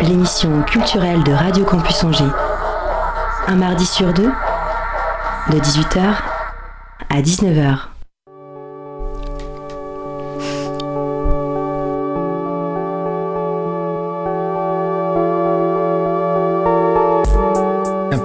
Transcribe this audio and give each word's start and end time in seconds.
L'émission 0.00 0.62
culturelle 0.62 1.22
de 1.24 1.32
Radio 1.32 1.64
Campus 1.64 2.04
Angers. 2.04 2.24
Un 3.46 3.56
mardi 3.56 3.86
sur 3.86 4.12
deux, 4.12 4.30
de 5.50 5.58
18h 5.58 6.14
à 7.10 7.20
19h. 7.20 7.88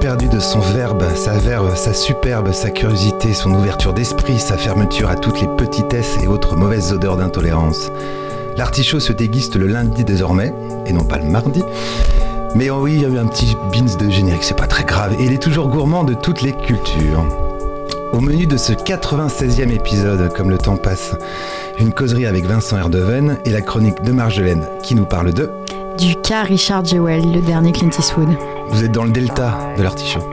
Perdu 0.04 0.28
de 0.28 0.42
son 0.42 0.60
verbe, 0.60 1.02
sa 1.16 1.32
verve, 1.32 1.78
sa 1.78 1.94
superbe, 1.94 2.52
sa 2.52 2.72
curiosité, 2.72 3.34
son 3.34 3.54
ouverture 3.54 3.94
d'esprit, 3.94 4.38
sa 4.38 4.58
fermeture 4.58 5.10
à 5.10 5.16
toutes 5.16 5.40
les 5.40 5.48
petitesses 5.48 6.18
et 6.22 6.28
autres 6.28 6.58
mauvaises 6.58 6.92
odeurs 6.92 7.16
d'intolérance. 7.16 7.90
L'artichaut 8.58 9.00
se 9.00 9.14
déguiste 9.14 9.56
le 9.56 9.68
lundi 9.68 10.04
désormais, 10.04 10.54
et 10.86 10.94
non 10.94 11.04
pas 11.04 11.18
le 11.18 11.26
mardi. 11.26 11.62
Mais 12.56 12.70
oh 12.70 12.80
oui, 12.82 12.94
il 12.96 13.02
y 13.02 13.06
a 13.06 13.10
eu 13.10 13.18
un 13.18 13.26
petit 13.26 13.56
beans 13.72 13.98
de 13.98 14.10
générique, 14.12 14.44
c'est 14.44 14.58
pas 14.58 14.68
très 14.68 14.84
grave. 14.84 15.16
Et 15.20 15.26
il 15.26 15.34
est 15.34 15.42
toujours 15.42 15.70
gourmand 15.70 16.04
de 16.04 16.14
toutes 16.14 16.42
les 16.42 16.54
cultures. 16.54 17.26
Au 18.12 18.20
menu 18.20 18.46
de 18.46 18.58
ce 18.58 18.74
96e 18.74 19.72
épisode, 19.72 20.32
comme 20.34 20.52
le 20.52 20.60
temps 20.60 20.78
passe, 20.78 21.16
une 21.80 21.92
causerie 21.94 22.28
avec 22.28 22.46
Vincent 22.46 22.78
Erdeven 22.78 23.40
et 23.44 23.50
la 23.50 23.62
chronique 23.62 24.04
de 24.04 24.12
Marjolaine 24.12 24.68
qui 24.84 24.94
nous 24.94 25.06
parle 25.06 25.34
de... 25.34 25.50
Du 25.98 26.16
cas 26.16 26.44
Richard 26.44 26.86
Jewell, 26.86 27.32
le 27.32 27.42
dernier 27.42 27.72
Clint 27.72 27.90
Eastwood. 27.90 28.30
Vous 28.70 28.84
êtes 28.84 28.92
dans 28.92 29.04
le 29.06 29.12
delta 29.12 29.58
de 29.78 29.82
l'artichaut. 29.82 30.33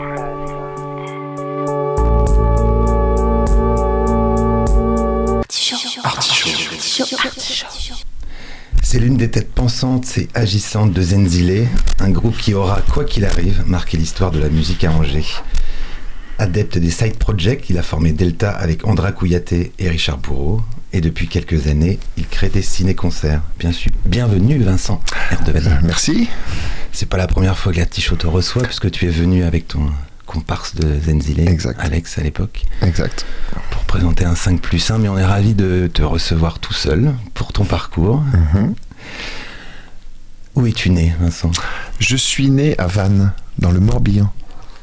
L'une 9.01 9.17
des 9.17 9.31
têtes 9.31 9.51
pensantes 9.51 10.19
et 10.19 10.29
agissantes 10.35 10.93
de 10.93 11.01
Zenzile, 11.01 11.67
un 12.01 12.11
groupe 12.11 12.37
qui 12.37 12.53
aura, 12.53 12.83
quoi 12.83 13.05
qu'il 13.05 13.25
arrive, 13.25 13.65
marqué 13.67 13.97
l'histoire 13.97 14.31
de 14.31 14.39
la 14.39 14.51
musique 14.51 14.85
à 14.85 14.93
Angers. 14.93 15.25
Adepte 16.39 16.77
des 16.77 16.91
side 16.91 17.17
projects, 17.17 17.71
il 17.71 17.79
a 17.79 17.83
formé 17.83 18.13
Delta 18.13 18.51
avec 18.51 18.87
Andra 18.87 19.13
Kouyaté 19.13 19.73
et 19.79 19.89
Richard 19.89 20.19
Bourreau. 20.19 20.61
Et 20.93 21.01
depuis 21.01 21.29
quelques 21.29 21.67
années, 21.67 21.99
il 22.19 22.27
crée 22.27 22.51
des 22.51 22.61
ciné-concerts. 22.61 23.41
Bien 23.59 23.73
sûr. 23.73 23.91
Bienvenue 24.05 24.59
Vincent 24.59 25.01
Erdevel. 25.31 25.81
Merci. 25.83 26.29
C'est 26.93 27.09
pas 27.09 27.17
la 27.17 27.27
première 27.27 27.57
fois 27.57 27.73
que 27.73 27.79
l'artichaut 27.79 28.17
te 28.17 28.27
reçoit, 28.27 28.65
puisque 28.65 28.91
tu 28.91 29.07
es 29.07 29.11
venu 29.11 29.45
avec 29.45 29.67
ton 29.67 29.87
comparse 30.27 30.75
de 30.75 31.01
Zenzile, 31.01 31.49
Alex 31.79 32.19
à 32.19 32.23
l'époque. 32.23 32.65
Exact. 32.83 33.25
Pour 33.71 33.83
présenter 33.85 34.27
un 34.27 34.35
5 34.35 34.61
plus 34.61 34.91
1, 34.91 34.99
mais 34.99 35.09
on 35.09 35.17
est 35.17 35.25
ravi 35.25 35.55
de 35.55 35.89
te 35.93 36.03
recevoir 36.03 36.59
tout 36.59 36.75
seul 36.75 37.15
pour 37.33 37.55
ton 37.55 37.65
parcours. 37.65 38.23
Mhm. 38.55 38.75
Où 40.55 40.67
es-tu 40.67 40.91
né, 40.91 41.15
Vincent? 41.21 41.51
Je 41.99 42.17
suis 42.17 42.51
né 42.51 42.75
à 42.79 42.87
Vannes, 42.87 43.33
dans 43.59 43.71
le 43.71 43.81
Morbihan. 43.81 44.33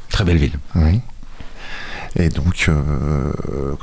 Très 0.08 0.24
belle 0.24 0.38
ville. 0.38 0.58
Oui. 0.74 1.00
Et 2.16 2.30
donc, 2.30 2.66
euh, 2.68 3.32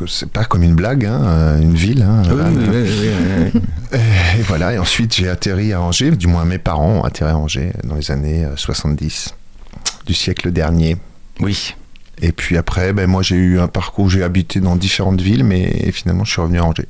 c'est 0.07 0.29
pas 0.29 0.43
comme 0.43 0.63
une 0.63 0.75
blague, 0.75 1.05
hein, 1.05 1.59
une 1.61 1.75
ville. 1.75 2.03
Hein, 2.03 2.23
et, 3.93 4.41
voilà, 4.41 4.73
et 4.73 4.77
ensuite 4.77 5.15
j'ai 5.15 5.29
atterri 5.29 5.73
à 5.73 5.81
Angers, 5.81 6.11
du 6.11 6.27
moins 6.27 6.43
mes 6.43 6.57
parents 6.57 6.99
ont 6.99 7.03
atterri 7.03 7.31
à 7.31 7.37
Angers 7.37 7.71
dans 7.83 7.95
les 7.95 8.11
années 8.11 8.45
70 8.55 9.35
du 10.05 10.13
siècle 10.13 10.51
dernier. 10.51 10.97
Oui. 11.39 11.75
Et 12.21 12.31
puis 12.31 12.57
après, 12.57 12.93
ben, 12.93 13.09
moi 13.09 13.21
j'ai 13.21 13.35
eu 13.35 13.59
un 13.59 13.67
parcours, 13.67 14.09
j'ai 14.09 14.23
habité 14.23 14.59
dans 14.59 14.75
différentes 14.75 15.21
villes, 15.21 15.43
mais 15.43 15.91
finalement 15.91 16.23
je 16.23 16.31
suis 16.31 16.41
revenu 16.41 16.59
à 16.59 16.65
Angers. 16.65 16.87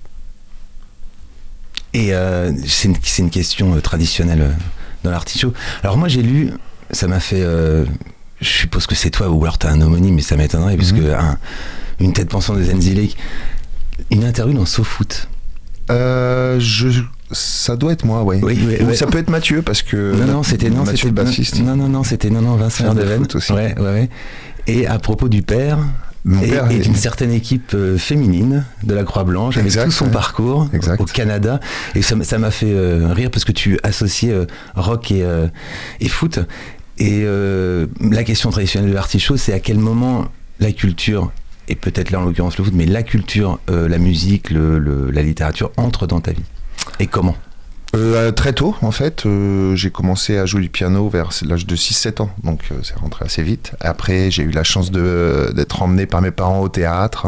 Et 1.96 2.14
euh, 2.14 2.52
c'est 2.68 2.90
une, 2.90 2.96
une, 3.20 3.30
question 3.30 3.74
euh, 3.74 3.80
traditionnelle 3.80 4.42
euh, 4.42 4.52
dans 5.06 5.12
l'artichaut. 5.12 5.54
Alors 5.82 5.98
moi 5.98 6.10
j'ai 6.10 6.22
lu, 6.22 6.52
ça 6.92 7.08
m'a 7.08 7.22
fait... 7.22 7.42
je 7.42 8.48
suppose 8.48 8.86
que 8.86 8.96
c'est 8.96 9.12
toi 9.12 9.30
ou 9.30 9.42
alors 9.44 9.58
tu 9.58 9.66
as 9.66 9.72
un 9.72 9.80
homonyme, 9.80 10.16
mais 10.16 10.22
ça 10.22 10.36
m'étonnerait, 10.36 10.76
puisque 10.76 10.98
mhm. 10.98 11.14
un, 11.14 11.38
une 12.02 12.12
tête 12.12 12.28
pensante 12.28 12.58
de 12.58 12.64
Zenzile, 12.64 13.10
une 14.12 14.26
interview 14.26 14.58
dans 14.58 14.66
SoFoot. 14.66 15.30
Euh, 15.90 16.60
je, 16.60 17.02
ça 17.32 17.78
doit 17.78 17.94
être 17.94 18.04
moi, 18.04 18.24
ouais. 18.24 18.42
oui. 18.44 18.60
Ou 18.82 18.94
ça 18.94 19.08
peut 19.08 19.20
être 19.20 19.30
Mathieu 19.30 19.62
parce 19.62 19.82
que 19.82 20.16
non, 20.16 20.26
non, 20.26 20.44
c'était 20.44 20.70
non, 20.70 20.86
c'était 20.86 21.12
bassiste. 21.12 21.62
Non, 21.62 21.78
non, 21.78 21.88
non, 21.88 22.04
c'était 22.04 22.30
non, 22.30 22.42
non, 22.42 22.58
Vincent 22.58 22.94
Deven 22.94 23.26
aussi. 23.34 23.54
Ouais, 23.54 23.80
ouais, 23.80 24.10
Et 24.68 24.86
à 24.86 25.00
propos 25.00 25.30
du 25.30 25.44
père. 25.44 25.80
Mon 26.28 26.42
et, 26.42 26.48
père 26.50 26.72
et 26.72 26.80
d'une 26.80 26.96
certaine 26.96 27.32
équipe 27.32 27.74
euh, 27.76 28.00
féminine 28.00 28.66
de 28.82 28.96
la 28.96 29.04
Croix-Blanche 29.04 29.58
avec 29.58 29.72
tout 29.72 29.92
son 29.92 30.06
ouais. 30.06 30.12
parcours 30.12 30.68
exact. 30.74 31.00
au 31.00 31.06
Canada 31.06 31.60
et 31.94 32.02
ça 32.02 32.16
m'a 32.16 32.52
fait 32.52 32.74
euh, 32.74 33.14
rire 33.14 33.30
parce 33.30 33.46
que 33.46 33.52
tu 33.52 33.78
associais 33.84 34.34
euh, 34.34 34.46
rock 34.76 35.12
et, 35.12 35.24
euh, 35.24 35.48
et, 36.00 36.10
foot 36.10 36.40
et 36.98 37.22
euh, 37.26 37.86
la 38.02 38.24
question 38.24 38.50
traditionnelle 38.50 38.90
de 38.90 38.96
l'artichaut 38.96 39.38
c'est 39.38 39.54
à 39.54 39.60
quel 39.60 39.78
moment 39.78 40.26
la 40.60 40.72
culture 40.72 41.32
et 41.68 41.76
peut-être 41.76 42.10
là 42.10 42.20
en 42.20 42.26
l'occurrence 42.26 42.58
le 42.58 42.64
foot 42.64 42.74
mais 42.76 42.88
la 42.88 43.04
culture 43.04 43.60
euh, 43.70 43.88
la 43.88 44.00
musique 44.00 44.50
le, 44.50 44.80
le, 44.80 45.12
la 45.12 45.22
littérature 45.22 45.72
entre 45.78 46.08
dans 46.08 46.22
ta 46.22 46.32
vie? 46.32 46.44
Et 47.00 47.06
comment? 47.06 47.36
Euh, 47.98 48.32
très 48.32 48.54
tôt, 48.54 48.76
en 48.82 48.92
fait, 48.92 49.26
euh, 49.26 49.76
j'ai 49.76 49.90
commencé 49.90 50.38
à 50.38 50.46
jouer 50.46 50.62
du 50.62 50.70
piano 50.70 51.10
vers 51.10 51.30
l'âge 51.46 51.66
de 51.66 51.76
6-7 51.76 52.22
ans, 52.22 52.30
donc 52.44 52.62
euh, 52.72 52.76
c'est 52.84 52.96
rentré 52.96 53.26
assez 53.26 53.44
vite. 53.44 53.74
Après, 53.80 54.32
j'ai 54.32 54.44
eu 54.44 54.52
la 54.52 54.64
chance 54.64 54.92
d'être 54.92 55.82
emmené 55.82 56.06
par 56.06 56.22
mes 56.22 56.32
parents 56.32 56.62
au 56.62 56.70
théâtre, 56.70 57.28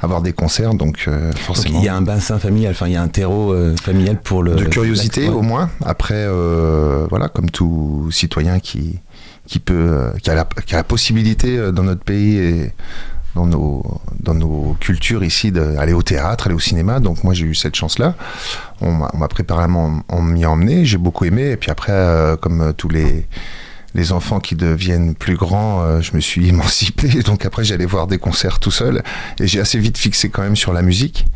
à 0.00 0.06
voir 0.06 0.22
des 0.22 0.32
concerts, 0.32 0.74
donc 0.74 1.08
forcément. 1.36 1.78
il 1.78 1.84
y 1.84 1.88
a 1.88 1.94
un 1.94 2.02
bassin 2.02 2.38
familial, 2.38 2.72
enfin 2.72 2.86
il 2.86 2.92
y 2.92 2.96
a 2.96 3.02
un 3.02 3.08
terreau 3.08 3.54
familial 3.80 4.20
pour 4.20 4.42
le. 4.42 4.54
De 4.54 4.64
curiosité 4.64 5.28
au 5.28 5.42
moins. 5.42 5.70
Après, 5.84 6.26
voilà, 7.08 7.28
comme 7.28 7.50
tout 7.50 8.08
citoyen 8.10 8.60
qui 8.60 9.00
qui 9.46 9.60
peut, 9.60 10.10
qui 10.20 10.28
a 10.28 10.34
la, 10.34 10.44
qui 10.66 10.74
a 10.74 10.78
la 10.78 10.84
possibilité 10.84 11.70
dans 11.70 11.84
notre 11.84 12.02
pays 12.02 12.36
et 12.36 12.72
dans 13.36 13.46
nos, 13.46 13.84
dans 14.18 14.34
nos 14.34 14.76
cultures 14.80 15.22
ici 15.22 15.52
d'aller 15.52 15.92
au 15.92 16.02
théâtre, 16.02 16.46
aller 16.46 16.56
au 16.56 16.60
cinéma. 16.60 16.98
Donc 16.98 17.22
moi 17.22 17.34
j'ai 17.34 17.44
eu 17.44 17.54
cette 17.54 17.76
chance-là. 17.76 18.14
On 18.80 18.92
m'a 18.92 19.28
préparé, 19.28 19.66
on 20.08 20.22
m'y 20.22 20.44
a 20.44 20.50
emmené, 20.50 20.84
j'ai 20.84 20.98
beaucoup 20.98 21.26
aimé. 21.26 21.50
Et 21.50 21.56
puis 21.56 21.70
après, 21.70 21.92
euh, 21.92 22.36
comme 22.36 22.72
tous 22.76 22.88
les, 22.88 23.26
les 23.94 24.12
enfants 24.12 24.40
qui 24.40 24.56
deviennent 24.56 25.14
plus 25.14 25.36
grands, 25.36 25.82
euh, 25.82 26.00
je 26.00 26.16
me 26.16 26.20
suis 26.20 26.48
émancipé. 26.54 27.22
Donc 27.22 27.44
après 27.44 27.62
j'allais 27.62 27.86
voir 27.86 28.06
des 28.06 28.18
concerts 28.18 28.58
tout 28.58 28.72
seul. 28.72 29.02
Et 29.38 29.46
j'ai 29.46 29.60
assez 29.60 29.78
vite 29.78 29.98
fixé 29.98 30.30
quand 30.30 30.42
même 30.42 30.56
sur 30.56 30.72
la 30.72 30.82
musique. 30.82 31.26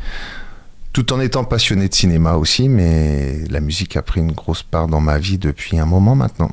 Tout 0.92 1.12
en 1.12 1.20
étant 1.20 1.44
passionné 1.44 1.88
de 1.88 1.94
cinéma 1.94 2.32
aussi, 2.34 2.68
mais 2.68 3.44
la 3.48 3.60
musique 3.60 3.96
a 3.96 4.02
pris 4.02 4.20
une 4.20 4.32
grosse 4.32 4.64
part 4.64 4.88
dans 4.88 5.00
ma 5.00 5.18
vie 5.18 5.38
depuis 5.38 5.78
un 5.78 5.86
moment 5.86 6.16
maintenant. 6.16 6.50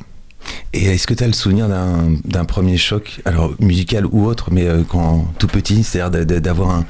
Et 0.74 0.86
est-ce 0.86 1.08
que 1.08 1.14
tu 1.14 1.24
as 1.24 1.28
le 1.28 1.34
souvenir 1.34 1.68
d'un 1.68 2.46
premier 2.46 2.78
choc, 2.78 3.22
alors 3.26 3.54
musical 3.60 4.06
ou 4.12 4.26
autre, 4.26 4.50
mais 4.52 4.68
euh, 4.68 4.84
quand 4.88 5.26
tout 5.40 5.48
petit, 5.48 5.84
c'est-à-dire 5.84 6.26
d'avoir 6.42 6.72
un 6.72 6.86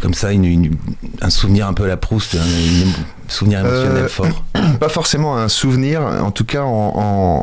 comme 0.00 0.14
ça 0.14 0.32
une, 0.32 0.44
une, 0.44 0.76
un 1.20 1.30
souvenir 1.30 1.68
un 1.68 1.74
peu 1.74 1.84
à 1.84 1.86
la 1.86 1.96
Proust, 1.96 2.34
un, 2.34 2.40
un 2.40 2.92
souvenir 3.28 3.60
émotionnel 3.60 4.04
euh, 4.04 4.08
fort? 4.08 4.44
Pas 4.80 4.88
forcément 4.88 5.36
un 5.36 5.48
souvenir, 5.48 6.02
en 6.02 6.32
tout 6.32 6.44
cas 6.44 6.62
en, 6.62 6.92
en, 6.96 7.42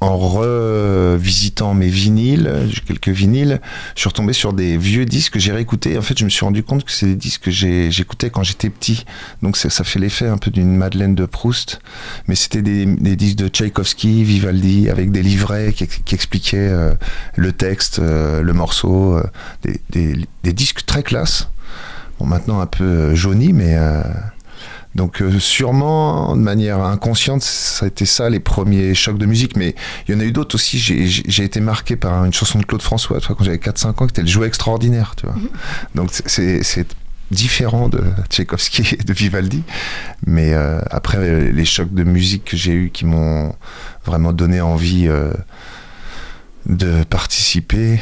en 0.00 0.16
revisitant 0.16 1.74
mes 1.74 1.88
vinyles, 1.88 2.70
quelques 2.86 3.08
vinyles, 3.08 3.60
je 3.94 4.00
suis 4.00 4.08
retombé 4.08 4.32
sur 4.32 4.54
des 4.54 4.78
vieux 4.78 5.04
disques 5.04 5.34
que 5.34 5.38
j'ai 5.38 5.52
réécoutés. 5.52 5.98
En 5.98 6.02
fait, 6.02 6.18
je 6.18 6.24
me 6.24 6.30
suis 6.30 6.44
rendu 6.44 6.62
compte 6.62 6.84
que 6.84 6.90
c'est 6.90 7.06
des 7.06 7.16
disques 7.16 7.42
que 7.42 7.50
j'écoutais 7.50 8.30
quand 8.30 8.42
j'étais 8.42 8.70
petit. 8.70 9.04
Donc 9.42 9.58
ça 9.58 9.84
fait 9.84 9.98
l'effet 9.98 10.26
un 10.26 10.38
peu 10.38 10.50
d'une 10.50 10.74
Madeleine 10.74 11.14
de 11.14 11.26
Proust. 11.26 11.80
Mais 12.28 12.34
c'était 12.34 12.62
des, 12.62 12.86
disques 13.16 13.36
de 13.36 13.48
Tchaïkovski, 13.48 14.24
Vivaldi, 14.24 14.88
avec 14.88 15.10
des 15.10 15.22
livrets 15.22 15.74
qui, 15.74 16.14
expliquaient 16.14 16.56
euh, 16.56 16.94
le 17.36 17.52
texte, 17.52 17.98
euh, 17.98 18.40
le 18.40 18.52
morceau, 18.54 19.16
euh, 19.16 19.24
des, 19.90 20.16
des, 20.42 20.52
disques 20.52 20.86
très 20.86 21.02
classe. 21.02 21.48
Bon, 22.18 22.26
maintenant 22.26 22.60
un 22.60 22.66
peu 22.66 23.14
jaunis, 23.14 23.52
mais 23.52 23.76
donc 24.94 25.22
euh, 25.22 25.38
sûrement, 25.38 26.36
de 26.36 26.42
manière 26.42 26.80
inconsciente, 26.80 27.42
ça 27.42 27.84
a 27.84 27.88
été 27.88 28.04
ça 28.04 28.28
les 28.28 28.40
premiers 28.40 28.94
chocs 28.94 29.18
de 29.18 29.26
musique, 29.26 29.56
mais 29.56 29.74
il 30.08 30.14
y 30.14 30.18
en 30.18 30.20
a 30.20 30.24
eu 30.24 30.32
d'autres 30.32 30.56
aussi. 30.56 30.78
J'ai 30.78 31.44
été 31.44 31.60
marqué 31.60 31.96
par 31.96 32.24
une 32.24 32.32
chanson 32.32 32.58
de 32.58 32.64
Claude 32.64 32.82
François, 32.82 33.20
tu 33.20 33.28
vois, 33.28 33.36
quand 33.36 33.44
j'avais 33.44 33.58
4-5 33.58 33.88
ans, 33.88 34.06
qui 34.06 34.12
était 34.12 34.22
le 34.22 34.28
jouet 34.28 34.48
extraordinaire, 34.48 35.14
tu 35.16 35.26
vois. 35.26 35.36
-hmm. 35.36 35.48
Donc 35.94 36.10
c'est 36.26 36.86
différent 37.30 37.88
de 37.88 38.02
Tchaïkovski 38.28 38.96
et 39.00 39.04
de 39.04 39.12
Vivaldi, 39.12 39.62
mais 40.26 40.52
euh, 40.52 40.80
après 40.90 41.52
les 41.52 41.64
chocs 41.64 41.94
de 41.94 42.02
musique 42.02 42.44
que 42.44 42.56
j'ai 42.56 42.72
eu 42.72 42.90
qui 42.90 43.04
m'ont 43.06 43.54
vraiment 44.04 44.32
donné 44.32 44.60
envie 44.60 45.06
euh, 45.06 45.32
de 46.66 47.04
participer, 47.04 48.00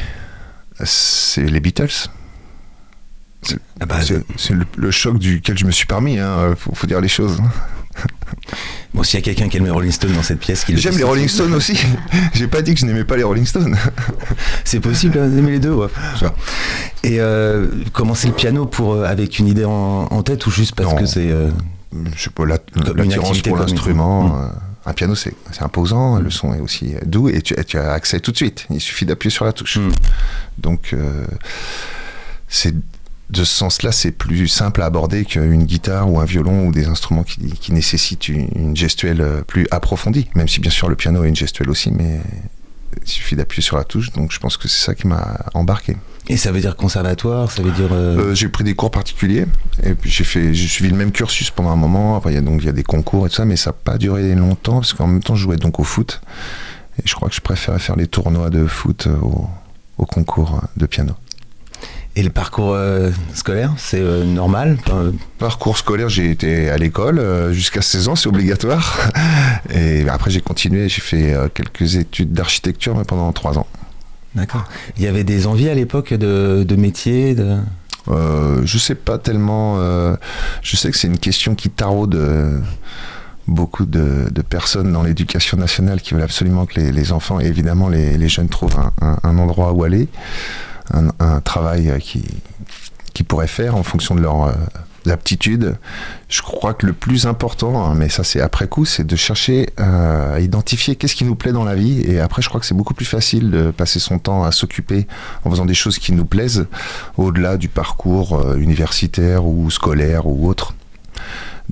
C'est 0.83 1.43
les 1.43 1.59
Beatles. 1.59 2.09
C'est 3.41 3.57
Ah 3.79 3.85
bah, 3.85 3.99
c'est 4.37 4.53
le, 4.53 4.65
le 4.77 4.91
choc 4.91 5.17
duquel 5.19 5.57
je 5.57 5.65
me 5.65 5.71
suis 5.71 5.85
parmi, 5.85 6.17
hein, 6.19 6.53
faut, 6.57 6.73
faut 6.75 6.87
dire 6.87 7.01
les 7.01 7.07
choses. 7.07 7.41
Bon, 8.93 9.03
s'il 9.03 9.19
y 9.19 9.21
a 9.21 9.25
quelqu'un 9.25 9.49
qui 9.49 9.57
aime 9.57 9.65
les 9.65 9.71
Rolling 9.71 9.91
Stones 9.91 10.13
dans 10.13 10.23
cette 10.23 10.39
pièce, 10.39 10.65
J'aime 10.67 10.97
les 10.97 11.03
Rolling. 11.03 11.27
Stones 11.27 11.53
aussi. 11.53 11.77
J'ai 12.33 12.47
pas 12.47 12.61
dit 12.61 12.73
que 12.73 12.79
je 12.79 12.85
n'aimais 12.85 13.03
pas 13.03 13.17
les 13.17 13.23
Rolling 13.23 13.45
Stones. 13.45 13.75
C'est 14.63 14.79
possible 14.79 15.19
hein, 15.19 15.27
d'aimer 15.27 15.51
les 15.51 15.59
deux, 15.59 15.73
ouais. 15.73 15.87
Et 17.03 17.19
euh, 17.19 17.67
commencer 17.93 18.27
le 18.27 18.33
piano 18.33 18.65
pour 18.65 18.93
euh, 18.93 19.05
avec 19.05 19.37
une 19.37 19.47
idée 19.47 19.65
en, 19.65 20.07
en 20.09 20.23
tête 20.23 20.45
ou 20.47 20.51
juste 20.51 20.73
parce 20.75 20.89
Non. 20.93 20.95
que 20.97 21.05
c'est 21.05 21.29
euh, 21.29 21.49
je 22.15 22.23
sais 22.23 22.29
pas, 22.31 22.45
l'attirance 22.45 23.41
pour 23.41 23.57
l'instrument. 23.57 24.23
Mm. 24.23 24.41
euh, 24.41 24.47
un 24.87 24.93
piano, 24.93 25.13
c'est 25.13 25.33
imposant, 25.61 26.19
le 26.19 26.31
son 26.31 26.53
est 26.55 26.59
aussi 26.59 26.95
doux 27.05 27.29
et 27.29 27.41
tu, 27.41 27.53
et 27.59 27.63
tu 27.63 27.77
as 27.77 27.91
accès 27.91 28.19
tout 28.19 28.31
de 28.31 28.37
suite. 28.37 28.65
Il 28.71 28.81
suffit 28.81 29.05
d'appuyer 29.05 29.31
sur 29.31 29.45
la 29.45 29.53
touche. 29.53 29.77
Mm. 29.77 29.91
Donc, 30.57 30.91
euh, 30.93 31.25
c'est 32.47 32.73
de 33.29 33.43
ce 33.43 33.55
sens-là, 33.55 33.91
c'est 33.91 34.11
plus 34.11 34.47
simple 34.47 34.81
à 34.81 34.85
aborder 34.85 35.23
qu'une 35.25 35.63
guitare 35.65 36.09
ou 36.11 36.19
un 36.19 36.25
violon 36.25 36.67
ou 36.67 36.71
des 36.71 36.87
instruments 36.87 37.23
qui, 37.23 37.37
qui 37.37 37.71
nécessitent 37.73 38.27
une, 38.27 38.49
une 38.55 38.75
gestuelle 38.75 39.21
euh, 39.21 39.41
plus 39.43 39.67
approfondie. 39.71 40.27
Même 40.35 40.47
si, 40.47 40.59
bien 40.59 40.71
sûr, 40.71 40.89
le 40.89 40.95
piano 40.95 41.21
a 41.21 41.27
une 41.27 41.35
gestuelle 41.35 41.69
aussi, 41.69 41.91
mais 41.91 42.21
il 43.03 43.07
suffit 43.07 43.35
d'appuyer 43.35 43.61
sur 43.61 43.77
la 43.77 43.83
touche. 43.83 44.11
Donc, 44.13 44.31
je 44.31 44.39
pense 44.39 44.57
que 44.57 44.67
c'est 44.67 44.83
ça 44.83 44.95
qui 44.95 45.05
m'a 45.07 45.37
embarqué. 45.53 45.95
et 46.27 46.37
ça 46.37 46.51
veut 46.51 46.59
dire 46.59 46.75
conservatoire, 46.75 47.51
ça 47.51 47.61
veut 47.61 47.71
dire 47.71 47.89
euh, 47.91 48.17
Euh, 48.31 48.35
j'ai 48.35 48.49
pris 48.49 48.63
des 48.63 48.73
cours 48.73 48.89
particuliers 48.91 49.45
et 49.83 49.93
puis 49.93 50.09
j'ai 50.09 50.23
fait 50.23 50.53
j'ai 50.53 50.67
suivi 50.67 50.89
le 50.91 50.97
même 50.97 51.11
cursus 51.11 51.49
pendant 51.51 51.69
un 51.71 51.75
moment 51.75 52.15
après 52.17 52.31
il 52.31 52.35
y 52.35 52.37
a 52.37 52.41
donc 52.41 52.61
il 52.61 52.65
y 52.65 52.69
a 52.69 52.71
des 52.73 52.83
concours 52.83 53.25
et 53.25 53.29
tout 53.29 53.35
ça 53.37 53.45
mais 53.45 53.55
ça 53.55 53.69
n'a 53.69 53.73
pas 53.73 53.97
duré 53.97 54.35
longtemps 54.35 54.75
parce 54.81 54.93
qu'en 54.93 55.07
même 55.07 55.23
temps 55.23 55.35
je 55.35 55.43
jouais 55.43 55.57
donc 55.57 55.79
au 55.79 55.83
foot 55.83 56.21
et 56.99 57.03
je 57.05 57.13
crois 57.15 57.29
que 57.29 57.35
je 57.35 57.41
préférais 57.41 57.79
faire 57.79 57.95
les 57.95 58.07
tournois 58.07 58.49
de 58.51 58.65
foot 58.67 59.07
au, 59.21 59.47
au 59.97 60.05
concours 60.05 60.61
de 60.77 60.85
piano 60.85 61.13
et 62.15 62.23
le 62.23 62.29
parcours 62.29 62.73
euh, 62.73 63.11
scolaire, 63.33 63.73
c'est 63.77 63.99
euh, 64.01 64.23
normal. 64.25 64.77
Parcours 65.37 65.77
scolaire 65.77 66.09
j'ai 66.09 66.31
été 66.31 66.69
à 66.69 66.77
l'école 66.77 67.19
euh, 67.19 67.53
jusqu'à 67.53 67.81
16 67.81 68.07
ans 68.09 68.15
c'est 68.15 68.27
obligatoire 68.27 69.09
et 69.73 70.07
après 70.09 70.31
j'ai 70.31 70.41
continué 70.41 70.89
j'ai 70.89 71.01
fait 71.01 71.35
quelques 71.53 71.95
études 71.95 72.33
d'architecture 72.33 72.95
mais 72.97 73.03
pendant 73.05 73.31
3 73.31 73.57
ans 73.59 73.67
D'accord. 74.35 74.65
Il 74.97 75.03
y 75.03 75.07
avait 75.07 75.23
des 75.23 75.47
envies 75.47 75.69
à 75.69 75.73
l'époque 75.73 76.13
de, 76.13 76.63
de 76.67 76.75
métier, 76.75 77.33
de... 77.35 77.57
Je 78.63 78.77
sais 78.77 78.95
pas 78.95 79.17
tellement. 79.17 79.77
je 80.61 80.75
sais 80.75 80.91
que 80.91 80.97
c'est 80.97 81.07
une 81.07 81.17
question 81.19 81.55
qui 81.55 81.69
taraude 81.69 82.19
beaucoup 83.47 83.85
de, 83.85 84.27
de 84.31 84.41
personnes 84.43 84.93
dans 84.93 85.01
l'éducation 85.01 85.57
nationale 85.57 86.01
qui 86.01 86.13
veulent 86.13 86.21
absolument 86.23 86.65
que 86.67 86.79
les, 86.79 86.91
les 86.91 87.11
enfants 87.11 87.39
et 87.39 87.45
évidemment 87.45 87.89
les, 87.89 88.15
les 88.17 88.29
jeunes 88.29 88.49
trouvent 88.49 88.77
un, 88.79 88.91
un- 89.01 89.17
un 89.23 89.37
endroit 89.39 89.73
où 89.73 89.83
aller, 89.83 90.07
un, 90.93 91.41
travail 91.41 91.89
euh, 91.89 91.99
qui, 91.99 92.23
qui 93.19 93.23
pourraient 93.23 93.47
faire 93.47 93.75
en 93.75 93.83
fonction 93.83 94.15
de 94.15 94.21
leurs 94.21 94.43
euh, 94.43 94.53
aptitudes. 95.11 95.75
Je 96.29 96.41
crois 96.41 96.73
que 96.73 96.85
le 96.85 96.93
plus 96.93 97.25
important, 97.25 97.83
hein, 97.83 97.93
mais 97.93 98.07
ça 98.07 98.23
c'est 98.23 98.39
après 98.39 98.69
coup, 98.69 98.85
c'est 98.85 99.05
de 99.05 99.15
chercher 99.17 99.67
euh, 99.77 100.35
à 100.35 100.39
identifier 100.39 100.95
qu'est-ce 100.95 101.15
qui 101.15 101.25
nous 101.25 101.35
plaît 101.35 101.51
dans 101.51 101.65
la 101.65 101.75
vie. 101.75 102.01
Et 102.01 102.21
après, 102.21 102.41
je 102.41 102.47
crois 102.47 102.61
que 102.61 102.65
c'est 102.65 102.75
beaucoup 102.75 102.93
plus 102.93 103.05
facile 103.05 103.51
de 103.51 103.71
passer 103.71 103.99
son 103.99 104.19
temps 104.19 104.45
à 104.45 104.53
s'occuper 104.53 105.05
en 105.43 105.49
faisant 105.49 105.65
des 105.65 105.73
choses 105.73 105.99
qui 105.99 106.13
nous 106.13 106.23
plaisent, 106.23 106.67
au-delà 107.17 107.57
du 107.57 107.67
parcours 107.67 108.39
euh, 108.39 108.55
universitaire 108.55 109.45
ou 109.45 109.69
scolaire 109.69 110.25
ou 110.25 110.47
autre. 110.47 110.73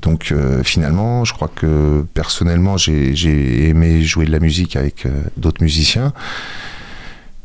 Donc 0.02 0.32
finalement, 0.64 1.26
je 1.26 1.34
crois 1.34 1.48
que 1.48 2.06
personnellement, 2.14 2.78
j'ai 2.78 3.16
j'ai 3.16 3.68
aimé 3.70 4.04
jouer 4.04 4.28
de 4.28 4.32
la 4.32 4.40
musique 4.40 4.76
avec 4.76 5.08
d'autres 5.38 5.64
musiciens. 5.64 6.14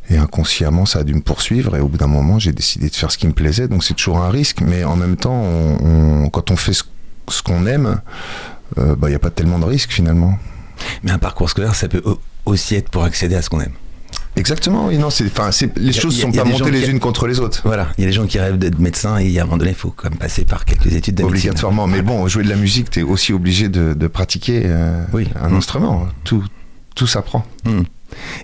Et 0.09 0.17
inconsciemment, 0.17 0.85
ça 0.85 0.99
a 0.99 1.03
dû 1.03 1.13
me 1.13 1.21
poursuivre. 1.21 1.75
Et 1.77 1.79
au 1.79 1.87
bout 1.87 1.97
d'un 1.97 2.07
moment, 2.07 2.37
j'ai 2.39 2.51
décidé 2.51 2.89
de 2.89 2.95
faire 2.95 3.11
ce 3.11 3.17
qui 3.17 3.27
me 3.27 3.33
plaisait. 3.33 3.67
Donc 3.67 3.83
c'est 3.83 3.93
toujours 3.93 4.17
un 4.19 4.29
risque. 4.29 4.61
Mais 4.61 4.83
en 4.83 4.95
même 4.95 5.15
temps, 5.15 5.33
on- 5.41 6.23
on- 6.25 6.29
quand 6.29 6.51
on 6.51 6.55
fait 6.55 6.73
ce, 6.73 6.83
ce 7.29 7.41
qu'on 7.41 7.65
aime, 7.65 8.01
il 8.77 9.07
n'y 9.07 9.15
a 9.15 9.19
pas 9.19 9.29
tellement 9.29 9.59
de 9.59 9.65
risques 9.65 9.91
finalement. 9.91 10.37
Mais 11.03 11.11
un 11.11 11.19
parcours 11.19 11.49
scolaire, 11.49 11.75
ça 11.75 11.87
peut 11.87 12.01
au- 12.05 12.19
aussi 12.45 12.75
être 12.75 12.89
pour 12.89 13.03
accéder 13.05 13.35
à 13.35 13.41
ce 13.41 13.49
qu'on 13.49 13.61
aime. 13.61 13.71
Exactement. 14.35 14.87
Oui, 14.87 14.97
non, 14.97 15.09
c'est, 15.11 15.25
les 15.77 15.95
a- 15.97 16.01
choses 16.01 16.17
a- 16.19 16.21
sont 16.23 16.31
pas 16.31 16.43
montées 16.43 16.71
les 16.71 16.89
unes 16.89 16.99
contre 16.99 17.27
les 17.27 17.39
autres. 17.39 17.61
Voilà, 17.63 17.89
il 17.97 18.01
y 18.01 18.03
a 18.05 18.07
des 18.07 18.13
gens 18.13 18.25
qui 18.25 18.39
rêvent 18.39 18.57
d'être 18.57 18.79
médecin 18.79 19.17
et 19.19 19.37
à 19.37 19.43
un 19.43 19.45
moment 19.45 19.57
donné, 19.57 19.71
il 19.71 19.75
faut 19.77 19.91
quand 19.95 20.09
même 20.09 20.17
passer 20.17 20.43
par 20.43 20.65
quelques 20.65 20.87
études 20.91 21.13
de 21.15 21.23
médecine. 21.23 21.49
Obligatoirement. 21.51 21.85
Mais 21.87 22.01
bon, 22.01 22.27
jouer 22.27 22.43
de 22.43 22.49
la 22.49 22.55
musique, 22.55 22.89
tu 22.89 23.01
es 23.01 23.03
aussi 23.03 23.31
obligé 23.31 23.69
de, 23.69 23.93
de 23.93 24.07
pratiquer 24.07 24.63
euh, 24.65 25.03
Oui. 25.13 25.29
un 25.39 25.49
Mm. 25.49 25.55
instrument. 25.57 26.07
Tout, 26.23 26.43
tout 26.95 27.05
s'apprend. 27.07 27.45
Hmm. 27.63 27.83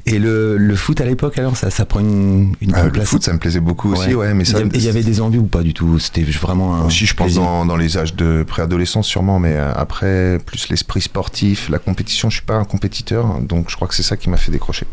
Et 0.06 0.20
le, 0.20 0.58
le 0.58 0.76
foot 0.76 1.02
à 1.02 1.06
l'époque, 1.06 1.38
alors, 1.38 1.56
ça, 1.58 1.70
ça 1.70 1.86
prend 1.86 2.00
une, 2.00 2.56
une 2.62 2.72
le 2.76 2.92
place 2.92 3.08
foot, 3.10 3.24
ça 3.24 3.34
me 3.34 3.40
plaisait 3.40 3.60
beaucoup 3.60 3.94
aussi, 3.94 4.14
ouais, 4.14 4.34
mais 4.34 4.46
ça. 4.46 4.60
il 4.62 4.82
y 4.84 4.88
avait 4.90 5.04
des 5.04 5.22
envies 5.22 5.38
ou 5.38 5.44
pas 5.48 5.62
du 5.62 5.74
tout? 5.74 6.00
C'était 6.00 6.24
vraiment 6.24 6.76
un. 6.76 6.86
Aussi, 6.86 7.06
je 7.06 7.16
pense 7.16 7.34
dans, 7.34 7.66
dans 7.66 7.78
les 7.78 7.98
âges 7.98 8.16
de 8.16 8.44
préadolescence 8.48 9.08
sûrement, 9.08 9.40
mais 9.40 9.56
euh, 9.56 9.72
après, 9.76 10.40
plus 10.46 10.70
l'esprit 10.70 11.02
sportif, 11.02 11.70
la 11.70 11.80
compétition, 11.80 12.30
je 12.30 12.36
suis 12.38 12.46
pas 12.46 12.56
un 12.56 12.66
compétiteur, 12.66 13.40
donc 13.42 13.70
je 13.70 13.76
crois 13.76 13.88
que 13.88 13.96
c'est 13.96 14.04
ça 14.04 14.18
qui 14.18 14.30
m'a 14.30 14.38
fait 14.38 14.52
décrocher. 14.52 14.86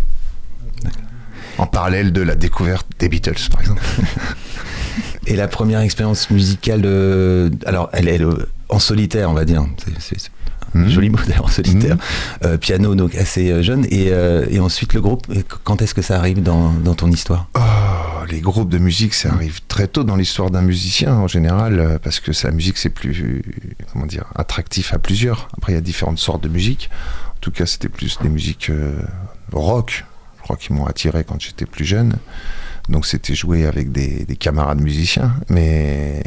En 1.58 1.66
parallèle 1.66 2.12
de 2.12 2.20
la 2.20 2.34
découverte 2.34 2.86
des 2.98 3.08
Beatles, 3.08 3.48
par 3.50 3.60
exemple. 3.60 3.82
Et 5.26 5.34
la 5.36 5.48
première 5.48 5.80
expérience 5.80 6.30
musicale, 6.30 6.82
euh, 6.84 7.50
alors, 7.64 7.88
elle 7.92 8.08
est 8.08 8.20
en 8.68 8.78
solitaire, 8.78 9.30
on 9.30 9.34
va 9.34 9.44
dire. 9.44 9.64
C'est- 9.98 10.30
Mhm. 10.84 10.88
joli 10.88 11.10
mot 11.10 11.18
d'ailleurs, 11.26 11.44
en 11.44 11.48
solitaire. 11.48 11.96
Mhm. 11.96 12.00
Euh, 12.44 12.56
piano, 12.58 12.94
donc 12.94 13.14
assez 13.14 13.50
euh, 13.50 13.62
jeune. 13.62 13.86
Et, 13.90 14.08
euh, 14.10 14.46
et 14.50 14.60
ensuite, 14.60 14.94
le 14.94 15.00
groupe, 15.00 15.26
quand 15.64 15.82
est-ce 15.82 15.94
que 15.94 16.02
ça 16.02 16.18
arrive 16.18 16.42
dans, 16.42 16.72
dans 16.72 16.94
ton 16.94 17.10
histoire? 17.10 17.48
Oh, 17.56 18.24
les 18.30 18.40
groupes 18.40 18.70
de 18.70 18.78
musique, 18.78 19.14
ça 19.14 19.32
arrive 19.32 19.60
très 19.68 19.86
tôt 19.86 20.04
dans 20.04 20.16
l'histoire 20.16 20.50
d'un 20.50 20.62
musicien 20.62 21.14
en 21.14 21.28
général, 21.28 21.98
parce 22.02 22.20
que 22.20 22.32
la 22.44 22.50
musique 22.50 22.78
c'est 22.78 22.90
plus, 22.90 23.42
comment 23.92 24.06
dire, 24.06 24.24
attractif 24.34 24.92
à 24.92 24.98
plusieurs. 24.98 25.48
Après, 25.56 25.72
il 25.72 25.74
y 25.76 25.78
a 25.78 25.82
différentes 25.82 26.18
sortes 26.18 26.42
de 26.42 26.48
musique. 26.48 26.90
En 27.36 27.38
tout 27.40 27.50
cas, 27.50 27.66
c'était 27.66 27.88
plus 27.88 28.18
des 28.22 28.28
musiques 28.28 28.70
euh, 28.70 28.96
rock, 29.52 30.04
je 30.38 30.42
crois, 30.42 30.56
qui 30.56 30.72
m'ont 30.72 30.86
attiré 30.86 31.22
quand 31.22 31.40
j'étais 31.40 31.66
plus 31.66 31.84
jeune. 31.84 32.16
Donc, 32.88 33.06
c'était 33.06 33.34
jouer 33.34 33.66
avec 33.66 33.92
des, 33.92 34.24
des 34.24 34.36
camarades 34.36 34.80
musiciens. 34.80 35.34
Mais 35.48 36.22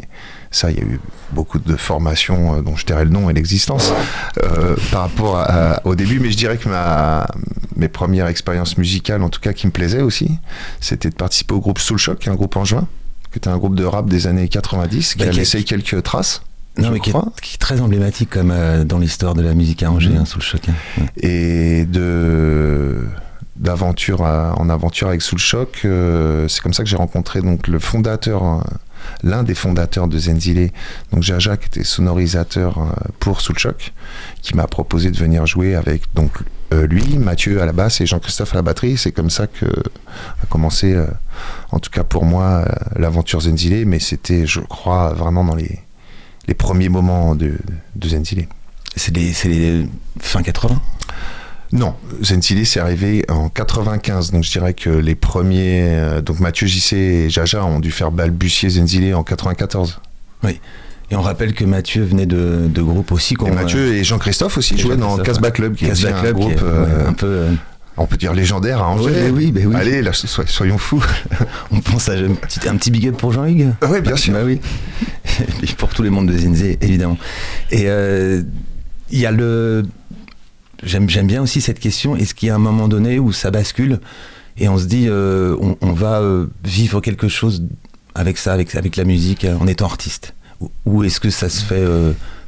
ça, 0.50 0.70
il 0.70 0.76
y 0.78 0.80
a 0.80 0.84
eu 0.84 1.00
beaucoup 1.32 1.58
de 1.60 1.76
formations 1.76 2.56
euh, 2.56 2.62
dont 2.62 2.74
je 2.76 2.84
tairai 2.84 3.04
le 3.04 3.10
nom 3.10 3.30
et 3.30 3.32
l'existence 3.32 3.92
euh, 4.42 4.74
par 4.90 5.02
rapport 5.02 5.36
à- 5.38 5.42
à- 5.76 5.86
au 5.86 5.94
début. 5.94 6.18
Mais 6.18 6.30
je 6.30 6.36
dirais 6.36 6.56
que 6.58 6.68
ma, 6.68 7.26
mes 7.76 7.88
premières 7.88 8.26
expériences 8.26 8.76
musicales, 8.78 9.22
en 9.22 9.28
tout 9.28 9.40
cas, 9.40 9.52
qui 9.52 9.66
me 9.66 9.72
plaisaient 9.72 10.02
aussi, 10.02 10.30
c'était 10.80 11.10
de 11.10 11.14
participer 11.14 11.54
au 11.54 11.60
groupe 11.60 11.78
Soul 11.78 11.98
Shock, 11.98 12.26
un 12.28 12.34
groupe 12.34 12.56
en 12.56 12.64
juin, 12.64 12.88
qui 13.32 13.38
était 13.38 13.48
un 13.48 13.58
groupe 13.58 13.76
de 13.76 13.84
rap 13.84 14.08
des 14.08 14.26
années 14.26 14.48
90, 14.48 15.12
qui 15.14 15.18
Bah, 15.20 15.26
a 15.26 15.28
qui- 15.30 15.38
laissé 15.38 15.62
quelques 15.62 16.02
traces. 16.02 16.42
Non, 16.78 16.90
mais 16.90 17.00
qui 17.00 17.10
est, 17.10 17.14
qui 17.42 17.54
est 17.54 17.58
très 17.58 17.80
emblématique 17.80 18.30
comme 18.30 18.50
euh, 18.52 18.84
dans 18.84 18.98
l'histoire 18.98 19.34
de 19.34 19.42
la 19.42 19.54
musique 19.54 19.82
à 19.82 19.90
Angers, 19.90 20.10
Mhm. 20.10 20.18
hein, 20.18 20.24
sous 20.24 20.38
le 20.38 20.44
choc. 20.44 20.62
hein. 20.68 20.72
Ouais. 20.98 21.08
et 21.16 21.84
de 21.84 23.04
d'aventure 23.70 24.22
en 24.22 24.68
aventure 24.68 25.08
avec 25.08 25.22
Soul 25.22 25.38
Shock. 25.38 25.82
euh, 25.84 26.48
c'est 26.48 26.60
comme 26.60 26.72
ça 26.74 26.82
que 26.82 26.88
j'ai 26.88 26.96
rencontré 26.96 27.40
donc 27.40 27.68
le 27.68 27.78
fondateur, 27.78 28.42
euh, 28.42 28.60
l'un 29.22 29.44
des 29.44 29.54
fondateurs 29.54 30.08
de 30.08 30.18
Zenzile, 30.18 30.70
donc 31.12 31.22
Jaja 31.22 31.56
qui 31.56 31.66
était 31.66 31.84
sonorisateur 31.84 32.78
euh, 32.78 32.90
pour 33.20 33.40
Soul 33.40 33.58
Shock, 33.58 33.92
qui 34.42 34.56
m'a 34.56 34.66
proposé 34.66 35.12
de 35.12 35.16
venir 35.16 35.46
jouer 35.46 35.76
avec 35.76 36.02
donc 36.14 36.32
lui, 36.72 37.18
Mathieu 37.18 37.60
à 37.60 37.66
la 37.66 37.72
basse 37.72 38.00
et 38.00 38.06
Jean-Christophe 38.06 38.52
à 38.52 38.56
la 38.56 38.62
batterie. 38.62 38.96
C'est 38.96 39.10
comme 39.10 39.30
ça 39.30 39.48
que 39.48 39.66
a 39.66 40.46
commencé, 40.48 40.96
en 41.72 41.80
tout 41.80 41.90
cas 41.90 42.04
pour 42.04 42.24
moi, 42.24 42.64
l'aventure 42.94 43.40
Zenzile. 43.40 43.86
Mais 43.86 43.98
c'était, 43.98 44.46
je 44.46 44.60
crois, 44.60 45.12
vraiment 45.12 45.42
dans 45.42 45.56
les 45.56 45.80
les 46.46 46.54
premiers 46.54 46.88
moments 46.88 47.34
de, 47.34 47.58
de. 47.96 48.08
C'est 48.94 49.16
les, 49.16 49.32
les 49.44 49.88
fin 50.20 50.42
80 50.42 50.80
Non, 51.72 51.94
Zenzile 52.22 52.66
c'est 52.66 52.80
arrivé 52.80 53.24
en 53.28 53.48
95, 53.48 54.32
donc 54.32 54.42
je 54.44 54.50
dirais 54.50 54.74
que 54.74 54.90
les 54.90 55.14
premiers, 55.14 55.82
euh, 55.84 56.20
donc 56.20 56.40
Mathieu 56.40 56.66
JC 56.66 56.94
et 56.94 57.30
Jaja 57.30 57.64
ont 57.64 57.78
dû 57.78 57.90
faire 57.92 58.10
balbutier 58.10 58.68
Zenzile 58.70 59.14
en 59.14 59.22
94. 59.22 60.00
Et 61.12 61.16
on 61.16 61.22
rappelle 61.22 61.54
que 61.54 61.64
Mathieu 61.64 62.04
venait 62.04 62.26
de, 62.26 62.68
de 62.68 62.82
groupes 62.82 63.10
aussi. 63.12 63.36
Et 63.46 63.50
Mathieu 63.50 63.94
et 63.94 64.04
Jean-Christophe 64.04 64.58
aussi 64.58 64.78
jouaient 64.78 64.96
dans 64.96 65.16
Casbah 65.18 65.50
Club, 65.50 65.74
qui 65.74 65.84
est 65.84 65.88
Casbah 65.88 66.16
un 66.18 66.20
Club, 66.20 66.34
groupe, 66.36 66.52
est, 66.52 66.62
euh, 66.62 67.08
un 67.08 67.12
peu. 67.12 67.26
euh, 67.26 67.50
on 67.96 68.06
peut 68.06 68.16
dire 68.16 68.32
légendaire 68.32 68.80
à 68.80 68.88
Angers. 68.90 69.04
Ouais, 69.10 69.30
oui, 69.32 69.50
bah 69.52 69.60
oui. 69.66 69.74
Allez, 69.76 70.02
là, 70.02 70.12
so- 70.12 70.46
soyons 70.46 70.78
fous. 70.78 71.04
on 71.72 71.80
pense 71.80 72.08
à 72.08 72.12
un 72.12 72.34
petit, 72.34 72.66
un 72.68 72.76
petit 72.76 72.90
big 72.92 73.08
up 73.08 73.16
pour 73.16 73.32
Jean-Hugues. 73.32 73.72
oui, 73.90 74.00
bien 74.00 74.16
sûr. 74.16 74.32
Bah 74.32 74.40
oui. 74.44 74.60
Et 75.62 75.66
pour 75.76 75.88
tout 75.90 76.02
le 76.02 76.10
monde 76.10 76.26
de 76.30 76.36
Zinzé, 76.38 76.78
évidemment. 76.80 77.18
Et 77.72 77.84
euh, 77.86 78.42
il 79.10 79.18
y 79.18 79.26
a 79.26 79.32
le. 79.32 79.84
J'aime, 80.82 81.06
bien 81.06 81.42
aussi 81.42 81.60
cette 81.60 81.78
question. 81.78 82.16
Est-ce 82.16 82.34
qu'il 82.34 82.48
y 82.48 82.50
a 82.50 82.54
un 82.54 82.58
moment 82.58 82.88
donné 82.88 83.18
où 83.18 83.32
ça 83.32 83.50
bascule 83.50 84.00
et 84.56 84.68
on 84.68 84.78
se 84.78 84.86
dit 84.86 85.06
euh, 85.08 85.56
on, 85.80 85.92
va 85.92 86.20
euh, 86.20 86.46
vivre 86.64 87.00
quelque 87.00 87.28
chose 87.28 87.64
avec 88.14 88.38
ça, 88.38 88.52
avec, 88.52 88.74
avec 88.74 88.96
la 88.96 89.04
musique, 89.04 89.44
euh, 89.44 89.56
en 89.58 89.66
étant 89.66 89.86
artiste? 89.86 90.34
Ou, 90.84 91.04
est-ce 91.04 91.20
que 91.20 91.30
ça 91.30 91.48
se 91.48 91.64
fait 91.64 91.82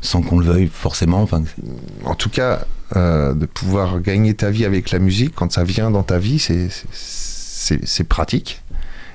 sans 0.02 0.20
qu'on 0.20 0.38
le 0.38 0.44
veuille 0.44 0.70
forcément? 0.70 1.22
Enfin, 1.22 1.42
En 2.04 2.14
tout 2.14 2.28
cas, 2.28 2.66
de 2.94 3.46
pouvoir 3.46 4.00
gagner 4.00 4.34
ta 4.34 4.50
vie 4.50 4.66
avec 4.66 4.90
la 4.90 4.98
musique, 4.98 5.34
quand 5.34 5.50
ça 5.50 5.64
vient 5.64 5.90
dans 5.90 6.02
ta 6.02 6.18
vie, 6.18 6.38
c'est- 6.38 8.04
pratique. 8.04 8.60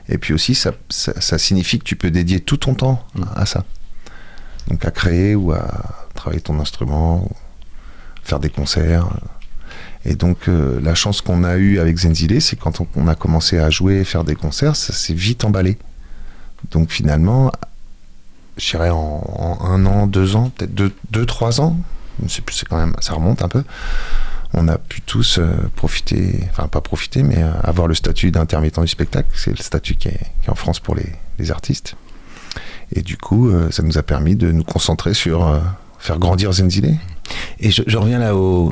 Et 0.10 0.18
puis 0.18 0.34
aussi, 0.34 0.56
ça, 0.56 0.72
signifie 1.38 1.78
que 1.78 1.84
tu 1.84 1.96
peux 1.96 2.10
dédier 2.10 2.40
tout 2.40 2.58
ton 2.58 2.74
temps 2.74 3.06
à 3.36 3.46
ça. 3.46 3.66
Donc 4.68 4.84
à 4.84 4.90
créer 4.90 5.36
ou 5.36 5.52
à 5.52 6.08
travailler 6.16 6.42
ton 6.42 6.60
instrument, 6.60 7.30
faire 8.28 8.40
des 8.40 8.50
concerts. 8.50 9.08
Et 10.06 10.16
donc 10.16 10.48
euh, 10.48 10.80
la 10.82 10.96
chance 10.96 11.22
qu'on 11.22 11.44
a 11.44 11.56
eue 11.58 11.80
avec 11.80 11.98
Zenzile, 11.98 12.42
c'est 12.42 12.58
quand 12.58 12.82
on, 12.96 13.08
a 13.08 13.16
commencé 13.16 13.58
à 13.58 13.70
jouer 13.70 13.96
et 13.96 14.04
faire 14.04 14.24
des 14.24 14.36
concerts, 14.36 14.76
ça 14.76 14.94
s'est 14.94 15.14
vite 15.14 15.46
emballé. 15.46 15.78
Donc 16.72 16.92
finalement, 16.92 17.52
je 18.58 18.70
dirais 18.70 18.90
en, 18.90 19.58
un 19.62 19.86
an, 19.86 20.08
deux 20.08 20.36
ans, 20.36 20.52
peut-être 20.56 20.74
deux, 20.74 20.94
deux, 21.12 21.26
trois 21.26 21.62
ans, 21.62 21.78
c'est 22.28 22.68
quand 22.68 22.78
même, 22.78 22.96
ça 23.00 23.14
remonte 23.14 23.42
un 23.42 23.50
peu. 23.50 23.64
On 24.54 24.68
a 24.70 24.78
pu 24.78 25.02
tous 25.02 25.40
euh, 25.40 25.46
profiter, 25.76 26.40
enfin 26.52 26.68
pas 26.68 26.82
profiter, 26.82 27.22
mais 27.22 27.44
euh, 27.44 27.52
avoir 27.64 27.88
le 27.88 27.94
statut 27.94 28.32
d'intermittent 28.32 28.80
du 28.80 28.88
spectacle. 28.88 29.30
C'est 29.36 29.52
le 29.52 29.64
statut 29.64 29.96
qui 29.96 30.08
est, 30.10 30.20
en 30.48 30.56
France 30.56 30.80
pour 30.80 30.96
les, 30.96 31.52
artistes. 31.52 31.96
Et 32.94 33.02
du 33.02 33.18
coup, 33.18 33.52
ça 33.70 33.84
nous 33.84 33.98
a 33.98 34.04
permis 34.04 34.36
de 34.36 34.52
nous 34.52 34.64
concentrer 34.64 35.14
sur 35.14 35.62
faire 36.00 36.18
grandir 36.18 36.52
Zenzile. 36.52 36.98
Et 37.60 37.72
je, 37.72 37.98
reviens 37.98 38.20
là 38.20 38.36
aux, 38.36 38.72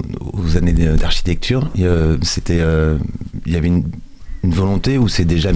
années 0.55 0.73
d'architecture. 0.73 1.69
C'était, 2.21 2.61
il 3.45 3.53
y 3.53 3.55
avait 3.55 3.67
une, 3.67 3.83
volonté 4.43 4.99
ou 4.99 5.07
c'est 5.07 5.25
déjà 5.25 5.49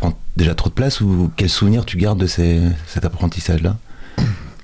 prend 0.00 0.18
déjà 0.36 0.56
trop 0.56 0.68
de 0.68 0.74
place 0.74 1.00
ou 1.00 1.30
quel 1.36 1.48
souvenir 1.48 1.84
tu 1.84 1.96
gardes 1.96 2.18
de 2.18 2.26
cet 2.26 3.04
apprentissage-là? 3.04 3.76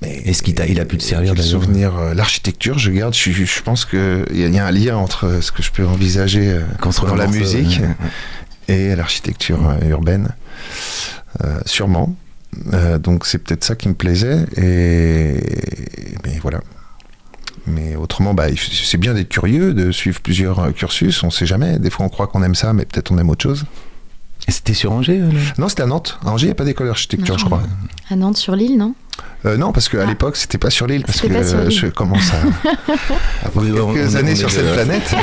Est-ce 0.03 0.43
qu'il 0.43 0.61
a, 0.61 0.67
il 0.67 0.79
a 0.79 0.85
pu 0.85 0.97
te 0.97 1.03
servir 1.03 1.35
de 1.35 1.43
souvenir 1.43 1.97
euh, 1.97 2.15
L'architecture, 2.15 2.79
je 2.79 2.91
garde. 2.91 3.15
Je, 3.15 3.63
pense 3.63 3.85
qu'il 3.85 4.25
y, 4.33 4.43
y, 4.43 4.59
a 4.59 4.67
un 4.67 4.71
lien 4.71 4.97
entre 4.97 5.41
ce 5.41 5.51
que 5.51 5.63
je 5.63 5.73
peux 5.73 5.85
envisager 5.85 6.53
euh, 6.53 6.63
dans 7.03 7.17
la 7.17 7.27
musique 7.27 7.81
et 8.69 8.95
l'architecture 8.95 9.69
euh, 9.69 9.89
urbaine. 9.89 10.29
sûrement. 11.67 12.15
donc 13.01 13.27
c'est 13.27 13.39
peut-être 13.39 13.65
ça 13.65 13.75
qui 13.75 13.89
me 13.89 13.95
plaisait. 13.95 14.45
Et 14.57 15.41
voilà. 16.43 16.61
Mais 17.69 17.97
autrement, 17.97 18.35
bah, 18.35 18.47
c'est 18.57 18.99
bien 18.99 19.15
d'être 19.15 19.29
curieux, 19.29 19.75
de 19.75 19.93
suivre 19.93 20.21
plusieurs 20.21 20.73
cursus. 20.75 21.23
On 21.23 21.27
ne 21.27 21.33
sait 21.33 21.47
jamais. 21.47 21.79
Des 21.79 21.91
fois, 21.91 22.07
on 22.07 22.09
croit 22.09 22.27
qu'on 22.27 22.43
aime 22.43 22.55
ça, 22.55 22.73
mais 22.73 22.85
peut-être 22.85 23.13
on 23.13 23.19
aime 23.19 23.31
autre 23.31 23.43
chose. 23.43 23.65
C'était 24.49 24.75
sur 24.75 24.93
Angers 24.93 25.23
Non, 25.59 25.69
c'était 25.69 25.83
à 25.83 25.87
Nantes. 25.87 26.19
À 26.25 26.31
Angers, 26.31 26.47
il 26.47 26.49
n'y 26.49 26.53
a 26.53 26.55
pas 26.55 26.65
d'école 26.65 26.87
d'architecture, 26.87 27.39
je 27.39 27.45
crois. 27.45 27.63
À 28.11 28.17
Nantes, 28.17 28.39
sur 28.39 28.57
l'île, 28.57 28.79
non? 28.79 28.95
Euh, 29.45 29.57
non, 29.57 29.73
parce 29.73 29.89
qu'à 29.89 30.03
ah. 30.03 30.07
l'époque, 30.07 30.37
c'était 30.37 30.59
pas 30.59 30.71
sur 30.71 30.87
l'île, 30.87 31.05
parce 31.05 31.21
que 31.21 31.29
je 31.29 31.87
commence 31.89 32.33
à 32.33 33.47
avoir 33.47 33.95
quelques 33.95 34.17
années 34.17 34.35
sur 34.35 34.51
cette 34.51 34.73
planète. 34.73 35.15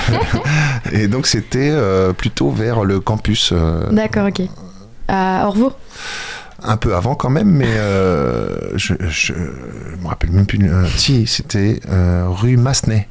et 0.91 1.07
donc, 1.07 1.25
c'était 1.25 1.69
euh, 1.71 2.13
plutôt 2.13 2.51
vers 2.51 2.83
le 2.83 2.99
campus. 2.99 3.51
Euh, 3.51 3.89
D'accord, 3.91 4.27
ok. 4.27 4.41
À 5.07 5.45
Orvaux? 5.47 5.73
Un 6.63 6.77
peu 6.77 6.95
avant 6.95 7.15
quand 7.15 7.29
même, 7.29 7.49
mais 7.49 7.73
je, 8.75 8.93
je, 9.09 9.33
me 9.33 10.07
rappelle 10.07 10.31
même 10.31 10.45
plus. 10.45 10.59
si, 10.97 11.27
c'était 11.27 11.79
rue 12.27 12.57
Massenet 12.57 13.07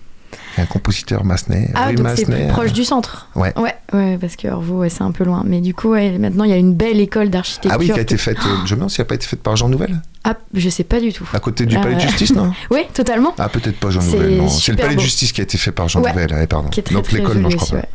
un 0.59 0.67
compositeur 0.67 1.25
massenet. 1.25 1.71
Ah, 1.75 1.93
donc 1.93 2.07
c'est 2.17 2.25
plus 2.25 2.47
proche 2.49 2.73
du 2.73 2.85
centre. 2.85 3.29
Ouais. 3.35 3.53
Ouais, 3.59 3.75
ouais 3.93 4.19
parce 4.19 4.37
que 4.37 4.49
Orvaux, 4.49 4.89
c'est 4.89 5.03
un 5.03 5.11
peu 5.11 5.25
loin. 5.25 5.43
Mais 5.47 5.61
du 5.61 5.75
coup, 5.75 5.95
maintenant, 5.95 6.45
il 6.45 6.51
y 6.51 6.53
a 6.53 6.57
une 6.57 6.75
belle 6.75 7.01
école 7.01 7.31
d'architecture. 7.31 7.73
Ah 7.73 7.79
oui, 7.79 7.87
qui 7.87 7.99
a 7.99 8.01
été 8.01 8.17
faite, 8.17 8.39
euh, 8.39 8.57
je 8.65 8.75
me 8.75 8.79
demande 8.79 8.91
si 8.91 9.01
elle 9.01 9.05
n'a 9.05 9.09
pas 9.09 9.15
été 9.17 9.27
faite 9.27 9.43
par 9.43 9.57
Jean 9.57 9.69
Nouvel 9.69 10.01
Ah, 10.25 10.37
je 10.53 10.69
sais 10.69 10.85
pas 10.85 11.01
du 11.01 11.13
tout. 11.13 11.29
À 11.33 11.41
côté 11.41 11.67
du 11.67 11.77
palais 11.77 11.97
de 11.97 12.01
justice, 12.01 12.35
non 12.35 12.53
Oui, 12.71 12.83
totalement. 12.93 13.35
Ah, 13.39 13.49
peut-être 13.49 13.79
pas 13.79 13.91
Jean 13.91 14.03
Nouvel, 14.03 14.37
non. 14.37 14.49
C'est 14.49 14.73
le 14.73 14.79
palais 14.79 14.97
de 14.97 15.01
justice 15.01 15.33
qui 15.33 15.41
a 15.41 15.45
été 15.45 15.59
fait 15.59 15.73
par 15.73 15.89
Jean 15.89 16.01
Nouvel, 16.01 16.47
pardon. 16.49 16.69
Qui 16.69 16.81
est 16.81 16.85
très, 16.85 16.95
donc 16.95 17.11
l'école, 17.13 17.39
non, 17.39 17.51
je 17.51 17.57
crois 17.57 17.81
pas. 17.81 17.89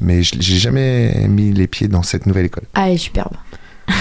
Mais 0.00 0.22
j'ai 0.22 0.58
jamais 0.58 1.28
mis 1.28 1.52
les 1.52 1.68
pieds 1.68 1.86
dans 1.86 2.02
cette 2.02 2.26
nouvelle 2.26 2.46
école. 2.46 2.64
Ah, 2.74 2.88
elle 2.88 2.94
est 2.94 2.98
superbe. 2.98 3.34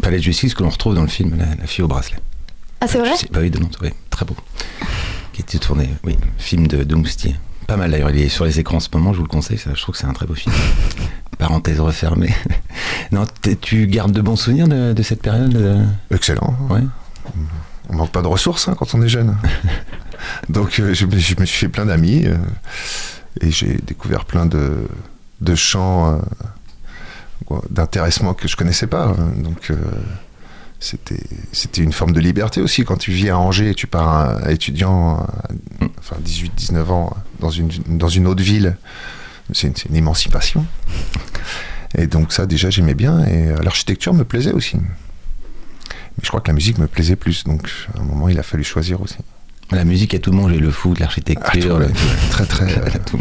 palais 0.00 0.18
de 0.18 0.22
justice 0.22 0.54
que 0.54 0.62
l'on 0.62 0.70
retrouve 0.70 0.94
dans 0.94 1.02
le 1.02 1.08
film 1.08 1.36
La, 1.38 1.66
fille 1.66 1.84
au 1.84 1.88
bracelet. 1.88 2.18
Ah, 2.80 2.86
c'est 2.86 2.98
vrai 2.98 3.10
Bah 3.30 3.40
oui, 3.40 3.50
de 3.50 3.58
Nantes, 3.58 3.78
oui, 3.82 3.90
très 4.10 4.24
beau. 4.24 4.36
Qui 5.32 5.42
était 5.42 5.58
tourné, 5.58 5.88
oui, 6.04 6.16
film 6.38 6.66
de, 6.66 6.84
de 6.84 6.94
Moustier. 6.94 7.36
Pas 7.66 7.76
mal 7.76 7.90
d'ailleurs, 7.90 8.10
il 8.10 8.20
est 8.20 8.28
sur 8.28 8.44
les 8.44 8.60
écrans 8.60 8.76
en 8.76 8.80
ce 8.80 8.88
moment, 8.92 9.12
je 9.12 9.18
vous 9.18 9.24
le 9.24 9.28
conseille, 9.28 9.58
je 9.58 9.80
trouve 9.80 9.94
que 9.94 10.00
c'est 10.00 10.06
un 10.06 10.12
très 10.12 10.26
beau 10.26 10.34
film. 10.34 10.54
Parenthèse 11.38 11.80
refermée. 11.80 12.34
non, 13.12 13.24
tu 13.60 13.86
gardes 13.86 14.12
de 14.12 14.22
bons 14.22 14.36
souvenirs 14.36 14.68
de, 14.68 15.02
cette 15.02 15.20
période 15.20 15.54
euh 15.56 15.84
Excellent. 16.10 16.56
Ouais. 16.70 16.80
On 17.90 17.96
manque 17.96 18.10
pas 18.10 18.22
de 18.22 18.26
ressources 18.26 18.68
hein, 18.68 18.74
quand 18.78 18.94
on 18.94 19.02
est 19.02 19.08
jeune. 19.08 19.36
Donc 20.48 20.80
euh, 20.80 20.94
je, 20.94 21.04
me 21.04 21.18
suis 21.18 21.58
fait 21.58 21.68
plein 21.68 21.86
d'amis 21.86 22.22
euh, 22.24 22.36
et 23.40 23.50
j'ai 23.50 23.78
découvert 23.86 24.24
plein 24.24 24.46
de, 24.46 24.88
de 25.40 25.54
champs 25.54 26.20
d'intéressement 27.70 28.34
que 28.34 28.48
je 28.48 28.56
connaissais 28.56 28.86
pas. 28.86 29.14
Donc 29.36 29.72
c'était 30.80 31.20
c'était 31.52 31.82
une 31.82 31.92
forme 31.92 32.12
de 32.12 32.20
liberté 32.20 32.60
aussi. 32.60 32.84
Quand 32.84 32.96
tu 32.96 33.10
vis 33.10 33.30
à 33.30 33.38
Angers 33.38 33.70
et 33.70 33.74
tu 33.74 33.86
pars 33.86 34.48
étudiant 34.48 35.26
enfin 35.98 36.16
18 36.20 36.52
19 36.54 36.90
ans 36.90 37.16
dans 37.40 37.50
une 37.50 37.70
dans 37.86 38.08
une 38.08 38.26
autre 38.26 38.42
ville 38.42 38.76
c'est 39.52 39.84
une, 39.84 39.96
émancipation. 39.96 40.66
Et 41.96 42.06
donc 42.06 42.32
ça 42.32 42.46
déjà 42.46 42.70
j'aimais 42.70 42.94
bien. 42.94 43.24
Et 43.24 43.48
euh, 43.48 43.56
l'architecture 43.62 44.12
me 44.14 44.24
plaisait 44.24 44.52
aussi. 44.52 44.76
Mais 44.76 46.22
je 46.22 46.28
crois 46.28 46.40
que 46.40 46.48
la 46.48 46.54
musique 46.54 46.78
me 46.78 46.86
plaisait 46.86 47.16
plus. 47.16 47.44
Donc 47.44 47.70
à 47.96 48.00
un 48.00 48.04
moment 48.04 48.28
il 48.28 48.38
a 48.38 48.42
fallu 48.42 48.64
choisir 48.64 49.00
aussi. 49.00 49.16
La 49.70 49.84
musique 49.84 50.14
a 50.14 50.18
tout 50.18 50.32
mangé 50.32 50.58
le 50.58 50.70
foot 50.70 50.98
l'architecture 51.00 51.80
très 52.30 52.46
très 52.46 52.74
à 52.94 52.98
tout 52.98 53.18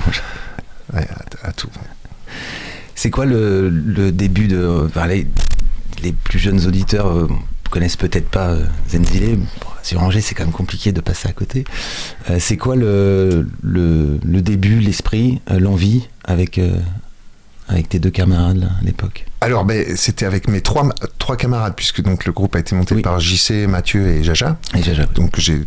ouais, 0.93 1.07
à, 1.43 1.51
tout 1.53 1.69
c'est 2.95 3.09
quoi 3.09 3.25
le, 3.25 3.69
le, 3.69 4.11
début 4.11 4.47
de 4.47 4.87
les 6.01 6.13
plus 6.13 6.39
jeunes 6.39 6.65
auditeurs 6.65 7.07
euh, 7.07 7.27
connaissent 7.69 7.97
peut-être 7.97 8.29
pas 8.29 8.49
euh, 8.49 8.65
Zenzile. 8.89 9.39
sur 9.83 10.01
Angers, 10.01 10.21
c'est 10.21 10.35
quand 10.35 10.45
même 10.45 10.53
compliqué 10.53 10.91
de 10.91 11.01
passer 11.01 11.27
à 11.27 11.33
côté. 11.33 11.65
Euh, 12.29 12.37
c'est 12.39 12.57
quoi 12.57 12.75
le, 12.75 13.47
le, 13.61 14.41
début, 14.41 14.79
l'esprit, 14.79 15.41
l'envie 15.49 16.07
avec, 16.23 16.59
avec 17.67 17.89
tes 17.89 17.99
deux 17.99 18.11
camarades 18.11 18.69
à 18.81 18.85
l'époque? 18.85 19.25
Alors, 19.41 19.65
ben, 19.65 19.95
c'était 19.95 20.25
avec 20.25 20.47
mes 20.47 20.61
trois, 20.61 20.87
trois 21.17 21.37
camarades, 21.37 21.73
puisque 21.75 22.01
donc, 22.01 22.25
le 22.25 22.31
groupe 22.31 22.55
a 22.55 22.59
été 22.59 22.75
monté 22.75 23.01
par 23.01 23.19
JC, 23.19 23.67
Mathieu 23.67 24.07
et 24.07 24.23
Jaja. 24.23 24.57
Et 24.75 24.83
Jaja. 24.83 25.05
Donc, 25.05 25.37
j'ai 25.37 25.61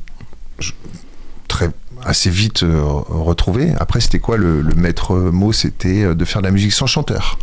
très 1.49 1.70
assez 2.05 2.31
vite 2.31 2.64
retrouvé. 2.64 3.73
Après, 3.78 4.00
c'était 4.00 4.21
quoi 4.21 4.37
le, 4.37 4.62
maître 4.76 5.14
mot? 5.14 5.52
C'était 5.52 6.14
de 6.14 6.25
faire 6.25 6.43
de 6.43 6.47
la 6.47 6.52
musique 6.52 6.73
sans 6.73 6.87
chanteur 6.87 7.38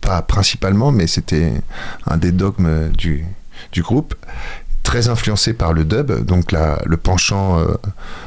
pas 0.00 0.22
principalement, 0.22 0.92
mais 0.92 1.06
c'était 1.06 1.52
un 2.06 2.16
des 2.16 2.32
dogmes 2.32 2.88
du, 2.90 3.24
du, 3.72 3.82
groupe, 3.82 4.14
très 4.82 5.08
influencé 5.08 5.52
par 5.52 5.72
le 5.72 5.84
dub, 5.84 6.24
donc 6.24 6.52
le 6.52 6.96
penchant 6.96 7.58
euh, 7.58 7.74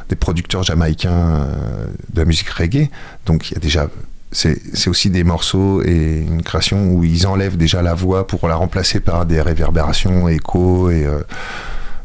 des 0.10 0.16
producteurs 0.16 0.64
jamaïcains 0.64 1.12
euh, 1.12 1.86
de 2.14 2.20
la 2.20 2.26
musique 2.26 2.50
reggae. 2.50 2.90
Donc 3.26 3.50
il 3.50 3.56
y 3.56 3.58
a 3.58 3.60
déjà 3.60 3.90
c'est 4.36 4.88
aussi 4.88 5.12
des 5.12 5.24
morceaux 5.24 5.84
et 5.84 6.26
une 6.28 6.42
création 6.42 6.88
où 6.92 7.04
ils 7.04 7.28
enlèvent 7.28 7.56
déjà 7.56 7.84
la 7.84 7.94
voix 7.94 8.26
pour 8.26 8.48
la 8.48 8.56
remplacer 8.56 9.00
par 9.00 9.28
des 9.28 9.40
réverbérations, 9.40 10.28
échos 10.28 10.90
et 10.90 11.06
euh, 11.06 11.22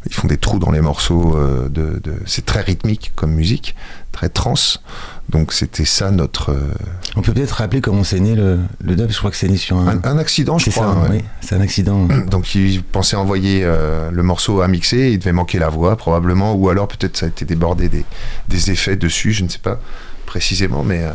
ils 0.08 0.14
font 0.14 0.26
des 0.26 0.38
trous 0.38 0.58
dans 0.58 0.70
les 0.70 0.80
morceaux. 0.80 1.36
de, 1.36 2.00
de 2.02 2.14
c'est 2.26 2.44
très 2.44 2.62
rythmique 2.62 3.12
comme 3.14 3.32
musique, 3.32 3.74
très 4.12 4.28
trans. 4.28 4.54
Donc 5.28 5.52
c'était 5.52 5.84
ça 5.84 6.10
notre. 6.10 6.50
Euh, 6.50 6.72
on 7.14 7.22
peut 7.22 7.32
peut-être 7.34 7.52
rappeler 7.52 7.80
comment 7.80 8.02
c'est 8.02 8.18
né 8.18 8.34
le, 8.34 8.58
le 8.82 8.96
dub. 8.96 9.10
Je 9.10 9.18
crois 9.18 9.30
que 9.30 9.36
c'est 9.36 9.48
né 9.48 9.58
sur 9.58 9.76
un. 9.76 10.00
Un, 10.02 10.18
accident, 10.18 10.58
je 10.58 10.70
crois. 10.70 10.94
Ça, 10.94 11.10
oui, 11.10 11.22
c'est 11.40 11.54
un 11.54 11.60
accident. 11.60 12.08
Donc 12.30 12.54
il 12.54 12.82
pensait 12.82 13.16
envoyer 13.16 13.60
euh, 13.62 14.10
le 14.10 14.22
morceau 14.22 14.62
à 14.62 14.68
mixer, 14.68 15.10
il 15.12 15.18
devait 15.18 15.32
manquer 15.32 15.58
la 15.58 15.68
voix 15.68 15.96
probablement, 15.96 16.54
ou 16.54 16.70
alors 16.70 16.88
peut-être 16.88 17.18
ça 17.18 17.26
a 17.26 17.28
été 17.28 17.44
débordé 17.44 17.88
des, 17.88 18.04
des, 18.48 18.70
effets 18.70 18.96
dessus, 18.96 19.32
je 19.32 19.44
ne 19.44 19.48
sais 19.48 19.58
pas 19.58 19.80
précisément, 20.28 20.85
mais 20.85 21.02
euh, 21.02 21.11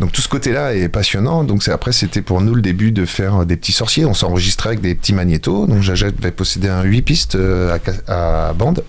donc 0.00 0.12
tout 0.12 0.20
ce 0.20 0.28
côté-là 0.28 0.74
est 0.74 0.88
passionnant. 0.88 1.44
Donc 1.44 1.66
après 1.68 1.92
c'était 1.92 2.22
pour 2.22 2.40
nous 2.42 2.54
le 2.54 2.62
début 2.62 2.92
de 2.92 3.06
faire 3.06 3.46
des 3.46 3.56
petits 3.56 3.72
sorciers. 3.72 4.04
On 4.04 4.14
s'enregistrait 4.14 4.70
avec 4.70 4.80
des 4.80 4.94
petits 4.94 5.14
magnétos. 5.14 5.66
Donc 5.66 5.82
Jaja 5.82 6.10
devait 6.10 6.32
posséder 6.32 6.68
un 6.68 6.82
8 6.82 7.02
pistes 7.02 7.38
à, 8.08 8.48
à 8.48 8.52
bande. 8.52 8.84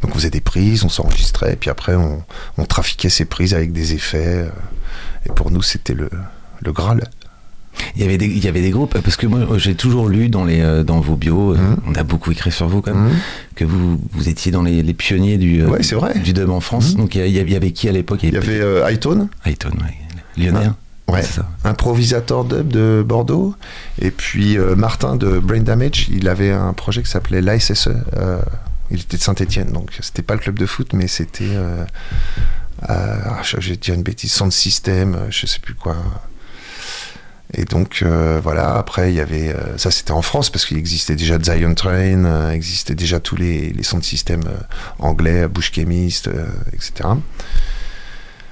Donc 0.00 0.10
on 0.12 0.14
faisait 0.14 0.30
des 0.30 0.40
prises, 0.40 0.84
on 0.84 0.88
s'enregistrait, 0.88 1.52
et 1.52 1.56
puis 1.56 1.70
après 1.70 1.94
on, 1.94 2.24
trafiquait 2.66 3.10
ces 3.10 3.24
prises 3.24 3.54
avec 3.54 3.72
des 3.72 3.94
effets. 3.94 4.46
Euh, 4.46 4.48
et 5.26 5.30
pour 5.30 5.50
nous, 5.50 5.62
c'était 5.62 5.94
le, 5.94 6.10
le 6.60 6.72
Graal. 6.72 7.04
Il 7.96 8.02
y, 8.02 8.04
avait 8.04 8.18
des, 8.18 8.26
il 8.26 8.42
y 8.42 8.48
avait 8.48 8.62
des 8.62 8.70
groupes, 8.70 8.98
parce 9.00 9.16
que 9.16 9.26
moi 9.26 9.46
j'ai 9.58 9.74
toujours 9.74 10.08
lu 10.08 10.28
dans, 10.28 10.44
les, 10.44 10.60
euh, 10.60 10.82
dans 10.82 11.00
vos 11.00 11.16
bios, 11.16 11.52
euh, 11.52 11.56
mmh. 11.56 11.76
on 11.88 11.94
a 11.94 12.02
beaucoup 12.02 12.30
écrit 12.30 12.52
sur 12.52 12.68
vous 12.68 12.80
quand 12.80 12.94
même, 12.94 13.08
mmh. 13.08 13.18
que 13.56 13.64
vous, 13.64 14.00
vous 14.12 14.28
étiez 14.28 14.52
dans 14.52 14.62
les, 14.62 14.82
pionniers 14.94 15.36
du, 15.36 15.62
du 16.22 16.32
dub 16.32 16.50
en 16.50 16.60
France. 16.60 16.94
Mmh. 16.94 16.96
Donc 16.96 17.14
il 17.14 17.28
y, 17.28 17.54
avait 17.54 17.72
qui 17.72 17.88
à 17.88 17.92
l'époque? 17.92 18.20
Il 18.22 18.34
y 18.34 18.36
avait, 18.36 18.60
euh, 18.60 18.84
Highton. 18.84 19.28
Highton, 19.44 19.70
Lyonnais. 20.36 20.66
Hein. 20.66 20.76
Ouais, 21.08 21.22
improvisateur 21.64 22.44
dub 22.44 22.68
de 22.68 23.04
Bordeaux. 23.06 23.54
Et 24.00 24.10
puis 24.10 24.56
Martin 24.76 25.16
de 25.16 25.38
Brain 25.38 25.60
Damage, 25.60 26.08
il 26.10 26.28
avait 26.28 26.52
un 26.52 26.72
projet 26.72 27.02
qui 27.02 27.10
s'appelait 27.10 27.42
l'ASSE. 27.42 27.88
Il 28.92 29.00
était 29.00 29.16
de 29.16 29.22
Saint-Etienne, 29.22 29.72
donc 29.72 29.90
c'était 30.02 30.22
pas 30.22 30.34
le 30.34 30.40
club 30.40 30.58
de 30.58 30.66
foot, 30.66 30.92
mais 30.92 31.08
c'était. 31.08 31.44
Euh, 31.48 31.84
euh, 32.90 33.18
ah, 33.24 33.40
je 33.42 33.56
vais 33.56 33.76
dire 33.76 33.94
une 33.94 34.02
bêtise, 34.02 34.32
Sound 34.32 34.52
System, 34.52 35.14
euh, 35.14 35.26
je 35.30 35.46
sais 35.46 35.60
plus 35.60 35.74
quoi. 35.74 35.96
Et 37.54 37.64
donc 37.64 38.04
voilà, 38.42 38.76
après 38.76 39.12
il 39.12 39.16
y 39.16 39.20
avait 39.20 39.54
ça 39.76 39.90
c'était 39.90 40.12
en 40.12 40.22
France 40.22 40.50
parce 40.50 40.64
qu'il 40.64 40.78
existait 40.78 41.16
déjà 41.16 41.38
Zion 41.38 41.74
Train, 41.74 42.50
existait 42.50 42.94
déjà 42.94 43.20
tous 43.20 43.36
les, 43.36 43.70
les 43.70 43.82
sons 43.82 43.98
de 43.98 44.04
système 44.04 44.42
anglais, 44.98 45.48
Bush 45.48 45.70
Chemist, 45.72 46.30
etc. 46.72 47.10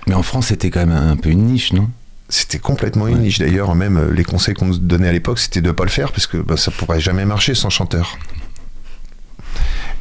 Mais 0.06 0.14
en 0.14 0.22
France 0.22 0.48
c'était 0.48 0.70
quand 0.70 0.84
même 0.84 0.96
un 0.96 1.16
peu 1.16 1.30
une 1.30 1.44
niche, 1.44 1.72
non? 1.72 1.88
C'était 2.30 2.60
complètement 2.60 3.08
une 3.08 3.18
niche. 3.18 3.40
D'ailleurs, 3.40 3.74
même 3.74 4.12
les 4.12 4.22
conseils 4.22 4.54
qu'on 4.54 4.66
nous 4.66 4.78
donnait 4.78 5.08
à 5.08 5.12
l'époque, 5.12 5.40
c'était 5.40 5.60
de 5.60 5.66
ne 5.66 5.72
pas 5.72 5.82
le 5.82 5.90
faire 5.90 6.12
parce 6.12 6.28
que 6.28 6.36
bah, 6.36 6.56
ça 6.56 6.70
pourrait 6.70 7.00
jamais 7.00 7.24
marcher 7.24 7.56
sans 7.56 7.70
chanteur. 7.70 8.16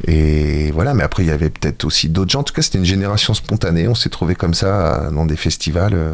Et 0.06 0.70
voilà, 0.70 0.94
mais 0.94 1.02
après, 1.02 1.24
il 1.24 1.26
y 1.26 1.32
avait 1.32 1.50
peut-être 1.50 1.84
aussi 1.84 2.08
d'autres 2.08 2.30
gens. 2.30 2.40
En 2.40 2.44
tout 2.44 2.54
cas, 2.54 2.62
c'était 2.62 2.78
une 2.78 2.84
génération 2.84 3.34
spontanée. 3.34 3.88
On 3.88 3.96
s'est 3.96 4.08
trouvé 4.08 4.36
comme 4.36 4.54
ça 4.54 5.10
dans 5.10 5.26
des 5.26 5.36
festivals 5.36 5.94
euh, 5.94 6.12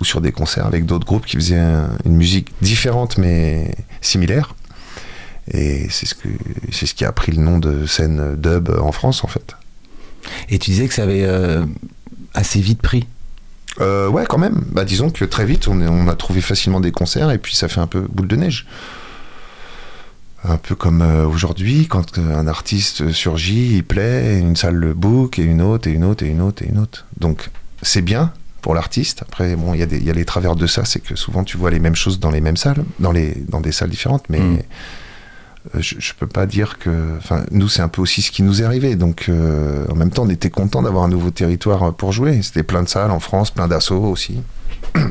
ou 0.00 0.04
sur 0.04 0.20
des 0.20 0.32
concerts 0.32 0.66
avec 0.66 0.86
d'autres 0.86 1.06
groupes 1.06 1.26
qui 1.26 1.36
faisaient 1.36 1.64
une 2.04 2.16
musique 2.16 2.48
différente 2.60 3.18
mais 3.18 3.74
similaire. 4.00 4.54
Et 5.52 5.86
c'est 5.90 6.06
ce, 6.06 6.14
que, 6.14 6.28
c'est 6.72 6.86
ce 6.86 6.94
qui 6.94 7.04
a 7.04 7.12
pris 7.12 7.32
le 7.32 7.40
nom 7.40 7.58
de 7.58 7.86
scène 7.86 8.34
dub 8.36 8.68
en 8.80 8.90
France, 8.90 9.22
en 9.22 9.28
fait. 9.28 9.54
Et 10.48 10.58
tu 10.58 10.70
disais 10.70 10.88
que 10.88 10.94
ça 10.94 11.04
avait 11.04 11.24
euh, 11.24 11.64
assez 12.34 12.60
vite 12.60 12.82
pris 12.82 13.06
euh, 13.80 14.08
Ouais, 14.08 14.24
quand 14.28 14.38
même. 14.38 14.64
Bah, 14.72 14.84
disons 14.84 15.10
que 15.10 15.24
très 15.24 15.46
vite, 15.46 15.68
on, 15.68 15.80
on, 15.80 16.08
a 16.08 16.16
trouvé 16.16 16.40
facilement 16.40 16.80
des 16.80 16.90
concerts 16.90 17.30
et 17.30 17.38
puis 17.38 17.54
ça 17.54 17.68
fait 17.68 17.80
un 17.80 17.86
peu 17.86 18.00
boule 18.00 18.26
de 18.26 18.36
neige 18.36 18.66
un 20.48 20.58
peu 20.58 20.74
comme 20.74 21.02
euh, 21.02 21.26
aujourd'hui, 21.26 21.86
quand 21.88 22.18
un 22.18 22.46
artiste 22.46 23.10
surgit, 23.12 23.76
il 23.76 23.84
plaît, 23.84 24.38
une 24.38 24.56
salle 24.56 24.76
le 24.76 24.94
book, 24.94 25.38
et 25.38 25.42
une 25.42 25.60
autre, 25.60 25.88
et 25.88 25.92
une 25.92 26.04
autre, 26.04 26.24
et 26.24 26.28
une 26.28 26.40
autre, 26.40 26.62
et 26.62 26.68
une 26.68 26.78
autre. 26.78 27.06
Donc 27.18 27.50
c'est 27.82 28.02
bien 28.02 28.32
pour 28.66 28.74
l'artiste. 28.74 29.22
Après, 29.22 29.54
bon, 29.54 29.74
il 29.74 29.80
y, 29.80 30.04
y, 30.04 30.10
a 30.10 30.12
les 30.12 30.24
travers 30.24 30.56
de 30.56 30.66
ça, 30.66 30.84
c'est 30.84 30.98
que 30.98 31.14
souvent 31.14 31.44
tu 31.44 31.56
vois 31.56 31.70
les 31.70 31.78
mêmes 31.78 31.94
choses 31.94 32.18
dans 32.18 32.32
les 32.32 32.40
mêmes 32.40 32.56
salles, 32.56 32.82
dans, 32.98 33.12
les, 33.12 33.32
dans 33.48 33.60
des 33.60 33.70
salles 33.70 33.90
différentes, 33.90 34.24
mais 34.28 34.40
mm. 34.40 34.58
euh, 35.76 35.80
je, 35.80 35.94
je, 36.00 36.12
peux 36.18 36.26
pas 36.26 36.46
dire 36.46 36.78
que. 36.80 37.16
Enfin, 37.16 37.44
nous, 37.52 37.68
c'est 37.68 37.82
un 37.82 37.88
peu 37.88 38.02
aussi 38.02 38.22
ce 38.22 38.32
qui 38.32 38.42
nous 38.42 38.62
est 38.62 38.64
arrivé. 38.64 38.96
Donc, 38.96 39.30
en 39.30 39.94
même 39.94 40.10
temps, 40.10 40.24
on 40.24 40.30
était 40.30 40.50
content 40.50 40.82
d'avoir 40.82 41.04
un 41.04 41.08
nouveau 41.08 41.30
territoire 41.30 41.94
pour 41.94 42.10
jouer. 42.10 42.42
C'était 42.42 42.64
plein 42.64 42.82
de 42.82 42.88
salles 42.88 43.12
en 43.12 43.20
France, 43.20 43.52
plein 43.52 43.68
d'assauts 43.68 44.02
aussi. 44.02 44.40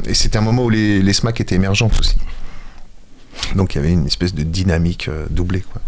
Et 0.05 0.13
c'était 0.13 0.37
un 0.37 0.41
moment 0.41 0.65
où 0.65 0.69
les, 0.69 1.01
les 1.01 1.13
SMAC 1.13 1.39
étaient 1.39 1.55
émergentes 1.55 1.97
aussi. 1.97 2.17
Donc 3.55 3.75
il 3.75 3.77
y 3.77 3.79
avait 3.79 3.93
une 3.93 4.05
espèce 4.05 4.33
de 4.33 4.43
dynamique 4.43 5.07
euh, 5.07 5.27
doublée. 5.29 5.61
Quoi. 5.61 5.81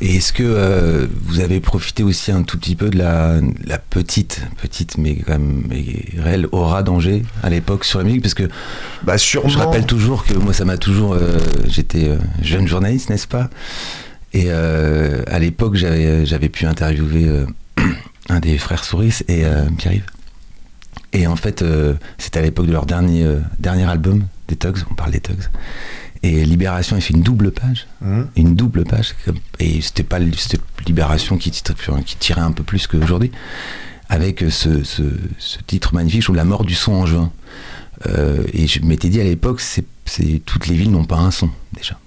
Et 0.00 0.16
est-ce 0.16 0.32
que 0.32 0.42
euh, 0.42 1.06
vous 1.24 1.40
avez 1.40 1.60
profité 1.60 2.02
aussi 2.02 2.32
un 2.32 2.42
tout 2.42 2.58
petit 2.58 2.74
peu 2.74 2.90
de 2.90 2.98
la, 2.98 3.40
la 3.64 3.78
petite, 3.78 4.42
petite 4.60 4.98
mais 4.98 5.16
quand 5.16 5.32
même 5.32 5.64
réelle 6.18 6.48
aura 6.52 6.82
d'Angers 6.82 7.22
à 7.42 7.50
l'époque 7.50 7.84
sur 7.84 7.98
la 7.98 8.04
musique? 8.04 8.22
Parce 8.22 8.34
que 8.34 8.48
bah 9.04 9.18
sûrement. 9.18 9.48
je 9.48 9.58
rappelle 9.58 9.86
toujours 9.86 10.24
que 10.24 10.34
moi 10.34 10.52
ça 10.52 10.64
m'a 10.64 10.76
toujours. 10.76 11.12
Euh, 11.12 11.38
j'étais 11.68 12.10
jeune 12.40 12.66
journaliste, 12.66 13.10
n'est-ce 13.10 13.28
pas? 13.28 13.48
Et 14.34 14.50
à 14.50 15.38
l'époque 15.38 15.76
j'avais, 15.76 16.24
j'avais 16.24 16.48
pu 16.48 16.66
interviewer 16.66 17.44
un 18.28 18.40
des 18.40 18.56
frères 18.58 18.82
Souris 18.82 19.20
et 19.28 19.44
Pierre-Yves. 19.76 20.06
Et 21.12 21.26
en 21.26 21.36
fait, 21.36 21.62
c'était 22.16 22.38
à 22.38 22.42
l'époque 22.42 22.66
de 22.66 22.72
leur 22.72 22.86
dernier, 22.86 23.26
dernier 23.58 23.84
album, 23.84 24.24
des 24.48 24.56
Tugs, 24.56 24.78
on 24.90 24.94
parle 24.94 25.10
des 25.10 25.20
Tugs. 25.20 25.50
Et 26.22 26.44
Libération, 26.44 26.96
il 26.96 27.02
fait 27.02 27.14
une 27.14 27.22
double 27.22 27.50
page. 27.50 27.86
Mmh. 28.00 28.22
Une 28.36 28.54
double 28.54 28.84
page. 28.84 29.14
Et 29.58 29.80
c'était 29.80 30.04
pas 30.04 30.18
Libération 30.86 31.36
qui, 31.36 31.50
qui 31.50 32.16
tirait 32.16 32.40
un 32.40 32.52
peu 32.52 32.62
plus 32.62 32.86
qu'aujourd'hui. 32.86 33.32
Avec 34.08 34.44
ce, 34.50 34.84
ce, 34.84 35.02
titre 35.66 35.94
magnifique, 35.94 36.22
je 36.22 36.32
La 36.32 36.44
mort 36.44 36.64
du 36.64 36.74
son 36.74 36.92
en 36.92 37.06
juin. 37.06 37.32
Euh, 38.06 38.42
et 38.52 38.66
je 38.66 38.82
m'étais 38.82 39.08
dit 39.08 39.20
à 39.20 39.24
l'époque, 39.24 39.60
c'est 39.60 39.84
toutes 40.44 40.66
les 40.66 40.74
villes 40.74 40.90
n'ont 40.90 41.04
pas 41.04 41.18
un 41.18 41.30
son, 41.30 41.50
déjà. 41.72 41.98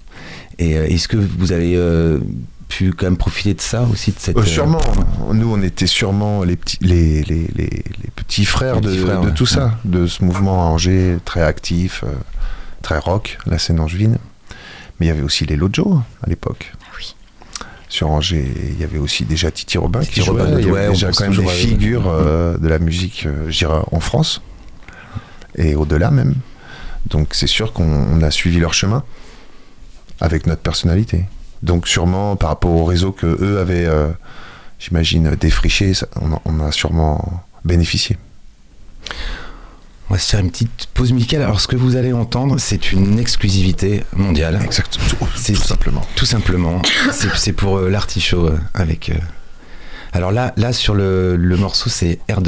Et 0.58 0.76
euh, 0.76 0.86
est-ce 0.86 1.08
que 1.08 1.16
vous 1.16 1.52
avez 1.52 1.76
euh, 1.76 2.18
pu 2.68 2.92
quand 2.92 3.06
même 3.06 3.16
profiter 3.16 3.54
de 3.54 3.60
ça 3.60 3.82
aussi 3.90 4.12
de 4.12 4.18
cette, 4.18 4.40
Sûrement. 4.44 4.84
Nous, 5.32 5.50
on 5.52 5.62
était 5.62 5.86
sûrement 5.86 6.44
les 6.44 6.56
petits, 6.56 6.78
les, 6.80 7.22
les, 7.24 7.48
les, 7.54 7.82
petits 8.14 8.44
frères, 8.44 8.80
de, 8.80 8.90
de, 8.90 9.30
tout 9.30 9.46
ça, 9.46 9.78
de 9.84 10.06
ce 10.06 10.24
mouvement 10.24 10.62
à 10.62 10.66
Angers 10.66 11.18
très 11.24 11.42
actif 11.42 12.04
très 12.86 13.00
rock, 13.00 13.38
la 13.46 13.58
scène 13.58 13.80
angevine. 13.80 14.16
Mais 14.98 15.06
il 15.06 15.08
y 15.08 15.12
avait 15.12 15.22
aussi 15.22 15.44
les 15.44 15.56
Lojo 15.56 16.00
à 16.22 16.28
l'époque. 16.28 16.72
Ah 16.80 16.84
oui. 16.96 17.16
Sur 17.88 18.10
Angers, 18.10 18.46
il 18.70 18.80
y 18.80 18.84
avait 18.84 18.98
aussi 18.98 19.24
déjà 19.24 19.50
Titi 19.50 19.76
Robin 19.76 20.04
qui 20.04 20.22
jouait. 20.22 20.42
il 20.60 20.66
y 20.68 20.70
avait 20.70 20.90
déjà 20.90 21.10
quand 21.10 21.28
même 21.28 21.36
des 21.36 21.48
figures 21.48 22.06
euh, 22.06 22.56
de 22.58 22.68
la 22.68 22.78
musique, 22.78 23.26
euh, 23.26 23.50
je 23.50 23.58
dirais, 23.58 23.80
en 23.90 23.98
France 23.98 24.40
et 25.56 25.74
au-delà 25.74 26.12
même. 26.12 26.34
Donc 27.06 27.30
c'est 27.32 27.48
sûr 27.48 27.72
qu'on 27.72 28.22
a 28.22 28.30
suivi 28.30 28.60
leur 28.60 28.72
chemin 28.72 29.02
avec 30.20 30.46
notre 30.46 30.62
personnalité. 30.62 31.24
Donc 31.62 31.88
sûrement 31.88 32.36
par 32.36 32.50
rapport 32.50 32.70
au 32.70 32.84
réseau 32.84 33.10
que 33.10 33.26
eux 33.26 33.58
avaient, 33.58 33.86
euh, 33.86 34.08
j'imagine, 34.78 35.34
défriché, 35.34 35.92
on, 36.20 36.38
on 36.44 36.60
a 36.60 36.70
sûrement 36.70 37.42
bénéficié. 37.64 38.16
On 40.08 40.14
va 40.14 40.20
se 40.20 40.30
faire 40.30 40.40
une 40.40 40.50
petite 40.50 40.86
pause 40.94 41.12
musicale. 41.12 41.42
Alors, 41.42 41.60
ce 41.60 41.66
que 41.66 41.74
vous 41.74 41.96
allez 41.96 42.12
entendre, 42.12 42.58
c'est 42.58 42.92
une 42.92 43.18
exclusivité 43.18 44.04
mondiale. 44.14 44.60
Exactement. 44.64 45.04
C'est 45.34 45.54
tout 45.54 45.60
simplement. 45.60 46.06
Tout 46.14 46.26
simplement. 46.26 46.80
c'est 47.34 47.52
pour 47.52 47.78
euh, 47.78 47.88
l'artichaut 47.88 48.46
euh, 48.46 48.58
avec. 48.74 49.10
Euh, 49.10 49.14
alors 50.12 50.30
là, 50.30 50.52
là 50.56 50.72
sur 50.72 50.94
le, 50.94 51.36
le 51.36 51.56
morceau, 51.56 51.90
c'est 51.90 52.20
Air 52.28 52.40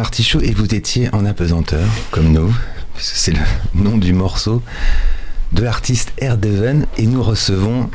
l'artichaut 0.00 0.40
et 0.40 0.52
vous 0.52 0.74
étiez 0.74 1.08
en 1.14 1.26
apesanteur, 1.26 1.86
comme 2.10 2.32
nous, 2.32 2.54
c'est 2.96 3.32
le 3.32 3.38
nom 3.74 3.98
du 3.98 4.12
morceau 4.14 4.62
de 5.52 5.62
l'artiste 5.62 6.12
Erdeven 6.18 6.86
et 6.96 7.06
nous 7.06 7.22
recevons 7.22 7.90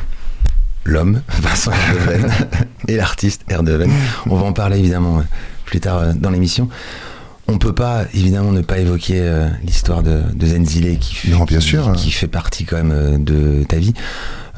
l'homme, 0.84 1.22
Vincent 1.41 1.72
Erdeven, 1.72 2.32
et 2.88 2.96
l'artiste 2.96 3.41
Erdeven. 3.50 3.91
On 4.30 4.36
va 4.36 4.46
en 4.46 4.54
parler 4.54 4.78
évidemment 4.80 5.24
plus 5.65 5.80
tard 5.80 5.98
euh, 5.98 6.13
dans 6.13 6.30
l'émission. 6.30 6.70
On 7.48 7.58
peut 7.58 7.74
pas 7.74 8.06
évidemment 8.13 8.52
ne 8.52 8.62
pas 8.62 8.78
évoquer 8.80 9.20
euh, 9.22 9.48
l'histoire 9.63 10.04
de, 10.04 10.22
de 10.34 10.46
Zenzile 10.48 10.98
qui, 11.00 11.15
fait- 11.15 11.30
Non, 11.32 11.46
bien 11.46 11.60
qui- 11.60 11.65
sûr. 11.65 11.91
qui 11.94 12.12
fait 12.12 12.28
partie 12.28 12.65
quand 12.65 12.78
même 12.78 12.91
euh, 12.91 13.18
de 13.18 13.63
ta 13.63 13.78
vie. 13.78 13.94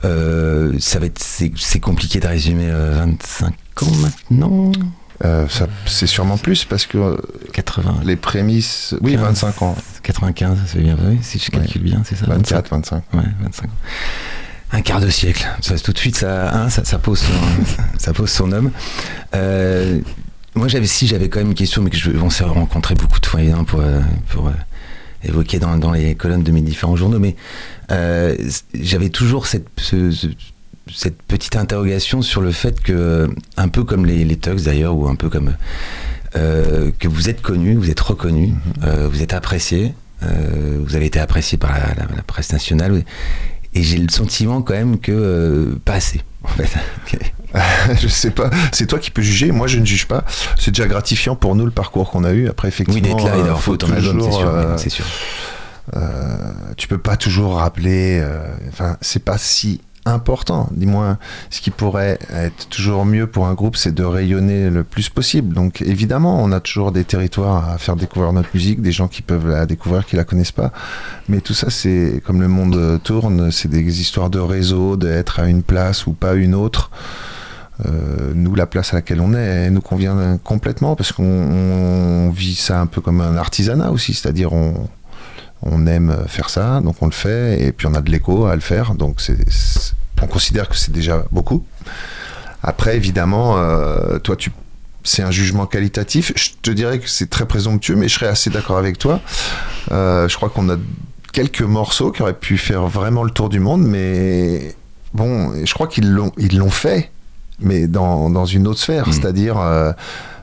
Euh, 0.06 0.74
ça 0.80 1.00
va 1.00 1.06
être 1.08 1.20
c'est, 1.20 1.52
c'est 1.58 1.80
compliqué 1.80 2.20
de 2.20 2.28
résumer 2.28 2.68
euh, 2.70 2.94
25 2.98 3.54
ans 3.84 3.92
maintenant, 4.02 4.72
Euh, 5.26 5.48
c'est 5.88 6.08
sûrement 6.08 6.38
plus 6.38 6.64
parce 6.66 6.86
que 6.86 6.98
euh, 6.98 7.18
80, 7.54 8.02
les 8.06 8.16
prémices. 8.16 8.94
Oui, 9.02 9.14
15. 9.14 9.22
25 9.22 9.62
ans. 9.64 9.76
95, 10.04 10.58
c'est 10.68 10.80
bien 10.80 10.96
vrai, 10.96 11.18
si 11.22 11.40
je 11.40 11.50
calcule 11.52 11.82
bien, 11.82 12.02
c'est 12.06 12.16
ça 12.16 12.26
24, 12.28 12.70
25. 12.70 13.04
Ouais, 13.14 13.24
25 13.42 13.66
ans. 13.66 13.70
Un 14.74 14.82
quart 14.82 15.00
de 15.00 15.10
siècle. 15.10 15.48
Ça, 15.62 15.78
tout 15.80 15.92
de 15.94 15.98
suite, 15.98 16.18
ça, 16.18 16.54
hein, 16.56 16.70
ça, 16.70 16.84
ça 16.86 17.00
pose 17.00 17.20
son, 17.20 17.34
ça 17.98 18.14
pose 18.14 18.30
son 18.30 18.52
homme. 18.52 18.72
Euh, 19.36 20.00
moi, 20.56 20.68
j'avais, 20.68 20.88
si 20.88 21.08
j'avais 21.08 21.30
quand 21.30 21.40
même 21.40 21.50
une 21.50 21.56
question, 21.56 21.82
mais 21.82 21.90
que 21.90 21.98
je, 21.98 22.12
on 22.12 22.30
s'est 22.30 22.44
rencontrés 22.44 22.96
beaucoup 22.96 23.20
de 23.20 23.26
fois, 23.26 23.42
évidemment, 23.42 23.64
pour, 23.64 23.80
euh, 23.82 24.02
pour 24.30 24.48
euh, 24.48 24.52
évoquer 25.24 25.60
dans, 25.60 25.78
dans 25.78 25.92
les 25.92 26.16
colonnes 26.16 26.44
de 26.44 26.52
mes 26.52 26.62
différents 26.62 26.96
journaux, 26.96 27.20
mais 27.20 27.36
euh, 27.92 28.36
j'avais 28.74 29.10
toujours 29.10 29.48
cette, 29.48 29.68
ce- 29.78 30.12
ce- 30.12 30.28
cette 30.94 31.22
petite 31.22 31.56
interrogation 31.56 32.22
sur 32.22 32.42
le 32.42 32.52
fait 32.52 32.82
que, 32.82 33.30
un 33.58 33.68
peu 33.68 33.84
comme 33.84 34.06
les, 34.06 34.24
les 34.26 34.38
Tugs 34.38 34.64
d'ailleurs, 34.64 34.96
ou 34.96 35.08
un 35.08 35.16
peu 35.16 35.30
comme. 35.30 35.56
euh, 36.36 36.92
que 37.00 37.08
vous 37.08 37.30
êtes 37.30 37.42
connu, 37.42 37.76
vous 37.76 37.90
êtes 37.90 38.00
reconnu, 38.00 38.54
euh, 38.84 39.08
vous 39.12 39.22
êtes 39.22 39.34
apprécié, 39.34 39.94
euh, 40.24 40.80
vous 40.86 40.96
avez 40.96 41.06
été 41.06 41.20
apprécié 41.20 41.58
par 41.58 41.72
la, 41.72 41.80
la- 41.96 42.16
la 42.16 42.24
presse 42.24 42.52
nationale, 42.52 43.04
et 43.74 43.84
j'ai 43.84 43.98
le 43.98 44.10
sentiment 44.10 44.62
quand 44.62 44.74
même 44.74 45.00
que 45.00 45.12
euh, 45.12 45.76
pas 45.86 45.94
assez. 45.94 46.22
En 46.44 46.50
fait. 46.50 46.70
je 48.02 48.08
sais 48.08 48.32
pas, 48.32 48.50
c'est 48.72 48.86
toi 48.88 49.00
qui 49.00 49.12
peux 49.12 49.22
juger, 49.22 49.52
moi 49.52 49.68
je 49.68 49.80
ne 49.80 49.86
juge 49.86 50.06
pas. 50.08 50.24
C'est 50.58 50.72
déjà 50.72 50.88
gratifiant 50.88 51.36
pour 51.36 51.56
nous 51.56 51.66
le 51.66 51.72
parcours 51.72 52.10
qu'on 52.10 52.24
a 52.24 52.32
eu. 52.32 52.48
Après, 52.48 52.68
oui, 52.68 52.74
effectivement, 52.74 53.16
d'être 53.16 53.26
là 53.26 53.36
et 53.36 53.40
euh, 53.40 53.44
d'avoir 53.44 53.62
faut 53.62 53.76
ton 53.78 53.92
album, 53.92 54.22
c'est 54.22 54.32
sûr. 54.32 54.50
euh, 54.50 54.78
c'est 54.78 54.90
sûr. 54.90 55.06
euh, 55.96 56.38
tu 56.78 56.88
peux 56.88 56.98
pas 56.98 57.18
toujours 57.18 57.56
rappeler. 57.56 58.20
euh, 58.22 58.46
Enfin, 58.70 58.98
c'est 59.02 59.24
pas 59.24 59.38
si 59.38 59.82
important. 60.08 60.68
Dis-moi, 60.72 61.18
ce 61.50 61.62
qui 61.62 61.70
pourrait 61.72 62.18
être 62.34 62.68
toujours 62.70 63.06
mieux 63.06 63.28
pour 63.28 63.48
un 63.48 63.54
groupe, 63.54 63.76
c'est 63.78 63.94
de 63.94 64.04
rayonner 64.04 64.70
le 64.70 64.84
plus 64.84 65.10
possible. 65.10 65.54
Donc, 65.54 65.82
évidemment, 65.82 66.42
on 66.44 66.52
a 66.52 66.60
toujours 66.60 66.92
des 66.92 67.04
territoires 67.04 67.70
à 67.70 67.78
faire 67.78 67.96
découvrir 67.96 68.34
notre 68.34 68.50
musique, 68.54 68.82
des 68.82 68.92
gens 68.92 69.08
qui 69.08 69.22
peuvent 69.22 69.48
la 69.48 69.66
découvrir, 69.66 70.06
qui 70.06 70.16
la 70.16 70.24
connaissent 70.24 70.52
pas. 70.52 70.72
Mais 71.30 71.42
tout 71.42 71.54
ça, 71.54 71.70
c'est 71.70 72.22
comme 72.26 72.42
le 72.42 72.48
monde 72.48 73.00
tourne, 73.04 73.52
c'est 73.52 73.70
des 73.70 74.02
histoires 74.02 74.30
de 74.30 74.40
réseau, 74.40 74.96
d'être 74.98 75.40
à 75.40 75.48
une 75.48 75.64
place 75.64 76.08
ou 76.08 76.14
pas 76.14 76.34
une 76.36 76.56
autre. 76.56 76.90
Euh, 77.86 78.32
nous, 78.34 78.56
la 78.56 78.66
place 78.66 78.94
à 78.94 78.98
laquelle 78.98 79.22
on 79.22 79.34
est, 79.36 79.38
elle 79.68 79.74
nous 79.74 79.82
convient 79.82 80.40
complètement 80.44 80.96
parce 80.96 81.12
qu'on 81.12 81.24
on 81.24 82.32
vit 82.32 82.56
ça 82.56 82.82
un 82.82 82.88
peu 82.88 83.02
comme 83.02 83.22
un 83.22 83.38
artisanat 83.38 83.92
aussi, 83.92 84.16
c'est-à-dire 84.16 84.52
on, 84.52 84.74
on 85.62 85.86
aime 85.86 86.16
faire 86.28 86.50
ça, 86.50 86.82
donc 86.82 86.96
on 87.02 87.06
le 87.06 87.12
fait, 87.12 87.62
et 87.64 87.72
puis 87.72 87.86
on 87.86 87.94
a 87.94 88.02
de 88.02 88.10
l'écho 88.10 88.48
à 88.48 88.56
le 88.56 88.62
faire, 88.62 88.96
donc 88.96 89.22
c'est- 89.22 89.94
on 90.22 90.28
considère 90.28 90.68
que 90.70 90.76
c'est 90.76 90.92
déjà 90.92 91.26
beaucoup. 91.32 91.66
Après, 92.64 92.96
évidemment, 92.96 93.58
euh, 93.58 94.20
toi, 94.20 94.36
tu, 94.36 94.52
c'est 95.04 95.22
un 95.24 95.32
jugement 95.32 95.66
qualitatif. 95.66 96.34
Je 96.36 96.50
te 96.62 96.72
dirais 96.72 97.00
que 97.00 97.08
c'est 97.10 97.30
très 97.30 97.46
présomptueux, 97.46 97.96
mais 97.96 98.08
je 98.08 98.16
serais 98.16 98.28
assez 98.28 98.50
d'accord 98.50 98.78
avec 98.78 98.98
toi. 98.98 99.22
Euh, 99.92 100.28
je 100.28 100.36
crois 100.36 100.50
qu'on 100.50 100.70
a 100.70 100.76
quelques 101.34 101.62
morceaux 101.62 102.12
qui 102.12 102.22
auraient 102.24 102.34
pu 102.34 102.58
faire 102.58 102.88
vraiment 102.88 103.24
le 103.24 103.30
tour 103.32 103.50
du 103.50 103.60
monde, 103.60 103.84
mais 103.84 104.76
bon, 105.14 105.54
je 105.64 105.74
crois 105.74 105.88
qu'ils 105.88 106.10
l'ont, 106.12 106.32
ils 106.38 106.58
l'ont 106.58 106.70
fait, 106.72 107.12
mais 107.60 107.88
dans, 107.88 108.30
dans 108.30 108.46
une 108.46 108.68
autre 108.68 108.80
sphère, 108.80 109.08
Mhm. 109.08 109.14
c'est-à-dire 109.14 109.58
euh, 109.60 109.92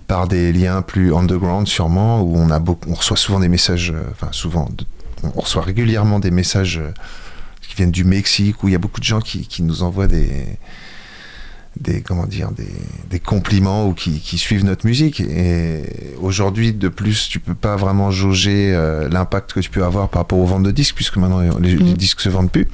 par 0.06 0.28
des 0.28 0.52
liens 0.52 0.82
plus 0.82 1.14
underground 1.14 1.66
sûrement, 1.66 2.20
où 2.22 2.36
on 2.36 2.50
a 2.50 2.58
beaucoup, 2.60 2.88
on 2.90 2.94
reçoit 2.94 3.16
souvent 3.16 3.40
des 3.40 3.48
messages, 3.48 3.92
enfin 4.12 4.28
souvent, 4.30 4.68
on 5.34 5.40
reçoit 5.40 5.62
régulièrement 5.62 6.20
des 6.20 6.30
messages 6.30 6.80
qui 7.68 7.76
viennent 7.76 7.90
du 7.90 8.04
Mexique, 8.04 8.62
où 8.62 8.68
il 8.68 8.72
y 8.72 8.74
a 8.74 8.78
beaucoup 8.78 9.00
de 9.00 9.04
gens 9.06 9.20
qui, 9.20 9.46
qui 9.46 9.62
nous 9.62 9.82
envoient 9.82 10.06
des 10.06 10.28
des 11.80 12.02
comment 12.02 12.26
dire 12.26 12.52
des, 12.52 12.68
des 13.10 13.18
compliments 13.18 13.88
ou 13.88 13.94
qui, 13.94 14.20
qui 14.20 14.38
suivent 14.38 14.64
notre 14.64 14.86
musique 14.86 15.18
et 15.18 15.82
aujourd'hui 16.20 16.72
de 16.72 16.86
plus 16.88 17.28
tu 17.28 17.40
peux 17.40 17.56
pas 17.56 17.74
vraiment 17.74 18.12
jauger 18.12 18.72
euh, 18.72 19.08
l'impact 19.08 19.54
que 19.54 19.58
tu 19.58 19.70
peux 19.70 19.82
avoir 19.82 20.08
par 20.08 20.20
rapport 20.22 20.38
aux 20.38 20.46
ventes 20.46 20.62
de 20.62 20.70
disques 20.70 20.94
puisque 20.94 21.16
maintenant 21.16 21.40
les, 21.58 21.74
les 21.74 21.82
Mm. 21.82 21.94
disques 21.94 22.20
se 22.20 22.28
vendent 22.28 22.52
plus 22.52 22.68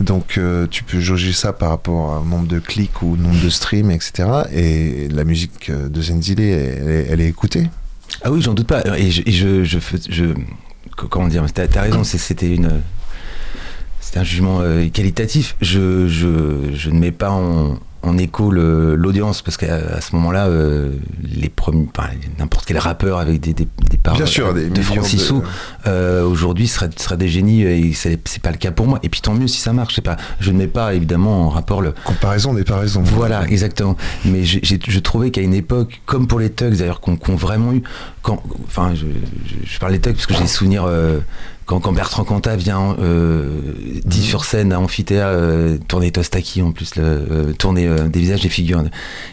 donc 0.00 0.38
euh, 0.38 0.66
tu 0.70 0.84
peux 0.84 1.00
jauger 1.00 1.34
ça 1.34 1.52
par 1.52 1.68
rapport 1.68 2.22
au 2.22 2.24
nombre 2.24 2.46
de 2.46 2.60
clics 2.60 3.02
ou 3.02 3.12
au 3.12 3.16
nombre 3.18 3.38
de 3.44 3.50
streams 3.50 3.90
etc 3.90 4.26
et 4.54 5.08
la 5.10 5.24
musique 5.24 5.68
euh, 5.68 5.90
de 5.90 6.00
Zenzile 6.00 6.40
elle, 6.40 6.88
est- 6.88 7.06
elle 7.10 7.20
est 7.20 7.28
écoutée 7.28 7.68
Ah 8.24 8.32
oui, 8.32 8.40
j'en 8.40 8.54
doute 8.54 8.66
pas. 8.68 8.80
Et 8.98 9.10
je, 9.10 9.20
et 9.26 9.32
je, 9.32 9.64
je, 9.64 10.34
comment 11.10 11.28
dire, 11.28 11.44
t'as 11.52 11.66
as 11.78 11.82
raison, 11.82 12.04
c'était 12.04 12.54
une, 12.54 12.80
c'était 14.10 14.18
un 14.18 14.24
jugement 14.24 14.58
euh, 14.60 14.88
qualitatif. 14.88 15.54
Je, 15.60 16.08
je, 16.08 16.74
je 16.74 16.90
ne 16.90 16.98
mets 16.98 17.12
pas 17.12 17.30
en, 17.30 17.78
en 18.02 18.18
écho 18.18 18.50
l'audience 18.50 19.40
parce 19.40 19.56
qu'à 19.56 19.76
à 19.76 20.00
ce 20.00 20.16
moment-là, 20.16 20.48
euh, 20.48 20.90
les 21.22 21.48
premiers, 21.48 21.86
n'importe 22.36 22.64
quel 22.66 22.78
rappeur 22.78 23.18
avec 23.18 23.38
des, 23.38 23.54
des, 23.54 23.68
des 23.88 24.26
sûr 24.26 24.52
des 24.52 24.68
de 24.68 24.80
millions 24.80 24.82
Francis 24.82 25.22
Sou, 25.22 25.44
euh, 25.86 26.24
aujourd'hui 26.24 26.66
serait, 26.66 26.90
serait 26.96 27.18
des 27.18 27.28
génies 27.28 27.62
et 27.62 27.92
c'est 27.92 28.18
c'est 28.26 28.42
pas 28.42 28.50
le 28.50 28.56
cas 28.56 28.72
pour 28.72 28.88
moi. 28.88 28.98
Et 29.04 29.08
puis 29.08 29.20
tant 29.20 29.32
mieux 29.32 29.46
si 29.46 29.60
ça 29.60 29.72
marche. 29.72 30.00
Pas. 30.00 30.16
Je 30.40 30.50
ne 30.50 30.58
mets 30.58 30.66
pas 30.66 30.92
évidemment 30.92 31.46
en 31.46 31.48
rapport 31.48 31.80
le, 31.80 31.94
comparaison 32.04 32.52
n'est 32.52 32.64
pas 32.64 32.78
raison 32.78 33.02
voilà, 33.02 33.46
exactement. 33.46 33.96
Mais 34.24 34.42
je 34.44 34.98
trouvais 34.98 35.30
qu'à 35.30 35.42
une 35.42 35.54
époque, 35.54 36.02
comme 36.04 36.26
pour 36.26 36.40
les 36.40 36.50
Tugs 36.50 36.78
d'ailleurs, 36.78 37.00
qu'on 37.00 37.14
qu'on 37.14 37.36
vraiment 37.36 37.72
eu, 37.72 37.84
quand, 38.22 38.42
enfin, 38.66 38.92
je, 38.96 39.06
je, 39.64 39.78
parle 39.78 39.92
des 39.92 40.00
Tugs 40.00 40.14
parce 40.14 40.26
que 40.26 40.34
j'ai 40.34 40.48
souvenir 40.48 40.82
euh, 40.84 41.20
quand, 41.70 41.78
quand 41.78 41.92
Bertrand 41.92 42.24
Cantat 42.24 42.56
vient 42.56 42.96
euh, 42.98 43.48
dit 44.04 44.22
sur 44.24 44.44
scène 44.44 44.72
à 44.72 44.80
Amphithéâtre, 44.80 45.38
euh, 45.38 45.78
tourner 45.86 46.10
Tostaki 46.10 46.62
en 46.62 46.72
plus, 46.72 46.90
euh, 46.98 47.52
tourner 47.52 47.86
euh, 47.86 48.08
des 48.08 48.18
visages, 48.18 48.40
des 48.40 48.48
figures, 48.48 48.82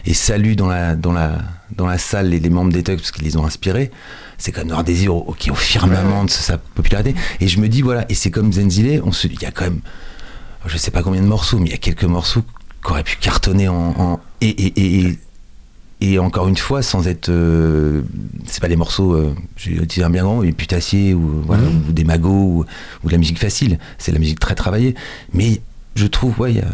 et 0.06 0.14
salue 0.14 0.54
dans 0.54 0.68
la, 0.68 0.94
dans 0.94 1.10
la, 1.10 1.32
dans 1.76 1.86
la 1.88 1.98
salle 1.98 2.28
les, 2.28 2.38
membres 2.48 2.72
des 2.72 2.84
Tugs 2.84 2.94
parce 2.98 3.10
qu'ils 3.10 3.24
les 3.24 3.36
ont 3.36 3.44
inspirés. 3.44 3.90
C'est 4.38 4.52
comme 4.52 4.68
Noir 4.68 4.84
Désir 4.84 5.16
au, 5.16 5.32
qui 5.36 5.48
est 5.48 5.52
au 5.52 5.56
firmament 5.56 6.22
de 6.26 6.30
sa 6.30 6.58
popularité. 6.58 7.16
Et 7.40 7.48
je 7.48 7.58
me 7.58 7.68
dis, 7.68 7.82
voilà, 7.82 8.06
et 8.08 8.14
c'est 8.14 8.30
comme 8.30 8.52
Zenzile, 8.52 9.02
on 9.04 9.10
se 9.10 9.26
il 9.26 9.42
y 9.42 9.44
a 9.44 9.50
quand 9.50 9.64
même 9.64 9.80
je 10.66 10.76
sais 10.76 10.92
pas 10.92 11.02
combien 11.02 11.22
de 11.22 11.26
morceaux, 11.26 11.58
mais 11.58 11.66
il 11.66 11.72
y 11.72 11.74
a 11.74 11.78
quelques 11.78 12.04
morceaux 12.04 12.42
qui 12.84 12.90
auraient 12.92 13.02
pu 13.02 13.16
cartonner 13.16 13.66
en, 13.66 13.74
en- 13.98 14.20
et, 14.42 14.48
et, 14.48 15.06
et- 15.06 15.18
et 16.00 16.18
encore 16.18 16.46
une 16.48 16.56
fois 16.56 16.80
sans 16.82 17.08
être 17.08 17.28
euh, 17.28 18.02
c'est 18.46 18.60
pas 18.60 18.68
des 18.68 18.76
morceaux 18.76 19.14
euh, 19.14 19.34
je 19.56 19.70
vais 19.70 19.86
dire 19.86 20.08
bien 20.10 20.22
grand, 20.22 20.42
des 20.42 20.52
putassiers 20.52 21.12
ou 21.14 21.42
voilà 21.46 21.64
Mhm. 21.64 21.84
ou 21.88 21.92
des 21.92 22.04
magots 22.04 22.30
ou, 22.30 22.64
ou 23.04 23.06
de 23.06 23.12
la 23.12 23.18
musique 23.18 23.38
facile, 23.40 23.78
c'est 23.98 24.12
de 24.12 24.16
la 24.16 24.20
musique 24.20 24.38
très 24.40 24.54
travaillée, 24.54 24.94
mais 25.32 25.60
je 25.96 26.06
trouve 26.06 26.38
ouais 26.40 26.52
il 26.52 26.58
y 26.58 26.60
a- 26.60 26.72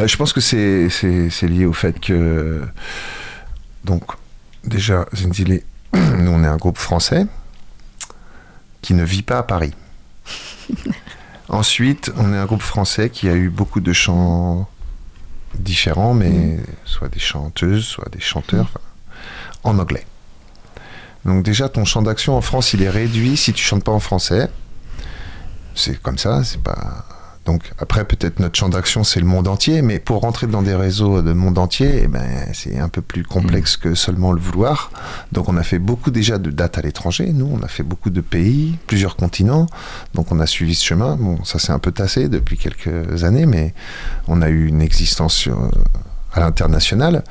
Euh, 0.00 0.06
je 0.06 0.16
pense 0.16 0.32
que 0.32 0.40
c'est, 0.40 0.88
c'est, 0.88 1.30
c'est 1.30 1.48
lié 1.48 1.66
au 1.66 1.72
fait 1.72 1.98
que. 2.00 2.62
Donc, 3.84 4.04
déjà, 4.64 5.04
Zenzile, 5.14 5.62
nous, 5.94 6.30
on 6.30 6.44
est 6.44 6.46
un 6.46 6.56
groupe 6.56 6.78
français 6.78 7.26
qui 8.82 8.94
ne 8.94 9.02
vit 9.04 9.22
pas 9.22 9.38
à 9.38 9.42
Paris. 9.42 9.72
Ensuite, 11.48 12.12
on 12.16 12.32
est 12.32 12.36
un 12.36 12.46
groupe 12.46 12.62
français 12.62 13.10
qui 13.10 13.28
a 13.28 13.34
eu 13.34 13.48
beaucoup 13.50 13.80
de 13.80 13.92
chants 13.92 14.68
différents, 15.58 16.14
mais 16.14 16.58
soit 16.84 17.08
des 17.08 17.18
chanteuses, 17.18 17.84
soit 17.84 18.08
des 18.10 18.20
chanteurs, 18.20 18.64
enfin, 18.64 18.80
en 19.64 19.78
anglais. 19.78 20.06
Donc, 21.24 21.44
déjà, 21.44 21.68
ton 21.68 21.84
champ 21.84 22.02
d'action 22.02 22.36
en 22.36 22.40
France, 22.40 22.72
il 22.72 22.82
est 22.82 22.90
réduit 22.90 23.36
si 23.36 23.52
tu 23.52 23.62
chantes 23.62 23.84
pas 23.84 23.92
en 23.92 24.00
français. 24.00 24.48
C'est 25.74 26.00
comme 26.00 26.18
ça, 26.18 26.42
c'est 26.44 26.62
pas. 26.62 27.04
Donc 27.46 27.72
après, 27.78 28.04
peut-être 28.04 28.38
notre 28.38 28.58
champ 28.58 28.68
d'action, 28.68 29.02
c'est 29.02 29.18
le 29.18 29.26
monde 29.26 29.48
entier, 29.48 29.80
mais 29.82 29.98
pour 29.98 30.20
rentrer 30.20 30.46
dans 30.46 30.60
des 30.62 30.74
réseaux 30.74 31.22
de 31.22 31.32
monde 31.32 31.56
entier, 31.58 32.02
eh 32.04 32.06
ben, 32.06 32.22
c'est 32.52 32.78
un 32.78 32.88
peu 32.88 33.00
plus 33.00 33.22
complexe 33.24 33.76
que 33.78 33.94
seulement 33.94 34.32
le 34.32 34.40
vouloir. 34.40 34.90
Donc 35.32 35.48
on 35.48 35.56
a 35.56 35.62
fait 35.62 35.78
beaucoup 35.78 36.10
déjà 36.10 36.38
de 36.38 36.50
dates 36.50 36.76
à 36.78 36.82
l'étranger, 36.82 37.32
nous, 37.32 37.50
on 37.50 37.62
a 37.64 37.68
fait 37.68 37.82
beaucoup 37.82 38.10
de 38.10 38.20
pays, 38.20 38.76
plusieurs 38.86 39.16
continents, 39.16 39.66
donc 40.14 40.30
on 40.32 40.38
a 40.38 40.46
suivi 40.46 40.74
ce 40.74 40.84
chemin. 40.84 41.16
Bon, 41.16 41.42
ça 41.44 41.58
s'est 41.58 41.72
un 41.72 41.78
peu 41.78 41.92
tassé 41.92 42.28
depuis 42.28 42.58
quelques 42.58 43.24
années, 43.24 43.46
mais 43.46 43.74
on 44.28 44.42
a 44.42 44.48
eu 44.50 44.66
une 44.66 44.82
existence 44.82 45.34
sur- 45.34 45.70
à 46.32 46.40
l'international. 46.40 47.24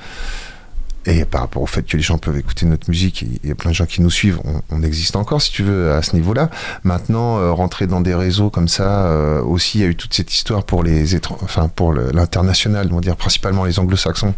Et 1.06 1.24
par 1.26 1.42
rapport 1.42 1.62
au 1.62 1.66
fait 1.66 1.84
que 1.84 1.96
les 1.96 2.04
gens 2.04 2.18
peuvent 2.18 2.38
écouter 2.38 2.66
notre 2.66 2.90
musique, 2.90 3.22
il 3.22 3.48
y 3.48 3.52
a 3.52 3.56
plein 3.56 3.72
de 3.72 3.76
gens 3.76 3.86
qui 3.86 4.02
nous 4.02 4.12
suivent, 4.12 4.40
on, 4.70 4.84
existe 4.84 5.16
encore, 5.16 5.42
si 5.42 5.52
tu 5.52 5.64
veux, 5.64 5.94
à 5.94 6.02
ce 6.02 6.16
niveau-là. 6.16 6.50
Maintenant, 6.84 7.38
euh, 7.38 7.52
rentrer 7.52 7.88
dans 7.88 8.02
des 8.02 8.14
réseaux 8.14 8.50
comme 8.50 8.68
ça, 8.68 9.06
euh, 9.06 9.42
aussi, 9.42 9.80
il 9.80 9.82
y 9.82 9.84
a 9.86 9.88
eu 9.88 9.96
toute 9.96 10.14
cette 10.14 10.34
histoire 10.34 10.64
pour 10.64 10.84
les 10.84 11.16
enfin 11.42 11.70
pour 11.70 11.94
l'international, 11.94 12.90
on 12.92 13.00
dire 13.00 13.16
principalement 13.16 13.64
les 13.64 13.80
anglo-saxons. 13.80 14.34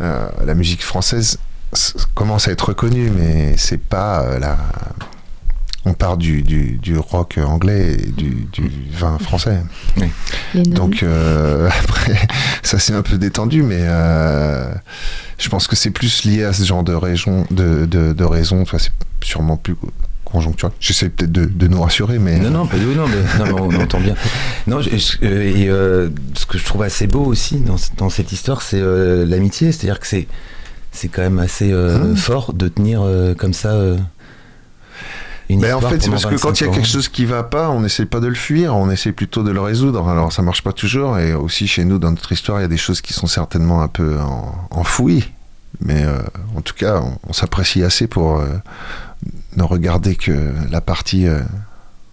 Euh, 0.00 0.28
la 0.44 0.54
musique 0.54 0.82
française 0.82 1.38
commence 2.14 2.46
à 2.46 2.52
être 2.52 2.68
reconnu, 2.68 3.10
mais 3.10 3.56
c'est 3.56 3.78
pas 3.82 4.38
la. 4.38 4.56
On 5.88 5.94
part 5.94 6.18
du, 6.18 6.42
du, 6.42 6.78
du, 6.82 6.98
rock 6.98 7.38
anglais 7.42 7.94
et 7.94 8.10
du, 8.12 8.46
du 8.52 8.70
vin 8.92 9.18
français. 9.18 9.62
Donc 10.54 11.02
euh, 11.02 11.68
après, 11.84 12.18
ça 12.62 12.78
s'est 12.78 12.92
un 12.92 13.02
peu 13.02 13.16
détendu, 13.16 13.62
mais 13.62 13.80
euh, 13.80 14.72
je 15.38 15.48
pense 15.48 15.66
que 15.66 15.76
c'est 15.76 15.90
plus 15.90 16.24
lié 16.24 16.44
à 16.44 16.52
ce 16.52 16.64
genre 16.64 16.84
de, 16.84 16.92
raison, 16.92 17.46
de, 17.50 17.86
de, 17.86 18.12
de 18.12 18.24
raison. 18.24 18.60
Enfin, 18.60 18.78
c'est 18.78 18.92
sûrement 19.22 19.56
plus 19.56 19.76
conjoncturel. 20.24 20.74
J'essaie 20.78 21.08
peut-être 21.08 21.32
de, 21.32 21.46
de, 21.46 21.68
nous 21.68 21.80
rassurer, 21.80 22.18
mais 22.18 22.38
non, 22.38 22.50
non, 22.50 22.66
pas 22.66 22.76
du 22.76 22.84
non, 22.84 23.06
mais, 23.08 23.38
non, 23.38 23.44
mais 23.46 23.60
on, 23.60 23.68
on, 23.70 23.82
entend 23.82 24.00
bien. 24.00 24.14
Non, 24.66 24.82
je, 24.82 24.90
et 25.24 25.68
euh, 25.68 26.10
ce 26.34 26.44
que 26.44 26.58
je 26.58 26.64
trouve 26.64 26.82
assez 26.82 27.06
beau 27.06 27.24
aussi 27.24 27.60
dans, 27.60 27.76
dans 27.96 28.10
cette 28.10 28.30
histoire, 28.32 28.60
c'est 28.60 28.80
euh, 28.80 29.24
l'amitié. 29.24 29.72
C'est-à-dire 29.72 30.00
que 30.00 30.06
c'est 30.06 30.28
c'est 30.90 31.08
quand 31.08 31.22
même 31.22 31.38
assez 31.38 31.70
euh, 31.72 31.98
mmh. 31.98 32.16
fort 32.16 32.52
de 32.52 32.68
tenir 32.68 33.02
euh, 33.02 33.34
comme 33.34 33.52
ça. 33.52 33.78
Une 35.48 35.60
ben 35.60 35.74
en 35.74 35.80
fait, 35.80 36.02
c'est 36.02 36.10
parce 36.10 36.26
que 36.26 36.34
quand 36.34 36.60
il 36.60 36.66
y 36.66 36.68
a 36.68 36.72
quelque 36.72 36.86
chose 36.86 37.08
qui 37.08 37.24
va 37.24 37.42
pas, 37.42 37.70
on 37.70 37.80
n'essaie 37.80 38.04
pas 38.04 38.20
de 38.20 38.26
le 38.26 38.34
fuir, 38.34 38.76
on 38.76 38.90
essaie 38.90 39.12
plutôt 39.12 39.42
de 39.42 39.50
le 39.50 39.60
résoudre. 39.60 40.06
Alors 40.08 40.32
ça 40.32 40.42
marche 40.42 40.62
pas 40.62 40.72
toujours, 40.72 41.18
et 41.18 41.32
aussi 41.32 41.66
chez 41.66 41.84
nous, 41.84 41.98
dans 41.98 42.10
notre 42.10 42.32
histoire, 42.32 42.58
il 42.58 42.62
y 42.62 42.66
a 42.66 42.68
des 42.68 42.76
choses 42.76 43.00
qui 43.00 43.14
sont 43.14 43.26
certainement 43.26 43.82
un 43.82 43.88
peu 43.88 44.18
en, 44.18 44.68
enfouies. 44.70 45.24
Mais 45.80 46.02
euh, 46.04 46.18
en 46.56 46.60
tout 46.60 46.74
cas, 46.74 47.00
on, 47.00 47.18
on 47.28 47.32
s'apprécie 47.32 47.82
assez 47.82 48.06
pour 48.06 48.38
euh, 48.38 48.46
ne 49.56 49.62
regarder 49.62 50.16
que 50.16 50.52
la 50.70 50.80
partie 50.80 51.26
euh, 51.26 51.40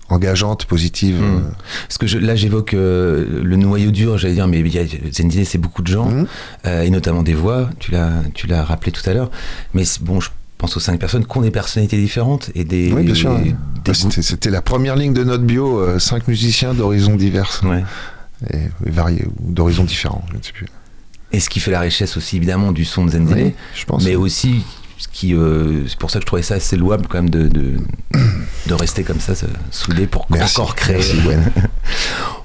engageante, 0.10 0.66
positive. 0.66 1.22
Mmh. 1.22 1.44
Parce 1.88 1.98
que 1.98 2.08
je, 2.08 2.18
là, 2.18 2.36
j'évoque 2.36 2.74
le 2.74 3.56
noyau 3.56 3.92
dur, 3.92 4.18
j'allais 4.18 4.36
dire, 4.36 4.48
mais 4.48 4.64
Zendile, 5.12 5.46
c'est 5.46 5.58
beaucoup 5.58 5.82
de 5.82 5.88
gens, 5.88 6.10
mmh. 6.10 6.28
euh, 6.66 6.82
et 6.84 6.90
notamment 6.90 7.24
des 7.24 7.34
voix, 7.34 7.70
tu 7.80 7.92
l'as, 7.92 8.12
tu 8.34 8.48
l'as 8.48 8.64
rappelé 8.64 8.92
tout 8.92 9.08
à 9.10 9.14
l'heure. 9.14 9.32
Mais 9.74 9.84
bon, 10.02 10.20
je 10.20 10.30
pense 10.66 10.78
aux 10.78 10.80
cinq 10.80 11.00
personnes 11.00 11.26
qui 11.26 11.38
ont 11.38 11.42
des 11.42 11.52
personnalités 11.52 11.98
différentes 11.98 12.50
et 12.56 12.64
des. 12.64 12.92
Oui, 12.92 13.04
bien 13.04 13.14
sûr. 13.14 13.38
des 13.40 13.56
Bah, 13.86 13.94
c'était, 13.94 14.50
la 14.50 14.62
première 14.62 14.96
ligne 14.96 15.14
de 15.14 15.24
notre 15.24 15.44
bio, 15.44 15.80
euh, 15.80 16.00
cinq 16.00 16.28
musiciens 16.28 16.74
d'horizons 16.74 17.16
divers. 17.16 17.62
Ouais. 17.64 17.84
Et, 18.52 18.58
et 18.86 18.90
variés, 18.90 19.26
ou 19.40 19.52
d'horizons 19.54 19.84
différents, 19.84 20.26
je 20.32 20.38
ne 20.38 20.42
sais 20.44 20.52
plus. 20.52 20.66
Et 21.32 21.40
ce 21.40 21.50
qui 21.50 21.60
fait 21.60 21.72
la 21.72 21.80
richesse 21.80 22.18
aussi, 22.18 22.38
évidemment, 22.38 22.72
du 22.72 22.84
son 22.86 23.06
de 23.06 23.12
Zendile, 23.12 23.36
Oui, 23.36 23.54
je 23.76 23.86
pense. 23.86 24.04
mais 24.04 24.16
aussi 24.16 24.64
ce 24.98 25.08
qui, 25.10 25.34
euh, 25.34 25.88
c'est 25.88 25.98
pour 25.98 26.10
ça 26.10 26.20
que 26.20 26.24
je 26.24 26.28
trouvais 26.28 26.42
ça 26.42 26.56
assez 26.56 26.78
louable 26.78 27.08
quand 27.10 27.18
même 27.18 27.30
de, 27.30 27.48
de, 27.48 27.74
de 28.68 28.74
rester 28.74 29.04
comme 29.04 29.20
ça, 29.20 29.36
se 29.36 29.46
souder 29.72 30.08
pour 30.08 30.26
Merci. 30.30 30.58
encore 30.60 30.76
créer. 30.76 30.98
Merci, 30.98 31.18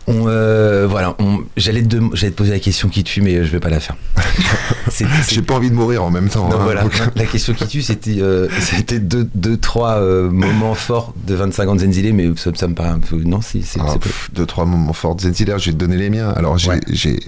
on, 0.06 0.24
euh, 0.26 0.86
voilà, 0.90 1.16
j'allais, 1.56 1.82
te, 1.82 1.96
poser 2.30 2.50
la 2.50 2.58
question 2.58 2.88
qui 2.88 3.04
tue, 3.04 3.20
mais 3.20 3.44
je 3.44 3.50
vais 3.50 3.60
pas 3.60 3.70
la 3.70 3.78
faire. 3.78 3.96
J'ai 5.28 5.42
pas 5.42 5.54
envie 5.54 5.70
de 5.70 5.74
mourir 5.76 6.02
en 6.02 6.10
même 6.10 6.28
temps. 6.28 6.48
non, 6.48 6.56
hein, 6.56 6.64
voilà. 6.64 6.82
donc- 6.82 6.92
La 7.14 7.26
question 7.26 7.54
qui 7.54 7.66
tue, 7.68 7.82
c'était, 7.82 8.20
euh, 8.20 8.48
c'était 8.60 8.98
deux, 8.98 9.28
deux, 9.34 9.56
trois 9.56 9.98
euh, 10.00 10.28
moments 10.28 10.74
forts 10.74 11.14
de 11.26 11.34
25 11.36 11.68
ans 11.68 11.74
de 11.76 11.80
Zenzile, 11.80 12.12
mais 12.14 12.30
ça, 12.36 12.50
ça 12.54 12.66
me 12.66 12.74
paraît 12.74 12.88
un 12.90 12.98
peu. 12.98 13.16
Non, 13.18 13.40
si, 13.40 13.62
c'est, 13.62 13.78
Ah, 13.80 13.94
deux, 14.32 14.46
trois 14.46 14.64
moments 14.64 14.92
forts 14.92 15.14
de 15.14 15.20
Zenziller, 15.22 15.54
je 15.58 15.66
vais 15.66 15.72
te 15.72 15.76
donner 15.76 15.96
les 15.96 16.10
miens. 16.10 16.30
Alors, 16.30 16.58
j'ai, 16.58 16.70
Ouais. 16.70 16.80
j'ai 16.90 17.20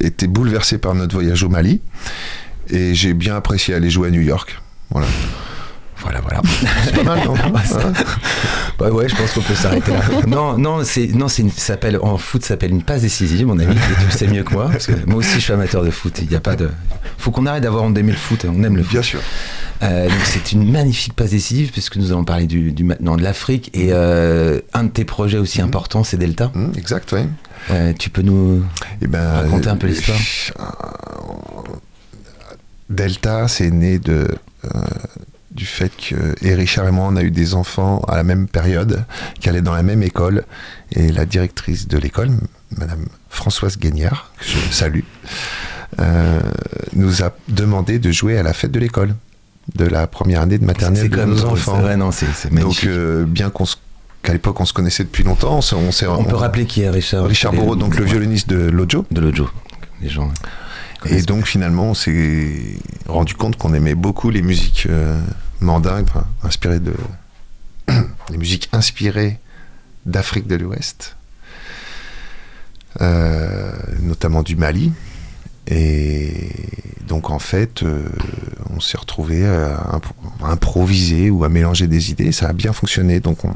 été 0.00 0.28
bouleversé 0.28 0.78
par 0.78 0.94
notre 0.94 1.14
voyage 1.14 1.42
au 1.42 1.48
Mali 1.48 1.80
et 2.70 2.94
j'ai 2.94 3.14
bien 3.14 3.34
apprécié 3.34 3.74
aller 3.74 3.90
jouer 3.90 4.08
à 4.08 4.10
New 4.12 4.20
York. 4.20 4.60
Voilà. 4.90 5.06
Voilà, 6.00 6.20
voilà. 6.20 6.40
C'est 6.84 6.94
pas 6.94 7.02
mal, 7.02 7.24
non 7.26 7.32
Ouais, 7.54 7.64
ça- 7.64 7.92
Ouais, 8.92 9.08
je 9.08 9.16
pense 9.16 9.32
qu'on 9.32 9.42
peut 9.42 9.54
s'arrêter 9.54 9.90
là. 9.92 10.00
Non, 10.28 10.56
non, 10.56 10.84
c'est, 10.84 11.08
non, 11.08 11.26
c'est 11.26 11.48
s'appelle, 11.50 11.98
en 12.00 12.16
foot, 12.18 12.42
ça 12.42 12.48
s'appelle 12.50 12.70
une 12.70 12.82
passe 12.84 13.02
décisive, 13.02 13.46
mon 13.48 13.58
ami, 13.58 13.72
et 13.74 13.94
tu 13.98 14.04
le 14.04 14.10
sais 14.12 14.26
mieux 14.28 14.44
que 14.44 14.52
moi, 14.54 14.68
parce 14.70 14.86
que 14.86 14.92
moi 15.06 15.16
aussi 15.16 15.34
je 15.34 15.40
suis 15.40 15.52
amateur 15.52 15.82
de 15.82 15.90
foot, 15.90 16.20
il 16.22 16.30
y 16.30 16.36
a 16.36 16.40
pas 16.40 16.54
de, 16.54 16.70
faut 17.18 17.32
qu'on 17.32 17.44
arrête 17.46 17.64
d'avoir 17.64 17.82
honte 17.82 17.94
d'aimer 17.94 18.12
le 18.12 18.16
foot, 18.18 18.46
on 18.48 18.62
aime 18.62 18.76
le 18.76 18.84
foot. 18.84 18.92
Bien 18.92 19.02
sûr. 19.02 19.20
Euh, 19.82 20.04
donc 20.08 20.18
c'est 20.24 20.52
une 20.52 20.70
magnifique 20.70 21.14
passe 21.14 21.30
décisive, 21.30 21.72
puisque 21.72 21.96
nous 21.96 22.12
allons 22.12 22.24
parler 22.24 22.46
du, 22.46 22.70
du 22.70 22.84
maintenant 22.84 23.16
de 23.16 23.22
l'Afrique, 23.24 23.70
et 23.74 23.88
euh, 23.90 24.60
un 24.74 24.84
de 24.84 24.90
tes 24.90 25.04
projets 25.04 25.38
aussi 25.38 25.60
importants, 25.60 26.04
c'est 26.04 26.16
Delta. 26.16 26.52
Hum, 26.54 26.72
exact, 26.76 27.10
oui. 27.12 27.22
Euh, 27.72 27.92
tu 27.98 28.08
peux 28.10 28.22
nous 28.22 28.62
Et 29.02 29.08
ben, 29.08 29.28
raconter 29.28 29.68
un 29.68 29.76
peu 29.76 29.88
l'histoire? 29.88 30.16
Delta, 32.88 33.48
c'est 33.48 33.70
né 33.70 33.98
de, 33.98 34.28
du 35.50 35.66
fait 35.66 35.90
que 35.96 36.34
et 36.44 36.54
Richard 36.54 36.86
et 36.88 36.90
moi, 36.92 37.06
on 37.08 37.16
a 37.16 37.22
eu 37.22 37.30
des 37.30 37.54
enfants 37.54 38.00
à 38.08 38.16
la 38.16 38.22
même 38.22 38.46
période, 38.48 39.04
qui 39.40 39.48
allaient 39.48 39.62
dans 39.62 39.74
la 39.74 39.82
même 39.82 40.02
école, 40.02 40.44
et 40.92 41.10
la 41.10 41.24
directrice 41.24 41.88
de 41.88 41.98
l'école, 41.98 42.30
Madame 42.76 43.06
Françoise 43.28 43.78
Guignard, 43.78 44.30
que 44.38 44.44
je 44.46 44.72
salue, 44.74 45.00
euh, 46.00 46.40
nous 46.94 47.22
a 47.22 47.32
demandé 47.48 47.98
de 47.98 48.10
jouer 48.12 48.38
à 48.38 48.42
la 48.42 48.52
fête 48.52 48.70
de 48.70 48.78
l'école, 48.78 49.14
de 49.74 49.84
la 49.84 50.06
première 50.06 50.42
année 50.42 50.58
de 50.58 50.64
maternelle 50.64 51.08
de 51.08 51.24
nos 51.24 51.34
drôle, 51.34 51.52
enfants. 51.52 51.76
c'est 51.76 51.82
vrai, 51.82 51.96
non, 51.96 52.10
Donc, 52.62 52.84
euh, 52.84 53.24
bien 53.24 53.50
qu'on 53.50 53.64
qu'à 54.22 54.32
l'époque 54.32 54.60
on 54.60 54.64
se 54.64 54.72
connaissait 54.72 55.04
depuis 55.04 55.24
longtemps, 55.24 55.58
on, 55.58 55.60
s'est- 55.62 55.76
on 55.76 55.92
s'est 55.92 56.06
on 56.06 56.24
peut 56.24 56.36
rappeler 56.36 56.66
qui 56.66 56.82
est 56.82 56.90
Richard 56.90 57.24
Richard 57.24 57.52
Bourreau, 57.52 57.76
donc 57.76 57.96
le 57.96 58.04
violoniste 58.04 58.48
de 58.48 58.68
Lojo. 58.68 59.06
de 59.10 59.20
Lojo. 59.20 59.48
Les 60.02 60.08
gens. 60.08 60.30
Et 61.06 61.22
donc 61.22 61.46
finalement, 61.46 61.90
on 61.90 61.94
s'est 61.94 62.76
rendu 63.06 63.34
compte 63.34 63.56
qu'on 63.56 63.72
aimait 63.74 63.94
beaucoup 63.94 64.30
les 64.30 64.42
musiques 64.42 64.86
euh, 64.90 65.18
mandingues, 65.60 66.06
enfin, 66.08 66.26
inspirées 66.42 66.80
de 66.80 66.94
les 68.30 68.36
musiques 68.36 68.68
inspirées 68.72 69.38
d'Afrique 70.06 70.46
de 70.46 70.56
l'Ouest, 70.56 71.16
euh, 73.00 73.72
notamment 74.02 74.42
du 74.42 74.56
Mali. 74.56 74.92
Et 75.68 76.50
donc 77.06 77.30
en 77.30 77.38
fait, 77.38 77.82
euh, 77.82 78.08
on 78.74 78.80
s'est 78.80 78.96
retrouvé 78.98 79.46
à, 79.46 79.90
imp- 79.92 80.06
à 80.42 80.48
improviser 80.50 81.30
ou 81.30 81.44
à 81.44 81.48
mélanger 81.48 81.86
des 81.86 82.10
idées. 82.10 82.32
Ça 82.32 82.48
a 82.48 82.52
bien 82.52 82.72
fonctionné, 82.72 83.20
donc 83.20 83.44
on, 83.44 83.54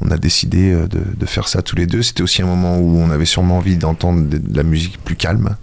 on 0.00 0.10
a 0.10 0.18
décidé 0.18 0.72
de, 0.72 1.00
de 1.16 1.26
faire 1.26 1.48
ça 1.48 1.62
tous 1.62 1.74
les 1.76 1.86
deux. 1.86 2.02
C'était 2.02 2.22
aussi 2.22 2.42
un 2.42 2.46
moment 2.46 2.78
où 2.78 2.96
on 2.98 3.10
avait 3.10 3.24
sûrement 3.24 3.56
envie 3.58 3.76
d'entendre 3.76 4.28
de, 4.28 4.38
de 4.38 4.56
la 4.56 4.62
musique 4.62 5.02
plus 5.02 5.16
calme, 5.16 5.56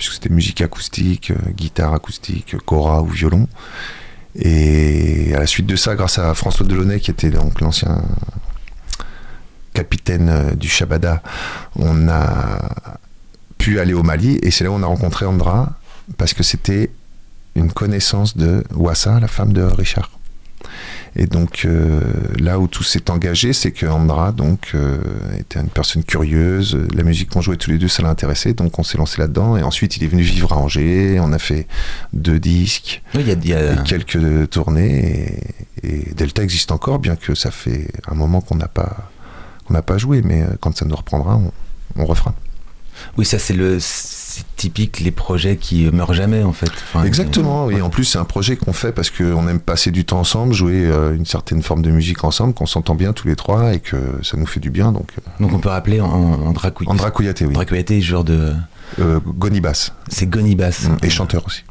puisque 0.00 0.14
c'était 0.14 0.30
musique 0.30 0.62
acoustique, 0.62 1.30
euh, 1.30 1.50
guitare 1.54 1.92
acoustique, 1.92 2.56
cora 2.64 3.02
ou 3.02 3.06
violon. 3.08 3.46
Et 4.34 5.34
à 5.34 5.40
la 5.40 5.46
suite 5.46 5.66
de 5.66 5.76
ça, 5.76 5.94
grâce 5.94 6.18
à 6.18 6.32
François 6.32 6.64
Delaunay, 6.64 7.00
qui 7.00 7.10
était 7.10 7.28
donc 7.28 7.60
l'ancien 7.60 8.02
capitaine 9.74 10.30
euh, 10.30 10.54
du 10.54 10.68
Shabada, 10.68 11.22
on 11.76 12.08
a 12.08 12.86
pu 13.58 13.78
aller 13.78 13.92
au 13.92 14.02
Mali 14.02 14.38
et 14.42 14.50
c'est 14.50 14.64
là 14.64 14.70
où 14.70 14.74
on 14.74 14.82
a 14.82 14.86
rencontré 14.86 15.26
Andra 15.26 15.74
parce 16.16 16.32
que 16.32 16.42
c'était 16.42 16.90
une 17.54 17.70
connaissance 17.70 18.38
de 18.38 18.64
Wassa, 18.74 19.20
la 19.20 19.28
femme 19.28 19.52
de 19.52 19.64
Richard. 19.64 20.10
Et 21.16 21.26
donc 21.26 21.62
euh, 21.64 22.00
là 22.38 22.58
où 22.60 22.68
tout 22.68 22.82
s'est 22.84 23.10
engagé, 23.10 23.52
c'est 23.52 23.72
que 23.72 23.86
Andra 23.86 24.30
donc 24.32 24.70
euh, 24.74 24.98
était 25.38 25.58
une 25.60 25.68
personne 25.68 26.04
curieuse. 26.04 26.78
La 26.94 27.02
musique 27.02 27.30
qu'on 27.30 27.40
jouait 27.40 27.56
tous 27.56 27.70
les 27.70 27.78
deux, 27.78 27.88
ça 27.88 28.02
l'intéressait, 28.02 28.52
donc 28.52 28.78
on 28.78 28.82
s'est 28.82 28.96
lancé 28.98 29.20
là-dedans. 29.20 29.56
Et 29.56 29.62
ensuite, 29.62 29.96
il 29.96 30.04
est 30.04 30.08
venu 30.08 30.22
vivre 30.22 30.52
à 30.52 30.56
Angers. 30.58 31.18
On 31.20 31.32
a 31.32 31.38
fait 31.38 31.66
deux 32.12 32.38
disques, 32.38 33.02
Oui, 33.14 33.22
il 33.22 33.28
y 33.28 33.32
a, 33.32 33.34
il 33.34 33.48
y 33.48 33.54
a- 33.54 33.72
et 33.74 33.84
quelques 33.84 34.50
tournées. 34.50 35.40
Et, 35.82 35.88
et 36.10 36.14
Delta 36.14 36.42
existe 36.42 36.70
encore, 36.72 36.98
bien 37.00 37.16
que 37.16 37.34
ça 37.34 37.50
fait 37.50 37.88
un 38.08 38.14
moment 38.14 38.40
qu'on 38.40 38.56
n'a 38.56 38.68
pas 38.68 39.10
qu'on 39.66 39.74
n'a 39.74 39.82
pas 39.82 39.98
joué. 39.98 40.22
Mais 40.22 40.42
euh, 40.42 40.46
quand 40.60 40.76
ça 40.76 40.84
nous 40.84 40.96
reprendra, 40.96 41.36
on, 41.36 41.52
on 41.96 42.04
refera. 42.04 42.34
Oui, 43.16 43.24
ça 43.24 43.38
c'est 43.38 43.54
le 43.54 43.78
c'est 44.40 44.56
typique 44.56 45.00
les 45.00 45.10
projets 45.10 45.56
qui 45.56 45.84
meurent 45.92 46.14
jamais 46.14 46.42
en 46.42 46.52
fait. 46.52 46.70
Enfin, 46.70 47.04
Exactement, 47.04 47.70
et 47.70 47.80
en 47.80 47.90
plus 47.90 48.04
c'est 48.04 48.18
un 48.18 48.24
projet 48.24 48.56
qu'on 48.56 48.72
fait 48.72 48.92
parce 48.92 49.10
qu'on 49.10 49.46
aime 49.48 49.60
passer 49.60 49.90
du 49.90 50.04
temps 50.04 50.20
ensemble, 50.20 50.52
jouer 50.54 50.86
euh, 50.86 51.14
une 51.14 51.26
certaine 51.26 51.62
forme 51.62 51.82
de 51.82 51.90
musique 51.90 52.24
ensemble, 52.24 52.54
qu'on 52.54 52.66
s'entend 52.66 52.94
bien 52.94 53.12
tous 53.12 53.28
les 53.28 53.36
trois 53.36 53.74
et 53.74 53.80
que 53.80 53.96
ça 54.22 54.36
nous 54.36 54.46
fait 54.46 54.60
du 54.60 54.70
bien. 54.70 54.92
Donc, 54.92 55.10
euh, 55.18 55.42
Donc 55.42 55.52
on 55.52 55.58
peut 55.58 55.68
rappeler 55.68 56.00
en, 56.00 56.08
en 56.08 56.52
Dracouille. 56.52 56.88
Andra 56.88 57.10
Kouyaté, 57.10 57.44
oui. 57.44 57.50
Andra 57.50 57.64
Kouyaté, 57.64 58.00
joueur 58.00 58.24
de. 58.24 58.52
Euh, 58.98 59.20
Goni 59.24 59.60
Bass, 59.60 59.92
C'est 60.08 60.26
Goni 60.26 60.56
Bass. 60.56 60.88
Mm, 60.88 60.96
et 61.04 61.10
chanteur 61.10 61.46
aussi. 61.46 61.62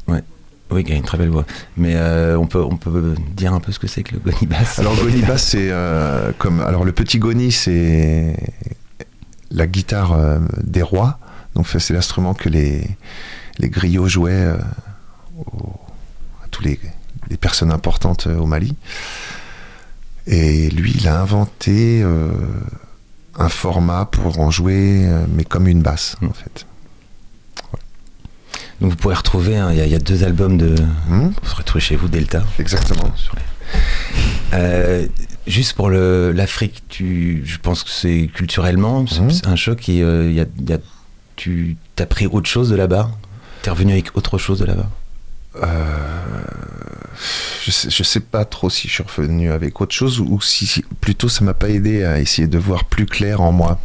Oui, 0.72 0.84
qui 0.84 0.92
a 0.92 0.94
une 0.94 1.02
très 1.02 1.18
belle 1.18 1.30
voix. 1.30 1.44
Mais 1.76 1.94
euh, 1.96 2.38
on, 2.38 2.46
peut, 2.46 2.62
on 2.62 2.76
peut 2.76 3.14
dire 3.34 3.52
un 3.52 3.60
peu 3.60 3.72
ce 3.72 3.80
que 3.80 3.88
c'est 3.88 4.04
que 4.04 4.14
le 4.14 4.20
Goni 4.20 4.46
Bass. 4.46 4.78
Alors 4.78 4.94
Goni 4.94 5.22
Bass, 5.22 5.42
c'est 5.48 5.68
euh, 5.70 6.30
comme. 6.38 6.60
Alors 6.60 6.84
le 6.84 6.92
petit 6.92 7.18
Goni, 7.18 7.50
c'est 7.50 8.36
la 9.50 9.66
guitare 9.66 10.12
euh, 10.12 10.38
des 10.62 10.82
rois. 10.82 11.18
Donc 11.60 11.66
c'est 11.78 11.92
l'instrument 11.92 12.32
que 12.32 12.48
les, 12.48 12.88
les 13.58 13.68
griots 13.68 14.08
jouaient 14.08 14.32
euh, 14.32 14.56
à 16.42 16.46
tous 16.50 16.62
les, 16.62 16.80
les 17.28 17.36
personnes 17.36 17.70
importantes 17.70 18.26
euh, 18.28 18.38
au 18.38 18.46
Mali. 18.46 18.74
Et 20.26 20.70
lui, 20.70 20.92
il 20.96 21.06
a 21.06 21.20
inventé 21.20 22.00
euh, 22.02 22.30
un 23.38 23.50
format 23.50 24.06
pour 24.06 24.38
en 24.40 24.50
jouer, 24.50 25.06
mais 25.34 25.44
comme 25.44 25.68
une 25.68 25.82
basse, 25.82 26.16
Mm. 26.22 26.26
en 26.28 26.32
fait. 26.32 26.66
Donc 28.80 28.92
vous 28.92 28.96
pourrez 28.96 29.14
retrouver, 29.16 29.58
hein, 29.58 29.68
il 29.72 29.76
y, 29.76 29.82
a- 29.82 29.84
il 29.86 29.92
y 29.92 29.94
a 29.94 29.98
deux 29.98 30.24
albums 30.24 30.56
de. 30.56 30.74
Hmm 31.10 31.28
Vous 31.42 31.54
retrouver 31.56 31.82
chez 31.82 31.96
vous, 31.96 32.08
Delta. 32.08 32.42
Exactement. 32.58 33.12
Euh, 34.54 35.06
juste 35.46 35.74
pour 35.74 35.90
l'Afrique, 35.90 36.82
je 36.98 37.58
pense 37.58 37.84
que 37.84 37.90
c'est 37.90 38.30
culturellement, 38.32 39.06
c'est 39.06 39.30
c'est 39.30 39.46
un 39.46 39.56
choc. 39.56 39.86
Et, 39.90 39.96
il 39.98 40.32
y 40.32 40.40
a, 40.40 40.46
il 40.58 40.70
y 40.70 40.72
a- 40.72 40.78
tu 41.40 41.76
as 41.98 42.06
pris 42.06 42.26
autre 42.26 42.48
chose 42.48 42.68
de 42.70 42.76
là-bas? 42.76 43.10
T'es 43.62 43.70
revenu 43.70 43.92
avec 43.92 44.14
autre 44.16 44.36
chose 44.38 44.58
de 44.58 44.66
là-bas? 44.66 44.88
Euh, 45.56 46.42
je 47.64 47.70
sais, 47.70 48.04
sais 48.04 48.20
pas 48.20 48.44
trop 48.44 48.68
si 48.70 48.88
je 48.88 48.92
suis 48.94 49.02
revenu 49.02 49.50
avec 49.50 49.80
autre 49.80 49.94
chose 49.94 50.20
ou 50.20 50.40
si 50.40 50.66
si- 50.66 50.84
plutôt 51.00 51.28
ça 51.28 51.44
m'a 51.44 51.54
pas 51.54 51.68
aidé 51.70 52.04
à 52.04 52.20
essayer 52.20 52.46
de 52.46 52.58
voir 52.58 52.84
plus 52.84 53.06
clair 53.06 53.40
en 53.40 53.50
moi. 53.52 53.78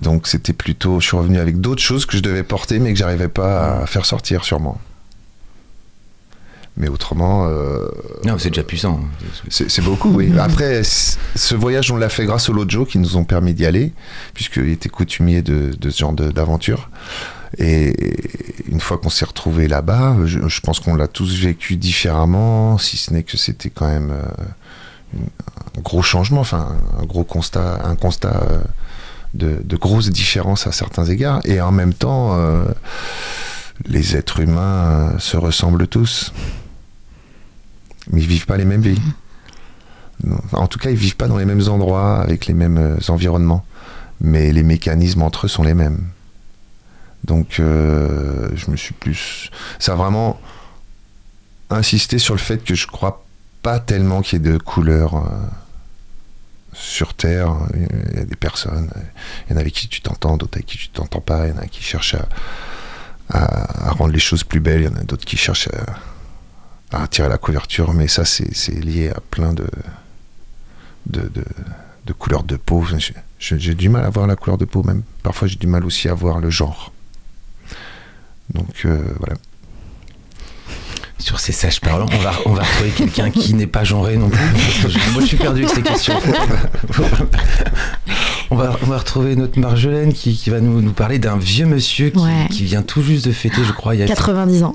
Donc 0.00 0.26
c'était 0.28 0.52
plutôt, 0.52 1.00
je 1.00 1.06
suis 1.08 1.16
revenu 1.16 1.38
avec 1.38 1.60
d'autres 1.60 1.82
choses 1.82 2.06
que 2.06 2.16
je 2.16 2.22
devais 2.22 2.42
porter 2.42 2.78
mais 2.78 2.92
que 2.92 2.98
j'arrivais 2.98 3.28
pas 3.28 3.82
à 3.82 3.86
faire 3.86 4.06
sortir 4.06 4.44
sûrement. 4.44 4.80
Mais 6.78 6.88
autrement, 6.88 7.46
euh, 7.48 7.88
Non, 8.24 8.38
c'est 8.38 8.50
déjà 8.50 8.62
puissant. 8.62 9.00
c'est 9.50 9.82
beaucoup, 9.82 10.10
oui. 10.10 10.32
Après, 10.38 10.82
ce 10.84 11.54
voyage, 11.56 11.90
on 11.90 11.96
l'a 11.96 12.08
fait 12.08 12.24
grâce 12.24 12.48
aux 12.48 12.52
Lojo 12.52 12.84
qui 12.84 12.98
nous 12.98 13.16
ont 13.16 13.24
permis 13.24 13.52
d'y 13.52 13.66
aller, 13.66 13.92
puisqu'ils 14.32 14.70
étaient 14.70 14.88
coutumiers 14.88 15.42
de, 15.42 15.72
de 15.78 15.90
ce 15.90 15.98
genre 15.98 16.12
d'aventure. 16.12 16.88
Et 17.56 17.94
une 18.70 18.80
fois 18.80 18.98
qu'on 18.98 19.08
s'est 19.10 19.24
retrouvés 19.24 19.68
là-bas, 19.68 20.16
je, 20.26 20.46
je 20.46 20.60
pense 20.60 20.80
qu'on 20.80 20.94
l'a 20.94 21.08
tous 21.08 21.40
vécu 21.40 21.76
différemment, 21.76 22.78
si 22.78 22.96
ce 22.96 23.12
n'est 23.12 23.22
que 23.24 23.36
c'était 23.36 23.70
quand 23.70 23.88
même 23.88 24.10
euh, 24.12 25.18
un 25.76 25.80
gros 25.80 26.02
changement, 26.02 26.40
enfin 26.40 26.76
un 27.00 27.04
gros 27.04 27.24
constat, 27.24 27.80
un 27.84 27.96
constat 27.96 28.42
euh, 28.50 28.58
de, 29.34 29.56
de 29.64 29.76
grosses 29.76 30.10
différences 30.10 30.66
à 30.66 30.72
certains 30.72 31.06
égards. 31.06 31.40
Et 31.44 31.60
en 31.60 31.72
même 31.72 31.94
temps, 31.94 32.36
euh, 32.38 32.64
les 33.86 34.16
êtres 34.16 34.40
humains 34.40 35.14
se 35.18 35.36
ressemblent 35.36 35.86
tous 35.88 36.32
mais 38.10 38.20
ils 38.22 38.26
vivent 38.28 38.46
pas 38.46 38.56
les 38.56 38.64
mêmes 38.64 38.82
vies. 38.82 39.00
En 40.52 40.66
tout 40.66 40.78
cas, 40.78 40.90
ils 40.90 40.96
vivent 40.96 41.16
pas 41.16 41.28
dans 41.28 41.36
les 41.38 41.44
mêmes 41.44 41.68
endroits, 41.68 42.20
avec 42.20 42.46
les 42.46 42.54
mêmes 42.54 42.78
euh, 42.78 42.96
environnements. 43.08 43.64
Mais 44.20 44.50
les 44.52 44.64
mécanismes 44.64 45.22
entre 45.22 45.46
eux 45.46 45.48
sont 45.48 45.62
les 45.62 45.74
mêmes. 45.74 46.08
Donc, 47.24 47.60
euh, 47.60 48.48
je 48.56 48.70
me 48.70 48.76
suis 48.76 48.94
plus. 48.94 49.50
Ça 49.78 49.92
a 49.92 49.94
vraiment 49.94 50.40
insisté 51.70 52.18
sur 52.18 52.34
le 52.34 52.40
fait 52.40 52.64
que 52.64 52.74
je 52.74 52.86
crois 52.86 53.24
pas 53.62 53.78
tellement 53.78 54.22
qu'il 54.22 54.42
y 54.42 54.48
ait 54.48 54.52
de 54.52 54.58
couleurs 54.58 55.14
euh, 55.16 55.28
sur 56.72 57.14
Terre. 57.14 57.54
Il 57.74 58.16
y 58.18 58.20
a 58.20 58.24
des 58.24 58.36
personnes, 58.36 58.90
il 59.46 59.52
y 59.52 59.54
en 59.54 59.56
a 59.58 59.60
avec 59.60 59.74
qui 59.74 59.86
tu 59.88 60.00
t'entends, 60.00 60.36
d'autres 60.36 60.56
avec 60.56 60.66
qui 60.66 60.78
tu 60.78 60.88
t'entends 60.88 61.20
pas. 61.20 61.46
Il 61.46 61.50
y 61.54 61.56
en 61.56 61.58
a 61.62 61.66
qui 61.66 61.82
cherchent 61.82 62.16
à- 62.16 62.28
à 63.30 63.90
rendre 63.92 64.12
les 64.12 64.18
choses 64.18 64.42
plus 64.42 64.60
belles. 64.60 64.80
Il 64.80 64.84
y 64.86 64.88
en 64.88 64.96
a 64.96 65.04
d'autres 65.04 65.24
qui 65.26 65.36
cherchent 65.36 65.68
à 65.68 65.84
à 66.92 67.06
tirer 67.08 67.28
la 67.28 67.38
couverture, 67.38 67.92
mais 67.92 68.08
ça 68.08 68.24
c'est 68.24 68.70
lié 68.84 69.10
à 69.14 69.20
plein 69.30 69.52
de, 69.52 69.66
de, 71.06 71.20
de, 71.22 71.44
de 72.06 72.12
couleurs 72.12 72.42
de 72.44 72.56
peau. 72.56 72.84
J'ai- 73.38 73.74
du 73.74 73.88
mal 73.88 74.04
à 74.04 74.10
voir 74.10 74.26
la 74.26 74.36
couleur 74.36 74.58
de 74.58 74.64
peau, 74.64 74.82
même 74.82 75.02
parfois 75.22 75.46
j'ai 75.48 75.56
du 75.56 75.66
mal 75.66 75.84
aussi 75.84 76.08
à 76.08 76.14
voir 76.14 76.38
le 76.40 76.50
genre. 76.50 76.92
Donc 78.54 78.82
euh, 78.86 79.02
voilà. 79.18 79.34
Sur 81.18 81.40
ces 81.40 81.50
sages 81.52 81.80
parlants, 81.80 82.06
on 82.12 82.18
va, 82.18 82.32
on 82.46 82.52
va 82.52 82.62
retrouver 82.62 82.90
quelqu'un 82.90 83.30
qui 83.30 83.52
n'est 83.54 83.66
pas 83.66 83.82
genré 83.84 84.16
non 84.16 84.30
plus. 84.30 84.40
je- 84.88 85.10
moi, 85.12 85.20
je 85.20 85.26
suis 85.26 85.36
perdu 85.36 85.64
avec 85.64 85.74
ces 85.74 85.82
questions. 85.82 86.14
on, 88.50 88.56
va, 88.56 88.78
on 88.82 88.86
va 88.86 88.98
retrouver 88.98 89.34
notre 89.36 89.58
Marjolaine 89.58 90.12
qui, 90.12 90.36
qui 90.36 90.50
va 90.50 90.60
nous, 90.60 90.80
nous 90.80 90.92
parler 90.92 91.18
d'un 91.18 91.36
vieux 91.36 91.66
monsieur 91.66 92.10
qui, 92.10 92.18
Ouais. 92.18 92.46
qui 92.50 92.64
vient 92.64 92.82
tout 92.82 93.02
juste 93.02 93.26
de 93.26 93.32
fêter, 93.32 93.64
je 93.64 93.72
crois, 93.72 93.94
il 93.94 94.00
y 94.00 94.02
a. 94.04 94.06
90 94.06 94.62
ans. 94.62 94.74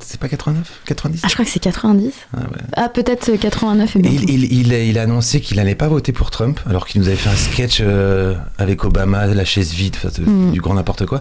C'est 0.00 0.18
pas 0.20 0.28
89 0.28 0.80
90 0.86 1.20
Ah, 1.22 1.28
je 1.28 1.32
crois 1.34 1.44
que 1.44 1.50
c'est 1.50 1.60
90. 1.60 2.12
Ah 2.36 2.40
ouais. 2.40 2.46
Ah, 2.74 2.88
peut-être 2.88 3.30
euh, 3.30 3.36
89 3.36 3.96
et 3.96 3.98
Et 3.98 4.02
bien. 4.02 4.10
il, 4.12 4.30
il, 4.30 4.52
il 4.52 4.74
a, 4.74 4.78
il 4.82 4.98
a 4.98 5.02
annoncé 5.02 5.40
qu'il 5.40 5.56
n'allait 5.58 5.74
pas 5.74 5.88
voter 5.88 6.12
pour 6.12 6.30
Trump, 6.30 6.58
alors 6.68 6.86
qu'il 6.86 7.00
nous 7.00 7.08
avait 7.08 7.16
fait 7.16 7.28
un 7.30 7.36
sketch 7.36 7.78
euh, 7.80 8.34
avec 8.58 8.84
Obama, 8.84 9.26
la 9.26 9.44
chaise 9.44 9.72
vide, 9.72 9.96
de- 10.18 10.24
Mm. 10.24 10.52
du 10.52 10.60
grand 10.60 10.74
n'importe 10.74 11.04
quoi. 11.06 11.20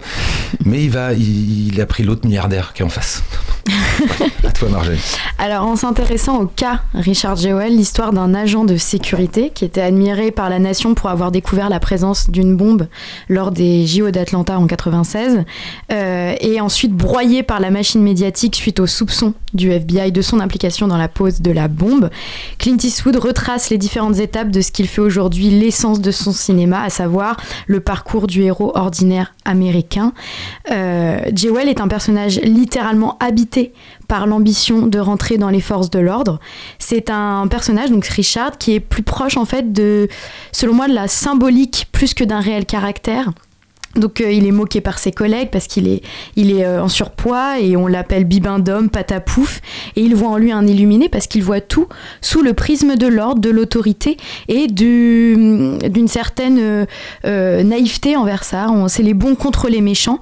Mais 0.65 0.84
il, 0.84 0.89
va, 0.89 1.13
il, 1.13 1.80
a 1.82 1.86
pris 1.86 2.04
l'autre 2.04 2.26
milliardaire 2.26 2.73
qui 2.73 2.82
est 2.84 2.86
en 2.86 2.89
face. 2.89 3.21
à 4.47 4.52
toi, 4.52 4.69
Marjolaine. 4.69 4.99
Alors, 5.39 5.65
en 5.65 5.76
s'intéressant 5.76 6.39
au 6.41 6.45
cas 6.47 6.82
Richard 6.93 7.36
Jewell, 7.36 7.76
l'histoire 7.76 8.13
d'un 8.13 8.34
agent 8.34 8.63
de 8.65 8.78
sécurité 8.78 9.52
qui 9.54 9.65
était 9.65 9.82
admiré 9.82 10.32
par 10.32 10.49
la 10.49 10.60
nation 10.60 10.93
pour 10.95 11.10
avoir 11.10 11.32
découvert 11.32 11.69
la 11.69 11.80
présence 11.80 12.30
d'une 12.30 12.56
bombe 12.56 12.88
lors 13.30 13.52
des 13.52 13.86
JO 13.88 14.12
d'Atlanta 14.12 14.58
en 14.58 14.67
96, 14.67 15.43
euh, 15.91 16.36
et 16.39 16.62
ensuite 16.62 16.93
broyé 16.93 17.43
par 17.43 17.60
la 17.60 17.69
machine 17.71 18.02
médiatique 18.02 18.53
suite 18.56 18.80
aux 18.80 18.88
soupçons 18.88 19.34
du 19.54 19.72
FBI 19.72 20.12
de 20.12 20.22
son 20.22 20.39
implication 20.39 20.88
dans 20.88 20.98
la 20.98 21.08
pose 21.08 21.42
de 21.42 21.52
la 21.52 21.68
bombe, 21.68 22.10
Clint 22.58 22.78
Eastwood 22.84 23.16
retrace 23.16 23.70
les 23.70 23.78
différentes 23.78 24.20
étapes 24.20 24.50
de 24.50 24.62
ce 24.62 24.72
qu'il 24.72 24.88
fait 24.88 25.02
aujourd'hui 25.02 25.50
l'essence 25.50 26.02
de 26.02 26.12
son 26.12 26.32
cinéma, 26.32 26.82
à 26.82 26.89
savoir 26.89 27.38
le 27.68 27.80
parcours 27.80 28.28
du 28.28 28.44
héros 28.44 28.72
ordinaire 28.76 29.34
américain. 29.46 30.13
Euh, 30.72 31.20
est 31.68 31.82
un 31.82 31.88
personnage 31.88 32.39
littéralement 32.42 33.18
habité 33.20 33.74
par 34.08 34.28
l'ambition 34.28 34.86
de 34.88 35.00
rentrer 35.00 35.38
dans 35.38 35.50
les 35.50 35.62
forces 35.62 35.89
de 35.89 36.00
l'ordre. 36.00 36.39
C'est 36.78 37.10
un 37.10 37.48
personnage, 37.48 37.89
donc 37.89 38.06
Richard, 38.06 38.58
qui 38.58 38.74
est 38.74 38.80
plus 38.80 39.04
proche 39.04 39.38
en 39.38 39.46
fait 39.46 39.72
de, 39.74 40.08
selon 40.52 40.74
moi, 40.74 40.88
de 40.88 40.94
la 40.94 41.08
symbolique 41.08 41.88
plus 41.92 42.13
que 42.13 42.24
d'un 42.24 42.39
réel 42.39 42.66
caractère. 42.66 43.32
Donc 43.95 44.21
euh, 44.21 44.32
il 44.32 44.47
est 44.47 44.51
moqué 44.51 44.82
par 44.82 44.97
ses 44.97 45.12
collègues 45.12 45.49
parce 45.51 45.67
qu'il 45.67 45.88
est, 45.88 46.01
il 46.36 46.51
est 46.51 46.65
euh, 46.65 46.82
en 46.84 46.88
surpoids 46.89 47.60
et 47.60 47.77
on 47.77 47.86
l'appelle 47.88 48.25
bibin 48.25 48.58
d'homme, 48.60 48.89
patapouf. 48.89 49.62
Et 49.95 50.01
il 50.01 50.15
voit 50.15 50.29
en 50.29 50.38
lui 50.38 50.51
un 50.51 50.65
illuminé 50.65 51.10
parce 51.10 51.27
qu'il 51.27 51.43
voit 51.43 51.62
tout 51.62 51.88
sous 52.21 52.41
le 52.41 52.53
prisme 52.53 52.95
de 52.95 53.06
l'ordre, 53.08 53.39
de 53.41 53.49
l'autorité 53.51 54.17
et 54.47 54.67
du- 54.67 55.77
d'une 55.89 56.08
certaine 56.08 56.86
euh, 57.25 57.63
naïveté 57.63 58.15
envers 58.15 58.43
ça. 58.43 58.67
C'est 58.88 59.03
les 59.03 59.13
bons 59.13 59.36
contre 59.36 59.69
les 59.69 59.82
méchants. 59.82 60.19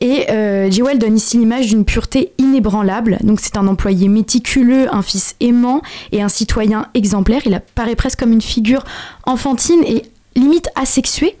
Et 0.00 0.26
Jewel 0.70 0.98
donne 0.98 1.16
ici 1.16 1.38
l'image 1.38 1.68
d'une 1.68 1.84
pureté 1.86 2.32
inébranlable. 2.38 3.18
Donc 3.22 3.40
c'est 3.40 3.56
un 3.56 3.66
employé 3.66 4.08
méticuleux, 4.08 4.86
un 4.94 5.00
fils 5.02 5.34
aimant 5.40 5.80
et 6.12 6.20
un 6.20 6.28
citoyen 6.28 6.86
exemplaire. 6.94 7.40
Il 7.46 7.54
apparaît 7.54 7.96
presque 7.96 8.18
comme 8.18 8.32
une 8.32 8.42
figure 8.42 8.84
enfantine 9.24 9.82
et 9.86 10.02
limite 10.36 10.68
asexuée, 10.74 11.36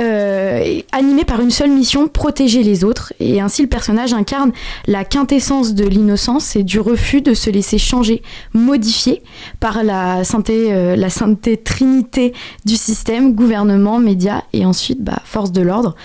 euh, 0.00 0.80
animé 0.92 1.24
par 1.24 1.40
une 1.40 1.50
seule 1.50 1.70
mission, 1.70 2.06
protéger 2.06 2.62
les 2.62 2.84
autres. 2.84 3.12
Et 3.18 3.40
ainsi 3.40 3.62
le 3.62 3.68
personnage 3.68 4.12
incarne 4.12 4.52
la 4.86 5.04
quintessence 5.04 5.74
de 5.74 5.86
l'innocence 5.86 6.54
et 6.54 6.62
du 6.62 6.78
refus 6.78 7.20
de 7.20 7.34
se 7.34 7.50
laisser 7.50 7.78
changer, 7.78 8.22
modifier 8.54 9.22
par 9.58 9.82
la 9.82 10.22
sainteté, 10.22 10.72
euh, 10.72 10.94
la 10.94 11.10
sainteté 11.10 11.56
trinité 11.56 12.32
du 12.64 12.76
système, 12.76 13.34
gouvernement, 13.34 13.98
médias 13.98 14.42
et 14.52 14.64
ensuite 14.64 15.02
bah, 15.02 15.20
force 15.24 15.50
de 15.50 15.62
l'ordre. 15.62 15.96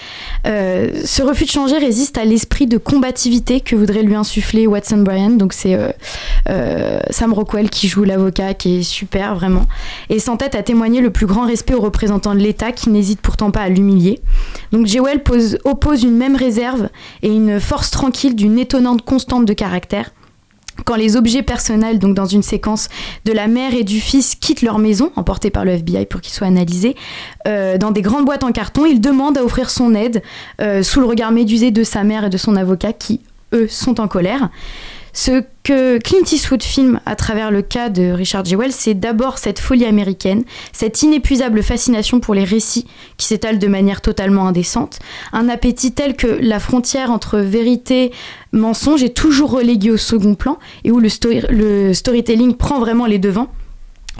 Euh, 0.47 1.01
ce 1.05 1.21
refus 1.21 1.45
de 1.45 1.51
changer 1.51 1.77
résiste 1.77 2.17
à 2.17 2.25
l'esprit 2.25 2.65
de 2.65 2.77
combativité 2.77 3.59
que 3.59 3.75
voudrait 3.75 4.03
lui 4.03 4.15
insuffler 4.15 4.65
Watson 4.65 4.97
Bryan. 4.97 5.37
Donc 5.37 5.53
c'est 5.53 5.77
Sam 7.09 7.33
Rockwell 7.33 7.69
qui 7.69 7.87
joue 7.87 8.03
l'avocat, 8.03 8.53
qui 8.53 8.79
est 8.79 8.83
super 8.83 9.35
vraiment, 9.35 9.65
et 10.09 10.19
s'entête 10.19 10.55
à 10.55 10.63
témoigner 10.63 11.01
le 11.01 11.11
plus 11.11 11.25
grand 11.25 11.45
respect 11.45 11.73
aux 11.73 11.81
représentants 11.81 12.33
de 12.33 12.39
l'État, 12.39 12.71
qui 12.71 12.89
n'hésite 12.89 13.21
pourtant 13.33 13.49
pas 13.49 13.61
à 13.61 13.69
l'humilier. 13.69 14.19
Donc 14.71 14.85
Jewel 14.85 15.23
pose, 15.23 15.57
oppose 15.63 16.03
une 16.03 16.15
même 16.15 16.35
réserve 16.35 16.89
et 17.23 17.29
une 17.29 17.59
force 17.59 17.89
tranquille 17.89 18.35
d'une 18.35 18.59
étonnante 18.59 19.01
constante 19.01 19.45
de 19.45 19.53
caractère. 19.53 20.11
Quand 20.85 20.95
les 20.95 21.15
objets 21.15 21.41
personnels, 21.41 21.97
donc 21.97 22.13
dans 22.13 22.27
une 22.27 22.43
séquence 22.43 22.89
de 23.25 23.31
la 23.31 23.47
mère 23.47 23.73
et 23.73 23.83
du 23.83 23.99
fils, 23.99 24.35
quittent 24.35 24.61
leur 24.61 24.77
maison, 24.77 25.11
emportés 25.15 25.49
par 25.49 25.65
le 25.65 25.71
FBI 25.71 26.05
pour 26.05 26.21
qu'ils 26.21 26.33
soient 26.33 26.45
analysés, 26.45 26.95
euh, 27.47 27.79
dans 27.79 27.89
des 27.89 28.03
grandes 28.03 28.25
boîtes 28.25 28.43
en 28.43 28.51
carton, 28.51 28.85
il 28.85 29.01
demande 29.01 29.35
à 29.35 29.43
offrir 29.43 29.71
son 29.71 29.95
aide 29.95 30.21
euh, 30.61 30.83
sous 30.83 30.99
le 30.99 31.07
regard 31.07 31.31
médusé 31.31 31.71
de 31.71 31.83
sa 31.83 32.03
mère 32.03 32.25
et 32.25 32.29
de 32.29 32.37
son 32.37 32.55
avocat 32.55 32.93
qui, 32.93 33.21
eux, 33.53 33.67
sont 33.67 33.99
en 33.99 34.07
colère. 34.07 34.49
Ce 35.15 35.43
que 35.61 35.99
Clint 35.99 36.25
Eastwood 36.31 36.63
filme 36.63 36.99
à 37.05 37.15
travers 37.15 37.51
le 37.51 37.61
cas 37.61 37.89
de 37.89 38.11
Richard 38.11 38.45
Jewell, 38.45 38.71
c'est 38.71 38.95
d'abord 38.95 39.37
cette 39.37 39.59
folie 39.59 39.85
américaine, 39.85 40.43
cette 40.71 41.03
inépuisable 41.03 41.61
fascination 41.61 42.19
pour 42.19 42.33
les 42.33 42.43
récits 42.43 42.87
qui 43.17 43.27
s'étalent 43.27 43.59
de 43.59 43.67
manière 43.67 44.01
totalement 44.01 44.47
indécente, 44.47 44.97
un 45.31 45.49
appétit 45.49 45.91
tel 45.93 46.15
que 46.15 46.25
la 46.27 46.59
frontière 46.59 47.11
entre 47.11 47.37
vérité, 47.37 48.11
mensonge 48.53 49.03
est 49.03 49.15
toujours 49.15 49.51
reléguée 49.51 49.91
au 49.91 49.97
second 49.97 50.33
plan 50.33 50.57
et 50.83 50.91
où 50.91 50.99
le, 50.99 51.09
story- 51.09 51.45
le 51.49 51.93
storytelling 51.93 52.55
prend 52.55 52.79
vraiment 52.79 53.05
les 53.05 53.19
devants. 53.19 53.49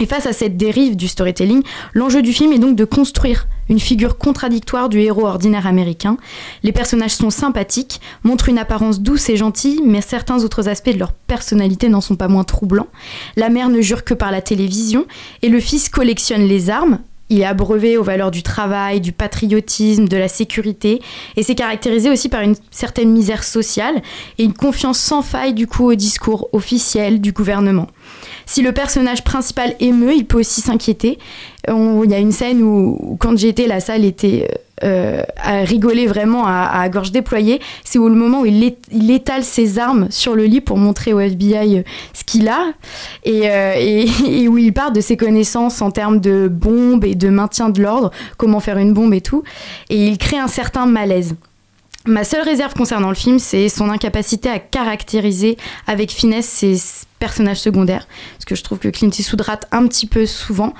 Et 0.00 0.06
face 0.06 0.26
à 0.26 0.32
cette 0.32 0.56
dérive 0.56 0.96
du 0.96 1.06
storytelling, 1.06 1.62
l'enjeu 1.92 2.20
du 2.20 2.32
film 2.32 2.52
est 2.52 2.58
donc 2.58 2.74
de 2.74 2.84
construire 2.84 3.46
une 3.68 3.78
figure 3.78 4.18
contradictoire 4.18 4.88
du 4.88 4.98
héros 5.00 5.26
ordinaire 5.26 5.66
américain. 5.66 6.16
Les 6.62 6.72
personnages 6.72 7.14
sont 7.14 7.30
sympathiques, 7.30 8.00
montrent 8.24 8.48
une 8.48 8.58
apparence 8.58 9.00
douce 9.00 9.28
et 9.28 9.36
gentille, 9.36 9.80
mais 9.84 10.00
certains 10.00 10.42
autres 10.42 10.68
aspects 10.68 10.92
de 10.92 10.98
leur 10.98 11.12
personnalité 11.12 11.88
n'en 11.88 12.00
sont 12.00 12.16
pas 12.16 12.28
moins 12.28 12.44
troublants. 12.44 12.88
La 13.36 13.48
mère 13.48 13.68
ne 13.68 13.80
jure 13.80 14.04
que 14.04 14.14
par 14.14 14.32
la 14.32 14.42
télévision, 14.42 15.06
et 15.42 15.48
le 15.48 15.60
fils 15.60 15.88
collectionne 15.88 16.42
les 16.42 16.70
armes. 16.70 16.98
Il 17.30 17.40
est 17.40 17.44
abreuvé 17.44 17.96
aux 17.96 18.02
valeurs 18.02 18.30
du 18.30 18.42
travail, 18.42 19.00
du 19.00 19.12
patriotisme, 19.12 20.06
de 20.06 20.16
la 20.16 20.28
sécurité, 20.28 21.00
et 21.36 21.42
c'est 21.42 21.54
caractérisé 21.54 22.10
aussi 22.10 22.28
par 22.28 22.42
une 22.42 22.54
certaine 22.70 23.10
misère 23.10 23.44
sociale 23.44 24.02
et 24.38 24.44
une 24.44 24.52
confiance 24.52 24.98
sans 24.98 25.22
faille 25.22 25.54
du 25.54 25.66
coup 25.66 25.90
au 25.90 25.94
discours 25.94 26.48
officiel 26.52 27.20
du 27.20 27.32
gouvernement. 27.32 27.88
Si 28.46 28.60
le 28.60 28.72
personnage 28.72 29.24
principal 29.24 29.74
émeut, 29.80 30.14
il 30.14 30.26
peut 30.26 30.40
aussi 30.40 30.60
s'inquiéter. 30.60 31.18
Il 31.66 32.10
y 32.10 32.14
a 32.14 32.18
une 32.18 32.32
scène 32.32 32.62
où, 32.62 32.98
où 33.00 33.16
quand 33.16 33.36
j'y 33.38 33.48
étais, 33.48 33.66
la 33.66 33.80
salle 33.80 34.04
était 34.04 34.48
euh, 34.82 35.22
à 35.36 35.58
rigoler 35.58 36.06
vraiment 36.06 36.44
à, 36.46 36.88
gorge 36.88 37.12
déployée, 37.12 37.60
c'est 37.84 37.98
au 37.98 38.08
moment 38.08 38.40
où 38.40 38.46
il, 38.46 38.74
étale 39.10 39.44
ses 39.44 39.78
armes 39.78 40.08
sur 40.10 40.34
le 40.34 40.44
lit 40.44 40.60
pour 40.60 40.78
montrer 40.78 41.12
au 41.12 41.20
FBI 41.20 41.84
ce 42.12 42.24
qu'il 42.24 42.48
a, 42.48 42.72
et, 43.24 43.44
et, 43.44 44.06
et, 44.42 44.48
où 44.48 44.58
il 44.58 44.72
part 44.72 44.92
de 44.92 45.00
ses 45.00 45.16
connaissances 45.16 45.80
en 45.82 45.90
termes 45.90 46.20
de 46.20 46.48
bombes 46.48 47.04
et 47.04 47.14
de 47.14 47.28
maintien 47.28 47.68
de 47.68 47.82
l'ordre, 47.82 48.10
comment 48.36 48.60
faire 48.60 48.78
une 48.78 48.92
bombe 48.92 49.14
et 49.14 49.20
tout, 49.20 49.44
et 49.90 50.06
il 50.06 50.18
crée 50.18 50.38
un 50.38 50.48
certain 50.48 50.86
malaise. 50.86 51.36
Ma 52.06 52.22
seule 52.22 52.42
réserve 52.42 52.74
concernant 52.74 53.08
le 53.08 53.14
film, 53.14 53.38
c'est 53.38 53.70
son 53.70 53.88
incapacité 53.88 54.50
à 54.50 54.58
caractériser 54.58 55.56
avec 55.86 56.10
finesse 56.10 56.46
ses 56.46 56.76
personnages 57.18 57.60
secondaires, 57.60 58.06
parce 58.34 58.44
que 58.44 58.54
je 58.54 58.62
trouve 58.62 58.78
que 58.78 58.88
Clint 58.88 59.08
Eastwood 59.08 59.40
rate 59.40 59.66
un 59.72 59.86
petit 59.86 60.06
peu 60.06 60.26
souvent. 60.26 60.74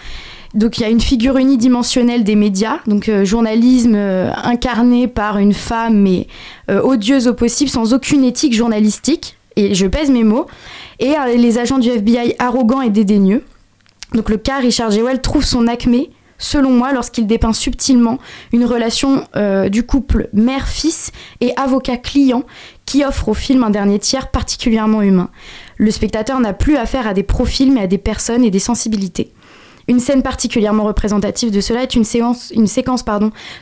Donc 0.54 0.78
il 0.78 0.82
y 0.82 0.84
a 0.84 0.88
une 0.88 1.00
figure 1.00 1.36
unidimensionnelle 1.36 2.22
des 2.22 2.36
médias, 2.36 2.78
donc 2.86 3.08
euh, 3.08 3.24
journalisme 3.24 3.96
euh, 3.96 4.30
incarné 4.44 5.08
par 5.08 5.38
une 5.38 5.52
femme 5.52 6.00
mais 6.00 6.28
euh, 6.70 6.80
odieuse 6.80 7.26
au 7.26 7.34
possible, 7.34 7.70
sans 7.70 7.92
aucune 7.92 8.22
éthique 8.22 8.54
journalistique, 8.54 9.36
et 9.56 9.74
je 9.74 9.86
pèse 9.86 10.10
mes 10.10 10.22
mots, 10.22 10.46
et 11.00 11.14
les 11.36 11.58
agents 11.58 11.78
du 11.78 11.88
FBI 11.88 12.36
arrogants 12.38 12.82
et 12.82 12.90
dédaigneux. 12.90 13.42
Donc 14.12 14.28
le 14.30 14.36
cas 14.36 14.58
Richard 14.58 14.92
Jewell 14.92 15.20
trouve 15.20 15.44
son 15.44 15.66
acmé 15.66 16.10
selon 16.38 16.70
moi, 16.70 16.92
lorsqu'il 16.92 17.26
dépeint 17.26 17.52
subtilement 17.52 18.18
une 18.52 18.64
relation 18.64 19.24
du 19.70 19.84
couple 19.84 20.28
mère-fils 20.32 21.12
et 21.40 21.52
avocat-client 21.56 22.42
qui 22.84 23.04
offre 23.04 23.28
au 23.28 23.34
film 23.34 23.62
un 23.62 23.70
dernier 23.70 24.00
tiers 24.00 24.30
particulièrement 24.30 25.02
humain. 25.02 25.30
Le 25.76 25.90
spectateur 25.92 26.40
n'a 26.40 26.52
plus 26.52 26.76
affaire 26.76 27.06
à 27.06 27.14
des 27.14 27.22
profils 27.22 27.72
mais 27.72 27.82
à 27.82 27.86
des 27.86 27.98
personnes 27.98 28.42
et 28.44 28.50
des 28.50 28.58
sensibilités. 28.58 29.32
Une 29.86 30.00
scène 30.00 30.22
particulièrement 30.22 30.84
représentative 30.84 31.50
de 31.50 31.60
cela 31.60 31.82
est 31.82 31.94
une, 31.94 32.04
séquence 32.04 32.52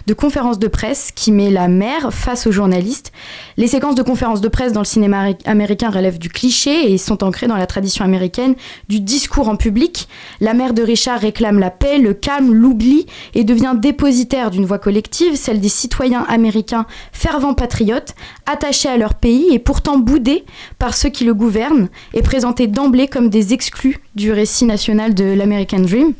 de 0.06 0.14
conférences 0.14 0.58
de 0.60 0.68
presse 0.68 1.10
qui 1.12 1.32
met 1.32 1.50
la 1.50 1.66
mère 1.66 2.14
face 2.14 2.46
aux 2.46 2.52
journalistes. 2.52 3.12
Les 3.56 3.66
séquences 3.66 3.96
de 3.96 4.02
conférences 4.02 4.40
de 4.40 4.48
presse 4.48 4.72
dans 4.72 4.80
le 4.80 4.86
cinéma 4.86 5.30
américain 5.46 5.90
relèvent 5.90 6.20
du 6.20 6.28
cliché 6.28 6.92
et 6.92 6.98
sont 6.98 7.24
ancrées 7.24 7.48
dans 7.48 7.56
la 7.56 7.66
tradition 7.66 8.04
américaine 8.04 8.54
du 8.88 9.00
discours 9.00 9.48
en 9.48 9.56
public. 9.56 10.08
La 10.40 10.54
mère 10.54 10.74
de 10.74 10.82
Richard 10.82 11.18
réclame 11.18 11.58
la 11.58 11.70
paix, 11.70 11.98
le 11.98 12.14
calme, 12.14 12.54
l'oubli 12.54 13.06
et 13.34 13.42
devient 13.42 13.74
dépositaire 13.76 14.52
d'une 14.52 14.64
voix 14.64 14.78
collective, 14.78 15.34
celle 15.34 15.60
des 15.60 15.68
citoyens 15.68 16.24
américains 16.28 16.86
fervents 17.12 17.54
patriotes, 17.54 18.14
attachés 18.46 18.88
à 18.88 18.96
leur 18.96 19.14
pays 19.14 19.48
et 19.52 19.58
pourtant 19.58 19.98
boudés 19.98 20.44
par 20.78 20.94
ceux 20.94 21.08
qui 21.08 21.24
le 21.24 21.34
gouvernent 21.34 21.88
et 22.14 22.22
présentés 22.22 22.68
d'emblée 22.68 23.08
comme 23.08 23.28
des 23.28 23.52
exclus 23.52 23.98
du 24.14 24.32
récit 24.32 24.64
national 24.64 25.14
de 25.14 25.24
l'American 25.24 25.80
Dream. 25.80 26.14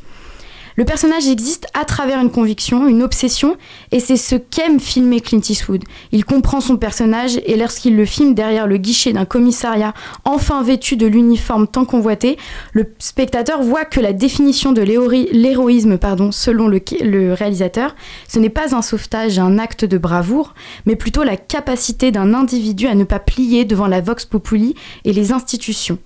Le 0.77 0.87
personnage 0.87 1.29
existe 1.29 1.67
à 1.75 1.85
travers 1.85 2.19
une 2.19 2.31
conviction, 2.31 2.89
une 2.89 3.03
obsession, 3.03 3.57
et 3.91 4.01
c'est 4.01 4.17
ce 4.17 4.37
qu'aime 4.37 4.81
filmer 4.81 5.21
Clint 5.21 5.43
Eastwood. 5.47 5.85
Il 6.13 6.25
comprend 6.25 6.63
son 6.63 6.79
personnage 6.79 7.39
et 7.45 7.57
lorsqu'il 7.57 7.95
le 7.95 8.07
filme 8.07 8.33
derrière 8.33 8.67
le 8.67 8.79
guichet 8.79 9.13
d'un 9.13 9.27
commissariat 9.27 9.93
enfin 10.25 10.63
vêtu 10.63 10.97
de 10.97 11.07
l'uniforme 11.07 11.69
tant 11.69 11.85
convoité, 11.85 12.39
le 12.73 12.87
spectateur 12.99 13.63
voit 13.63 13.85
que 13.85 14.01
la 14.01 14.15
définition 14.15 14.73
de 14.73 14.81
l'héroïsme, 14.81 15.99
pardon, 15.99 16.33
selon 16.33 16.69
le, 16.69 16.81
le 17.03 17.35
réalisateur, 17.35 17.95
ce 18.27 18.39
n'est 18.39 18.49
pas 18.49 18.75
un 18.75 18.83
sauvetage, 18.83 19.39
un 19.39 19.59
acte 19.59 19.85
de 19.85 19.99
bravoure, 19.99 20.55
mais 20.87 20.97
plutôt 20.97 21.23
la 21.23 21.37
capacité 21.37 22.13
d'un 22.13 22.33
individu 22.33 22.87
à 22.87 22.95
ne 22.95 23.05
pas 23.05 23.19
plier 23.19 23.67
devant 23.67 23.89
la 23.89 24.01
vox 24.01 24.25
populi 24.25 24.75
et 25.05 25.13
les 25.13 25.33
institutions. 25.33 25.99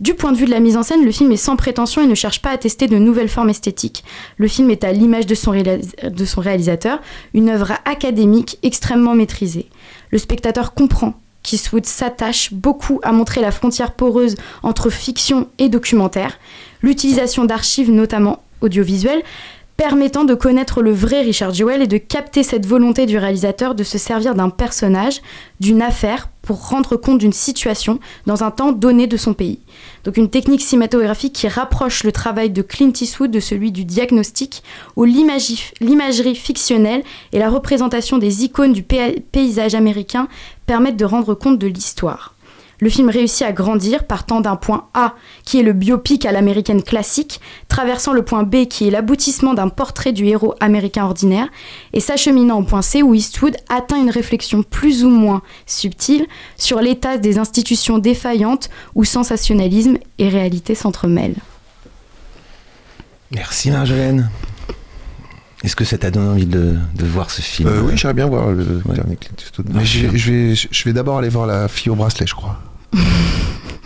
Du 0.00 0.14
point 0.14 0.30
de 0.30 0.36
vue 0.36 0.44
de 0.44 0.50
la 0.52 0.60
mise 0.60 0.76
en 0.76 0.84
scène, 0.84 1.04
le 1.04 1.10
film 1.10 1.32
est 1.32 1.36
sans 1.36 1.56
prétention 1.56 2.00
et 2.00 2.06
ne 2.06 2.14
cherche 2.14 2.40
pas 2.40 2.50
à 2.50 2.56
tester 2.56 2.86
de 2.86 2.98
nouvelles 2.98 3.28
formes 3.28 3.50
esthétiques. 3.50 4.04
Le 4.36 4.46
film 4.46 4.70
est 4.70 4.84
à 4.84 4.92
l'image 4.92 5.26
de, 5.26 5.34
son 5.34 5.50
réalisateur, 6.40 7.00
une 7.34 7.48
œuvre 7.48 7.72
académique 7.84 8.58
extrêmement 8.62 9.16
maîtrisée. 9.16 9.66
Le 10.10 10.18
spectateur 10.18 10.72
comprend 10.74 11.14
qu'Eastwood 11.42 11.84
s'attache 11.84 12.52
beaucoup 12.52 13.00
à 13.02 13.10
montrer 13.10 13.40
la 13.40 13.50
frontière 13.50 13.92
poreuse 13.92 14.36
entre 14.62 14.88
fiction 14.88 15.48
et 15.58 15.68
documentaire, 15.68 16.38
l'utilisation 16.80 17.44
d'archives 17.44 17.90
notamment 17.90 18.42
audiovisuelles, 18.60 19.22
permettant 19.78 20.24
de 20.24 20.34
connaître 20.34 20.82
le 20.82 20.90
vrai 20.90 21.22
Richard 21.22 21.54
Jewell 21.54 21.82
et 21.82 21.86
de 21.86 21.98
capter 21.98 22.42
cette 22.42 22.66
volonté 22.66 23.06
du 23.06 23.16
réalisateur 23.16 23.76
de 23.76 23.84
se 23.84 23.96
servir 23.96 24.34
d'un 24.34 24.50
personnage, 24.50 25.22
d'une 25.60 25.82
affaire, 25.82 26.28
pour 26.42 26.68
rendre 26.68 26.96
compte 26.96 27.18
d'une 27.18 27.32
situation 27.32 28.00
dans 28.26 28.42
un 28.42 28.50
temps 28.50 28.72
donné 28.72 29.06
de 29.06 29.16
son 29.16 29.34
pays. 29.34 29.60
Donc 30.02 30.16
une 30.16 30.30
technique 30.30 30.62
cinématographique 30.62 31.32
qui 31.32 31.46
rapproche 31.46 32.02
le 32.02 32.10
travail 32.10 32.50
de 32.50 32.60
Clint 32.60 32.92
Eastwood 33.00 33.30
de 33.30 33.38
celui 33.38 33.70
du 33.70 33.84
diagnostic, 33.84 34.64
où 34.96 35.04
l'imagerie 35.04 36.34
fictionnelle 36.34 37.04
et 37.32 37.38
la 37.38 37.48
représentation 37.48 38.18
des 38.18 38.44
icônes 38.44 38.72
du 38.72 38.82
paysage 38.82 39.76
américain 39.76 40.26
permettent 40.66 40.96
de 40.96 41.04
rendre 41.04 41.34
compte 41.34 41.58
de 41.58 41.68
l'histoire. 41.68 42.34
Le 42.80 42.88
film 42.90 43.08
réussit 43.08 43.42
à 43.42 43.52
grandir 43.52 44.04
partant 44.04 44.40
d'un 44.40 44.54
point 44.54 44.86
A, 44.94 45.14
qui 45.44 45.58
est 45.58 45.64
le 45.64 45.72
biopic 45.72 46.24
à 46.24 46.32
l'américaine 46.32 46.82
classique, 46.82 47.40
traversant 47.66 48.12
le 48.12 48.22
point 48.22 48.44
B, 48.44 48.66
qui 48.66 48.86
est 48.86 48.90
l'aboutissement 48.90 49.52
d'un 49.54 49.68
portrait 49.68 50.12
du 50.12 50.26
héros 50.26 50.54
américain 50.60 51.04
ordinaire, 51.04 51.48
et 51.92 52.00
s'acheminant 52.00 52.60
au 52.60 52.62
point 52.62 52.82
C, 52.82 53.02
où 53.02 53.14
Eastwood 53.14 53.56
atteint 53.68 54.00
une 54.00 54.10
réflexion 54.10 54.62
plus 54.62 55.04
ou 55.04 55.10
moins 55.10 55.42
subtile 55.66 56.26
sur 56.56 56.80
l'état 56.80 57.18
des 57.18 57.38
institutions 57.38 57.98
défaillantes, 57.98 58.70
où 58.94 59.04
sensationnalisme 59.04 59.98
et 60.18 60.28
réalité 60.28 60.76
s'entremêlent. 60.76 61.36
Merci 63.32 63.70
Marjolaine. 63.70 64.30
Est-ce 65.64 65.74
que 65.74 65.84
ça 65.84 65.98
t'a 65.98 66.12
donné 66.12 66.28
envie 66.28 66.46
de, 66.46 66.76
voir 67.00 67.30
ce 67.30 67.42
film? 67.42 67.68
Euh, 67.68 67.82
Oui, 67.82 67.96
j'aimerais 67.96 68.14
bien 68.14 68.26
voir 68.26 68.52
le 68.52 68.64
dernier 68.94 69.16
Clint 69.16 69.34
Eastwood. 69.36 69.66
Mais 69.74 69.84
je, 69.84 70.06
vais, 70.06 70.54
je 70.54 70.84
vais 70.84 70.92
d'abord 70.92 71.18
aller 71.18 71.28
voir 71.28 71.46
la 71.46 71.66
fille 71.66 71.90
au 71.90 71.96
bracelet, 71.96 72.26
je 72.28 72.34
crois. 72.34 72.60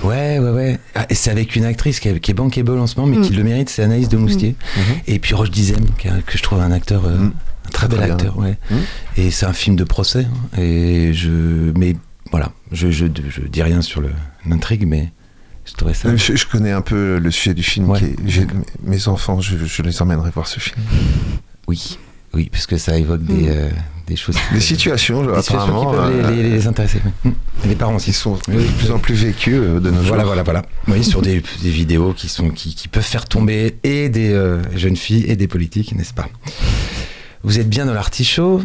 Ouais, 0.02 0.38
ouais, 0.38 0.50
ouais. 0.50 0.78
Ah, 0.94 1.06
et 1.08 1.14
c'est 1.14 1.30
avec 1.30 1.54
une 1.54 1.64
actrice 1.64 2.00
qui 2.00 2.08
est, 2.08 2.20
qui 2.20 2.32
est 2.32 2.34
bankable 2.34 2.78
en 2.78 2.86
ce 2.86 2.98
moment, 2.98 3.14
mais 3.14 3.24
qui 3.24 3.32
mm. 3.32 3.36
le 3.36 3.44
mérite, 3.44 3.70
c'est 3.70 3.82
Anaïs 3.82 4.08
de 4.08 4.16
Moustier. 4.16 4.50
Mm. 4.50 4.80
Mm-hmm. 4.80 5.02
Et 5.06 5.18
puis 5.18 5.34
Roche 5.34 5.50
Dizem, 5.50 5.84
que 5.96 6.36
je 6.36 6.42
trouve 6.42 6.60
un 6.60 6.72
acteur, 6.72 7.04
euh, 7.06 7.18
mm. 7.18 7.32
un 7.66 7.70
très, 7.70 7.88
bel 7.88 8.02
acteur, 8.02 8.36
ouais. 8.38 8.58
Et 9.16 9.30
c'est 9.30 9.46
un 9.46 9.52
film 9.52 9.76
de 9.76 9.84
procès. 9.84 10.26
Hein. 10.26 10.60
et 10.60 11.12
je, 11.14 11.30
mais 11.76 11.96
voilà, 12.30 12.52
je, 12.72 12.90
je, 12.90 13.06
je 13.28 13.42
dis 13.42 13.62
rien 13.62 13.82
sur 13.82 14.02
l'intrigue, 14.46 14.86
mais 14.86 15.12
je, 15.64 15.92
ça... 15.92 16.16
je, 16.16 16.34
je, 16.34 16.46
connais 16.46 16.72
un 16.72 16.80
peu 16.80 17.18
le 17.18 17.30
sujet 17.30 17.54
du 17.54 17.62
film. 17.62 17.92
mes 18.82 19.08
enfants, 19.08 19.40
je, 19.40 19.82
les 19.82 20.02
emmènerai 20.02 20.30
voir 20.30 20.48
ce 20.48 20.58
film. 20.58 20.80
Oui, 21.68 21.98
oui, 22.34 22.48
parce 22.50 22.66
que 22.66 22.76
ça 22.76 22.98
évoque 22.98 23.22
des, 23.22 23.48
euh, 23.48 23.68
des 24.06 24.16
choses. 24.16 24.36
Des 24.52 24.60
situations, 24.60 25.24
des 25.24 25.32
apparemment. 25.32 25.90
qui 25.90 25.96
peuvent 25.96 26.32
les, 26.32 26.44
euh, 26.44 26.56
les, 26.56 26.66
intéresser. 26.66 27.00
les 27.66 27.74
parents 27.74 27.96
aussi. 27.96 28.12
sont 28.12 28.34
de 28.48 28.78
plus 28.78 28.90
en 28.90 28.98
plus 28.98 29.14
vécus 29.14 29.54
euh, 29.54 29.80
de 29.80 29.90
nos 29.90 30.00
Voilà, 30.02 30.24
voilà, 30.24 30.42
voilà. 30.42 30.62
Oui, 30.88 31.04
sur 31.04 31.22
des, 31.22 31.42
des, 31.62 31.70
vidéos 31.70 32.12
qui, 32.12 32.28
sont, 32.28 32.50
qui, 32.50 32.74
qui, 32.74 32.88
peuvent 32.88 33.02
faire 33.02 33.26
tomber 33.26 33.76
et 33.82 34.08
des 34.08 34.58
jeunes 34.74 34.96
filles 34.96 35.24
et 35.28 35.36
des 35.36 35.48
politiques, 35.48 35.94
n'est-ce 35.94 36.14
pas? 36.14 36.28
Vous 37.44 37.58
êtes 37.58 37.68
bien 37.68 37.86
dans 37.86 37.94
l'artichaut 37.94 38.62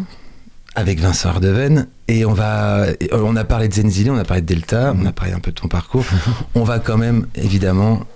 avec 0.78 1.00
Vincent 1.00 1.30
Ardeven 1.30 1.88
et 2.06 2.24
on 2.24 2.32
va 2.32 2.86
on 3.12 3.34
a 3.36 3.44
parlé 3.44 3.68
de 3.68 3.74
Zenzili, 3.74 4.10
on 4.10 4.16
a 4.16 4.24
parlé 4.24 4.42
de 4.42 4.46
Delta, 4.46 4.94
on 4.96 5.04
a 5.06 5.12
parlé 5.12 5.32
un 5.32 5.40
peu 5.40 5.50
de 5.50 5.56
ton 5.56 5.68
parcours. 5.68 6.04
on 6.54 6.62
va 6.62 6.78
quand 6.78 6.96
même 6.96 7.26
évidemment 7.34 8.06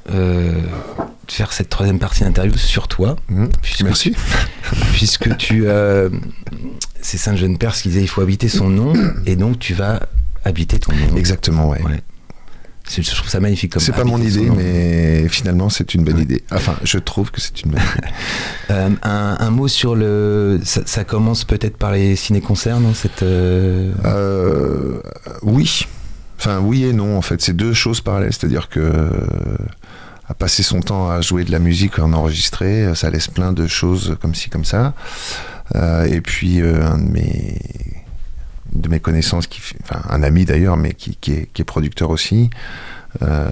faire 1.29 1.53
cette 1.53 1.69
troisième 1.69 1.99
partie 1.99 2.23
d'interview 2.25 2.57
sur 2.57 2.89
toi. 2.89 3.17
Mmh. 3.29 3.47
Merci. 3.85 4.15
puisque 4.93 5.37
tu. 5.37 5.65
Euh, 5.67 6.09
c'est 7.01 7.19
Saint-Jeune 7.19 7.59
Perse 7.59 7.83
qui 7.83 7.89
disait 7.89 8.03
il 8.03 8.09
faut 8.09 8.21
habiter 8.21 8.49
son 8.49 8.69
nom, 8.69 8.93
et 9.27 9.35
donc 9.35 9.59
tu 9.59 9.75
vas 9.75 10.01
habiter 10.45 10.79
ton 10.79 10.93
nom. 10.93 11.17
Exactement, 11.17 11.69
ouais. 11.69 11.81
Je 13.01 13.15
trouve 13.15 13.29
ça 13.29 13.41
magnifique 13.41 13.73
comme 13.73 13.83
C'est 13.83 13.93
pas 13.93 14.05
mon 14.05 14.21
idée, 14.21 14.51
mais 14.51 15.29
finalement 15.29 15.69
c'est 15.71 15.95
une 15.95 16.05
bonne 16.05 16.19
idée. 16.19 16.43
Enfin, 16.51 16.77
je 16.83 16.99
trouve 16.99 17.31
que 17.31 17.41
c'est 17.41 17.63
une 17.63 17.73
bonne 17.73 17.81
idée. 17.81 18.09
Euh, 18.71 18.89
un, 19.03 19.51
mot 19.51 19.69
sur 19.69 19.95
le. 19.95 20.59
Ça, 20.65 21.05
commence 21.05 21.45
peut-être 21.45 21.77
par 21.77 21.93
les 21.93 22.17
ciné-concerts, 22.17 22.81
non 22.81 22.95
cette, 22.95 23.23
euh, 23.23 23.93
Oui. 25.43 25.87
Enfin, 26.39 26.59
oui 26.61 26.85
et 26.85 26.95
non, 26.95 27.19
en 27.19 27.23
fait. 27.23 27.43
C'est 27.43 27.53
deux 27.53 27.75
choses 27.75 28.01
parallèles. 28.01 28.33
C'est-à-dire 28.33 28.71
que 28.71 29.11
à 30.29 30.35
passer 30.35 30.63
son 30.63 30.81
temps 30.81 31.11
à 31.11 31.21
jouer 31.21 31.45
de 31.45 31.51
la 31.51 31.59
musique, 31.59 31.99
en 31.99 32.15
enregistrer, 32.15 32.95
ça 32.95 33.11
laisse 33.11 33.29
plein 33.29 33.53
de 33.53 33.67
choses 33.67 34.17
comme 34.23 34.35
ci, 34.35 34.49
comme 34.49 34.65
ça. 34.65 34.95
Euh, 35.75 36.05
et 36.05 36.21
puis, 36.21 36.61
euh, 36.61 36.85
un 36.87 36.99
de 36.99 37.11
mes, 37.11 37.59
de 38.73 38.89
mes 38.89 39.01
connaissances, 39.01 39.47
qui, 39.47 39.61
enfin, 39.83 40.03
un 40.09 40.23
ami 40.23 40.45
d'ailleurs, 40.45 40.77
mais 40.77 40.95
qui, 40.95 41.17
est, 41.33 41.65
producteur 41.65 42.11
aussi, 42.11 42.51
euh, 43.23 43.51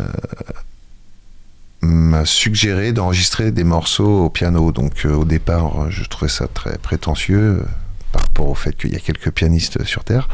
m'a 1.82 2.24
suggéré 2.24 2.92
d'enregistrer 2.92 3.52
des 3.52 3.64
morceaux 3.64 4.26
au 4.26 4.30
piano. 4.30 4.72
Donc, 4.72 5.04
au 5.04 5.24
départ, 5.24 5.90
je 5.90 6.04
trouvais 6.04 6.30
ça 6.30 6.48
très 6.48 6.78
prétentieux 6.78 7.64
par 8.12 8.22
rapport 8.22 8.48
au 8.48 8.54
fait 8.54 8.76
qu'il 8.76 8.92
y 8.92 8.96
a 8.96 9.00
quelques 9.00 9.30
pianistes 9.30 9.84
sur 9.84 10.04
Terre. 10.04 10.28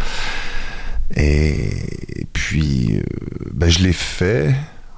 Et, 1.15 2.27
puis, 2.33 3.03
ben, 3.53 3.69
je 3.69 3.81
l'ai 3.81 3.93
fait 3.93 4.55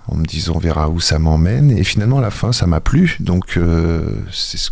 en 0.09 0.17
me 0.17 0.25
disant 0.25 0.55
on 0.57 0.59
verra 0.59 0.89
où 0.89 1.01
ça 1.01 1.19
m'emmène. 1.19 1.71
Et 1.71 1.85
finalement, 1.85 2.19
à 2.19 2.23
la 2.23 2.31
fin, 2.31 2.53
ça 2.53 2.67
m'a 2.67 2.81
plu. 2.81 3.17
Donc, 3.21 3.57
euh, 3.57 4.11
c'est 4.33 4.59
ce, 4.59 4.71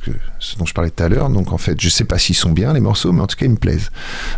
dont 0.59 0.67
je 0.67 0.75
parlais 0.75 0.91
tout 0.91 1.03
à 1.03 1.09
l'heure. 1.09 1.29
Donc, 1.31 1.53
en 1.53 1.59
fait, 1.59 1.81
je 1.81 1.89
sais 1.89 2.05
pas 2.05 2.19
s'ils 2.19 2.37
sont 2.37 2.53
bien, 2.53 2.73
les 2.73 2.81
morceaux, 2.81 3.13
mais 3.13 3.21
en 3.21 3.27
tout 3.27 3.37
cas, 3.37 3.47
ils 3.47 3.53
me 3.53 3.57
plaisent. 3.57 3.91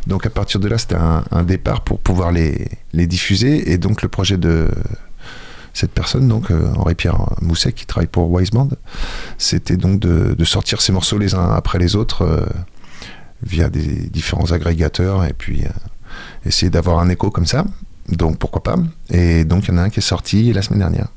Donc, 0.07 0.27
à 0.27 0.31
partir 0.31 0.61
de 0.61 0.69
là, 0.69 0.79
c'était 0.79 0.97
un, 0.97 1.43
départ 1.45 1.83
pour 1.83 1.99
pouvoir 2.01 2.33
les, 2.33 2.69
diffuser. 2.93 3.73
Et 3.73 3.79
donc, 3.79 4.03
le 4.03 4.09
projet 4.09 4.37
de 4.37 4.69
cette 5.73 5.93
personne, 5.93 6.27
donc 6.27 6.51
euh, 6.51 6.73
Henri-Pierre 6.75 7.19
Mousset, 7.41 7.73
qui 7.73 7.87
travaille 7.87 8.09
pour 8.09 8.33
Wiseband, 8.33 8.71
c'était 9.39 9.77
donc 9.77 10.01
de, 10.01 10.35
de, 10.35 10.45
sortir 10.45 10.81
ces 10.81 10.93
morceaux 10.93 11.19
les 11.19 11.35
uns 11.35 11.53
après 11.53 11.79
les 11.79 11.95
autres 11.95 12.23
euh, 12.23 12.47
via 13.43 13.69
des 13.69 14.09
différents 14.09 14.51
agrégateurs 14.51 15.25
et 15.25 15.33
puis 15.33 15.63
essayer 16.45 16.71
d'avoir 16.71 16.99
un 16.99 17.09
écho 17.09 17.31
comme 17.31 17.47
ça. 17.47 17.65
Donc 18.09 18.39
pourquoi 18.39 18.63
pas 18.63 18.77
Et 19.11 19.45
donc 19.45 19.69
il 19.69 19.71
y 19.71 19.75
en 19.75 19.79
a 19.79 19.83
un 19.83 19.91
qui 19.91 19.99
est 19.99 20.03
sorti 20.03 20.53
la 20.53 20.63
semaine 20.63 20.81
dernière. 20.81 21.09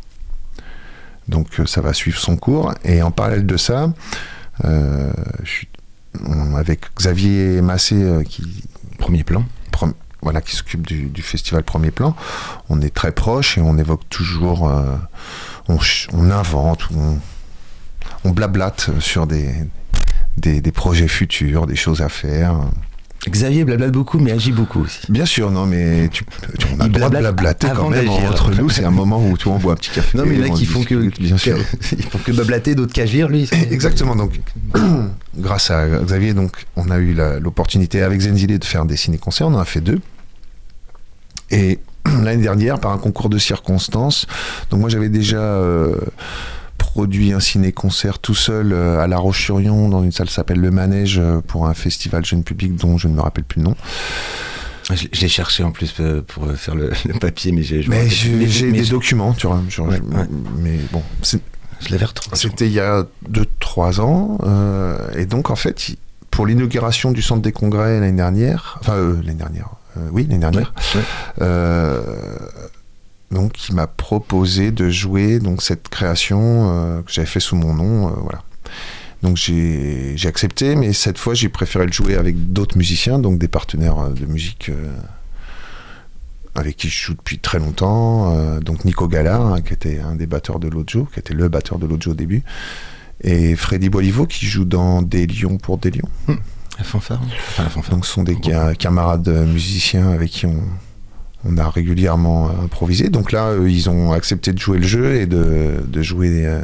Donc 1.27 1.59
euh, 1.59 1.65
ça 1.65 1.81
va 1.81 1.93
suivre 1.93 2.19
son 2.19 2.37
cours. 2.37 2.73
Et 2.83 3.01
en 3.01 3.11
parallèle 3.11 3.45
de 3.45 3.57
ça, 3.57 3.91
euh, 4.65 5.11
je 5.43 5.49
suis 5.49 5.67
avec 6.57 6.93
Xavier 6.95 7.61
Massé 7.61 7.95
euh, 7.95 8.23
qui 8.23 8.43
premier 8.97 9.23
plan. 9.23 9.43
voilà, 10.21 10.41
qui 10.41 10.55
s'occupe 10.55 10.85
du, 10.85 11.21
festival 11.23 11.63
Premier 11.63 11.89
Plan. 11.89 12.15
On 12.69 12.81
est 12.81 12.93
très 12.93 13.11
proche 13.11 13.57
et 13.57 13.61
on 13.61 13.77
évoque 13.79 14.07
toujours, 14.09 14.71
on, 15.67 16.29
invente, 16.29 16.87
on, 16.95 17.17
on 18.23 18.29
blablate 18.29 18.91
sur 18.99 19.25
des, 19.25 19.51
des, 20.37 20.71
projets 20.71 21.07
futurs, 21.07 21.65
des 21.65 21.75
choses 21.75 22.03
à 22.03 22.09
faire. 22.09 22.55
Xavier 23.29 23.65
blablate 23.65 23.91
beaucoup, 23.91 24.17
mais 24.17 24.31
agit 24.31 24.51
beaucoup 24.51 24.81
aussi. 24.81 24.99
Bien 25.09 25.25
sûr, 25.25 25.51
non, 25.51 25.67
mais 25.67 26.09
tu, 26.09 26.25
on 26.75 26.79
a 26.79 26.87
le 26.87 26.93
droit 26.93 27.09
de 27.09 27.17
blablater 27.19 27.67
quand 27.75 27.89
même 27.89 28.09
entre 28.09 28.51
nous. 28.55 28.69
C'est 28.69 28.83
un 28.83 28.91
moment 28.91 29.23
où 29.23 29.37
tout 29.37 29.49
on 29.49 29.59
boit 29.59 29.73
un 29.73 29.75
petit 29.75 29.91
café. 29.91 30.17
Non, 30.17 30.25
mais 30.25 30.37
là, 30.37 30.49
qui 30.49 30.65
font 30.65 30.83
que, 30.83 30.95
bien 31.19 31.37
sûr, 31.37 31.57
ils 31.91 32.03
font 32.03 32.17
que 32.17 32.31
blablater, 32.31 32.73
d'autres 32.73 32.93
qu'agir, 32.93 33.27
lui. 33.27 33.47
Exactement. 33.71 34.15
Donc, 34.15 34.39
grâce 35.37 35.69
à 35.69 35.87
Xavier, 35.87 36.33
donc, 36.33 36.65
on 36.75 36.89
a 36.89 36.97
eu 36.97 37.15
l'opportunité 37.39 38.01
avec 38.01 38.21
Zenzile 38.21 38.57
de 38.57 38.65
faire 38.65 38.85
des 38.85 38.97
ciné-concerts. 38.97 39.47
On 39.47 39.53
en 39.53 39.59
a 39.59 39.65
fait 39.65 39.81
deux. 39.81 39.99
Et 41.51 41.79
l'année 42.23 42.41
dernière, 42.41 42.79
par 42.79 42.91
un 42.91 42.97
concours 42.97 43.29
de 43.29 43.37
circonstances, 43.37 44.25
donc 44.71 44.79
moi 44.79 44.89
j'avais 44.89 45.09
déjà 45.09 45.37
euh, 45.37 45.95
produit 46.81 47.31
un 47.31 47.39
ciné-concert 47.39 48.17
tout 48.17 48.33
seul 48.33 48.73
euh, 48.73 48.99
à 48.99 49.07
La 49.07 49.17
Roche-sur-Yon 49.17 49.87
dans 49.87 50.03
une 50.03 50.11
salle 50.11 50.27
qui 50.27 50.33
s'appelle 50.33 50.59
Le 50.59 50.71
Manège 50.71 51.19
euh, 51.19 51.39
pour 51.39 51.67
un 51.67 51.75
festival 51.75 52.25
jeune 52.25 52.43
public 52.43 52.75
dont 52.75 52.97
je 52.97 53.07
ne 53.07 53.13
me 53.13 53.21
rappelle 53.21 53.43
plus 53.43 53.59
le 53.59 53.65
nom. 53.65 53.75
J'ai 55.13 55.29
cherché 55.29 55.63
en 55.63 55.71
plus 55.71 55.93
euh, 55.99 56.21
pour 56.21 56.51
faire 56.53 56.75
le, 56.75 56.91
papier, 57.19 57.51
mais 57.51 57.61
j'ai. 57.61 57.83
j'ai 57.83 58.71
des 58.71 58.85
documents, 58.85 59.33
tu 59.33 59.47
vois. 59.47 59.61
Mais 60.57 60.79
bon, 60.91 61.03
je 61.23 61.91
l'avais 61.91 62.05
retrouvé. 62.05 62.35
C'était 62.35 62.65
il 62.65 62.73
y 62.73 62.79
a 62.79 63.05
2-3 63.31 64.01
ans, 64.01 64.37
et 65.15 65.25
donc 65.25 65.49
en 65.49 65.55
fait, 65.55 65.95
pour 66.31 66.45
l'inauguration 66.45 67.11
du 67.11 67.21
centre 67.21 67.41
des 67.41 67.53
congrès 67.53 67.99
l'année 67.99 68.17
dernière, 68.17 68.79
enfin 68.81 68.97
l'année 69.23 69.37
dernière, 69.37 69.69
oui 70.11 70.23
l'année 70.23 70.39
dernière, 70.39 70.73
donc 73.31 73.69
il 73.69 73.75
m'a 73.75 73.87
proposé 73.87 74.71
de 74.71 74.89
jouer 74.89 75.39
donc 75.39 75.61
cette 75.61 75.87
création 75.89 76.71
euh, 76.71 77.01
que 77.01 77.11
j'avais 77.11 77.27
fait 77.27 77.39
sous 77.39 77.55
mon 77.55 77.73
nom, 77.73 78.09
euh, 78.09 78.11
voilà. 78.21 78.43
Donc 79.23 79.37
j'ai 79.37 80.15
accepté, 80.25 80.75
mais 80.75 80.93
cette 80.93 81.17
fois 81.17 81.33
j'ai 81.33 81.49
préféré 81.49 81.85
le 81.85 81.91
jouer 81.91 82.15
avec 82.15 82.53
d'autres 82.53 82.77
musiciens, 82.77 83.19
donc 83.19 83.37
des 83.37 83.47
partenaires 83.47 83.99
euh, 83.99 84.09
de 84.09 84.25
musique 84.25 84.71
avec 86.55 86.75
qui 86.75 86.89
je 86.89 87.05
joue 87.05 87.13
depuis 87.13 87.39
très 87.39 87.59
longtemps. 87.59 88.59
donc 88.59 88.83
Nico 88.83 89.07
Gallard, 89.07 89.53
hein, 89.53 89.61
qui 89.61 89.73
était 89.73 89.99
un 89.99 90.15
des 90.15 90.27
batteurs 90.27 90.59
de 90.59 90.67
Lojo, 90.67 91.07
qui 91.13 91.19
était 91.19 91.33
le 91.33 91.47
batteur 91.47 91.79
de 91.79 91.85
Lojo 91.85 92.11
au 92.11 92.13
début, 92.13 92.43
et 93.23 93.55
Freddy 93.55 93.87
Bolivo 93.87 94.25
qui 94.25 94.45
joue 94.45 94.65
dans 94.65 95.01
Des 95.01 95.27
Lions 95.27 95.57
pour 95.57 95.77
Des 95.77 95.91
Lions. 95.91 96.09
Hum, 96.27 96.39
la 96.77 96.83
fanfare. 96.83 97.21
Enfin, 97.23 97.63
la 97.63 97.69
fanfare. 97.69 97.95
Donc 97.95 98.05
ce 98.05 98.11
sont 98.11 98.23
des 98.23 98.37
camarades 98.77 99.29
musiciens 99.47 100.09
avec 100.09 100.31
qui 100.31 100.45
on, 100.45 100.61
on 101.45 101.57
a 101.57 101.69
régulièrement 101.69 102.49
improvisé. 102.63 103.09
Donc 103.09 103.31
là, 103.31 103.47
euh, 103.47 103.69
ils 103.69 103.89
ont 103.89 104.11
accepté 104.13 104.53
de 104.53 104.59
jouer 104.59 104.77
le 104.77 104.87
jeu 104.87 105.15
et 105.15 105.25
de, 105.25 106.01
jouer 106.01 106.45
euh, 106.45 106.61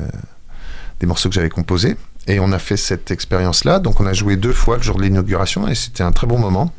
des 0.99 1.07
morceaux 1.07 1.29
que 1.29 1.35
j'avais 1.35 1.49
composés. 1.49 1.95
Et 2.27 2.39
on 2.39 2.51
a 2.51 2.59
fait 2.59 2.77
cette 2.77 3.11
expérience-là. 3.11 3.79
Donc 3.79 3.99
on 3.99 4.05
a 4.05 4.13
joué 4.13 4.35
deux 4.35 4.53
fois 4.53 4.77
le 4.77 4.83
jour 4.83 4.97
de 4.97 5.03
l'inauguration 5.03 5.67
et 5.67 5.75
c'était 5.75 6.03
un 6.03 6.11
très 6.11 6.27
bon 6.27 6.37
moment. 6.37 6.73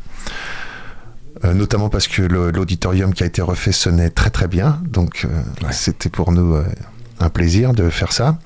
Euh, 1.44 1.54
notamment 1.54 1.88
parce 1.88 2.08
que 2.08 2.22
l'auditorium 2.22 3.14
qui 3.14 3.22
a 3.22 3.26
été 3.26 3.42
refait 3.42 3.72
sonnait 3.72 4.10
très 4.10 4.30
très 4.30 4.48
bien. 4.48 4.80
Donc 4.84 5.26
c'était 5.70 6.10
pour 6.10 6.32
nous 6.32 6.56
un 7.20 7.30
plaisir 7.30 7.72
de 7.72 7.88
faire 7.90 8.12
ça. 8.12 8.38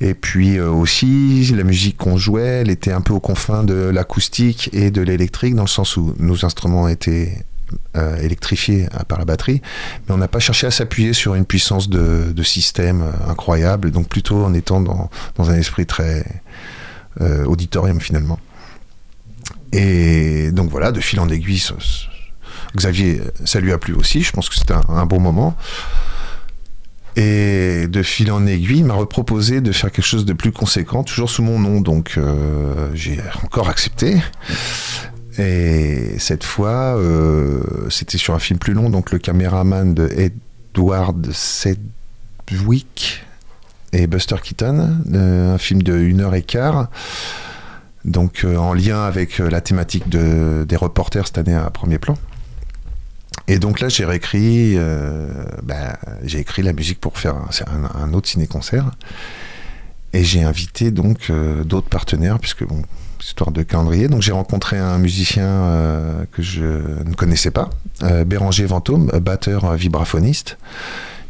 Et 0.00 0.14
puis 0.14 0.58
aussi, 0.60 1.44
la 1.54 1.62
musique 1.62 1.96
qu'on 1.96 2.16
jouait, 2.16 2.62
elle 2.62 2.70
était 2.70 2.92
un 2.92 3.00
peu 3.00 3.12
aux 3.12 3.20
confins 3.20 3.62
de 3.64 3.74
l'acoustique 3.74 4.68
et 4.72 4.90
de 4.90 5.00
l'électrique, 5.00 5.54
dans 5.54 5.62
le 5.62 5.68
sens 5.68 5.96
où 5.96 6.14
nos 6.18 6.44
instruments 6.44 6.88
étaient 6.88 7.44
euh, 7.96 8.16
électrifié 8.18 8.88
par 9.06 9.18
la 9.18 9.24
batterie, 9.24 9.60
mais 10.06 10.14
on 10.14 10.18
n'a 10.18 10.28
pas 10.28 10.38
cherché 10.38 10.66
à 10.66 10.70
s'appuyer 10.70 11.12
sur 11.12 11.34
une 11.34 11.44
puissance 11.44 11.88
de, 11.88 12.42
système 12.42 13.02
euh, 13.02 13.30
incroyable, 13.30 13.90
donc 13.90 14.08
plutôt 14.08 14.44
en 14.44 14.54
étant 14.54 14.80
dans, 14.80 15.10
un 15.38 15.54
esprit 15.54 15.86
très 15.86 16.24
euh, 17.20 17.44
auditorium 17.44 18.00
finalement. 18.00 18.38
Et 19.72 20.50
donc 20.52 20.70
voilà, 20.70 20.90
de 20.90 21.00
fil 21.00 21.20
en 21.20 21.28
aiguille, 21.28 21.62
Xavier, 22.76 23.20
ça 23.44 23.60
lui 23.60 23.72
a 23.72 23.78
plu 23.78 23.94
aussi, 23.94 24.22
je 24.22 24.32
pense 24.32 24.48
que 24.48 24.54
c'était 24.54 24.74
un, 24.74 25.06
bon 25.06 25.20
moment. 25.20 25.56
Et 27.16 27.88
de 27.88 28.02
fil 28.02 28.32
en 28.32 28.46
aiguille, 28.46 28.78
il 28.78 28.84
m'a 28.86 28.94
reproposé 28.94 29.60
de 29.60 29.70
faire 29.72 29.92
quelque 29.92 30.06
chose 30.06 30.24
de 30.24 30.32
plus 30.32 30.52
conséquent, 30.52 31.04
toujours 31.04 31.28
sous 31.28 31.42
mon 31.42 31.58
nom, 31.58 31.80
donc 31.82 32.18
j'ai 32.94 33.20
encore 33.44 33.68
accepté. 33.68 34.16
Et 35.38 36.18
cette 36.18 36.44
fois, 36.44 36.96
euh, 36.96 37.62
c'était 37.88 38.18
sur 38.18 38.34
un 38.34 38.38
film 38.38 38.58
plus 38.58 38.74
long, 38.74 38.90
donc 38.90 39.12
le 39.12 39.18
caméraman 39.18 39.94
de 39.94 40.08
Edward 40.08 41.30
Sedgwick 41.32 43.24
et 43.92 44.06
Buster 44.06 44.36
Keaton, 44.42 44.98
euh, 45.14 45.54
un 45.54 45.58
film 45.58 45.82
de 45.82 45.94
1 45.94 46.20
heure 46.20 46.34
et 46.34 46.42
quart, 46.42 46.88
donc 48.04 48.44
euh, 48.44 48.56
en 48.56 48.74
lien 48.74 49.04
avec 49.04 49.38
la 49.38 49.60
thématique 49.60 50.08
de, 50.08 50.66
des 50.68 50.76
reporters 50.76 51.26
cette 51.26 51.38
année 51.38 51.54
à 51.54 51.70
premier 51.70 51.98
plan. 51.98 52.16
Et 53.48 53.58
donc 53.58 53.80
là, 53.80 53.88
j'ai 53.88 54.04
réécrit, 54.04 54.76
ben, 55.62 55.96
j'ai 56.22 56.38
écrit 56.38 56.62
la 56.62 56.72
musique 56.72 57.00
pour 57.00 57.18
faire 57.18 57.34
un, 57.34 58.00
un 58.00 58.12
autre 58.14 58.28
ciné-concert. 58.28 58.90
Et 60.12 60.22
j'ai 60.22 60.44
invité 60.44 60.90
donc 60.90 61.32
d'autres 61.64 61.88
partenaires, 61.88 62.38
puisque 62.38 62.64
bon, 62.64 62.82
histoire 63.22 63.52
de 63.52 63.62
calendrier. 63.62 64.08
Donc 64.08 64.22
j'ai 64.22 64.32
rencontré 64.32 64.78
un 64.78 64.98
musicien 64.98 65.46
euh, 65.46 66.24
que 66.32 66.42
je 66.42 66.64
ne 66.64 67.14
connaissais 67.14 67.50
pas, 67.50 67.70
euh, 68.02 68.24
Béranger 68.24 68.66
Vantôme, 68.66 69.06
batteur 69.20 69.74
vibraphoniste, 69.74 70.58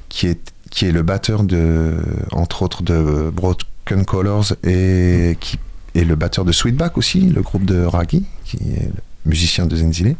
qui 0.09 0.26
est, 0.28 0.38
le 0.82 1.03
batteur 1.03 1.45
de, 1.45 1.97
entre 2.32 2.62
autres 2.62 2.82
de 2.82 3.30
Broken 3.30 4.05
Colors 4.07 4.55
et 4.64 5.36
qui 5.38 5.59
est 5.95 6.05
le 6.05 6.14
batteur 6.16 6.45
de 6.47 6.53
Sweetback 6.53 6.97
aussi, 6.97 7.20
le 7.28 7.43
groupe 7.43 7.66
de 7.66 7.84
Raggy, 7.84 8.24
qui 8.45 8.57
est 8.57 8.86
le 8.86 9.03
musicien 9.26 9.66
de 9.66 9.76
Zenzile. 9.76 10.16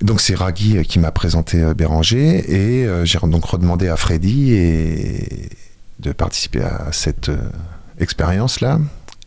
Donc 0.00 0.20
c'est 0.20 0.34
Raggy 0.34 0.82
qui 0.82 0.98
m'a 0.98 1.12
présenté 1.12 1.62
euh, 1.62 1.74
Béranger 1.74 2.50
et 2.50 2.88
j'ai 3.04 3.18
donc 3.18 3.44
redemandé 3.44 3.88
à 3.88 3.96
Freddy 3.96 4.54
et 4.54 5.50
de 6.00 6.12
participer 6.12 6.62
à 6.62 6.88
cette 6.92 7.30
expérience 7.98 8.60
là 8.60 8.80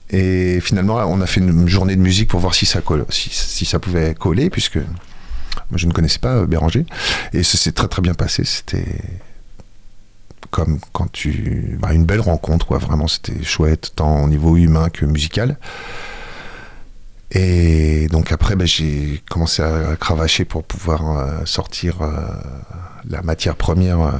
et 0.10 0.60
finalement, 0.62 0.96
on 0.96 1.22
a 1.22 1.28
fait 1.28 1.42
une 1.42 1.68
journée 1.68 1.96
de 1.96 2.02
musique 2.02 2.30
pour 2.30 2.40
voir 2.40 2.56
si 2.56 2.66
ça, 2.66 2.82
colle, 2.82 3.06
si, 3.10 3.66
ça 3.66 3.80
pouvait 3.80 4.14
coller, 4.14 4.50
puisque 4.50 4.78
moi 4.78 5.76
je 5.76 5.86
ne 5.86 5.92
connaissais 5.92 6.20
pas 6.20 6.36
euh, 6.36 6.46
Béranger. 6.46 6.86
Et 7.34 7.44
ça 7.44 7.58
s'est 7.58 7.74
très 7.74 7.88
très 7.88 8.02
bien 8.02 8.14
passé. 8.14 8.44
C'était 8.46 8.86
comme 10.50 10.80
quand 10.94 11.12
tu. 11.12 11.78
Bah, 11.82 11.94
une 11.94 12.06
belle 12.06 12.22
rencontre, 12.22 12.66
quoi. 12.66 12.78
Vraiment, 12.78 13.08
c'était 13.08 13.44
chouette, 13.44 13.92
tant 13.96 14.24
au 14.24 14.30
niveau 14.30 14.56
humain 14.56 14.90
que 14.90 15.06
musical. 15.06 15.58
Et 17.32 18.08
donc 18.08 18.32
après, 18.32 18.56
bah, 18.56 18.66
j'ai 18.66 19.22
commencé 19.30 19.62
à 19.62 19.98
cravacher 19.98 20.46
pour 20.46 20.64
pouvoir 20.64 21.18
euh, 21.18 21.42
sortir 21.44 22.02
euh, 22.02 22.16
la 23.10 23.22
matière 23.22 23.58
première 23.58 24.14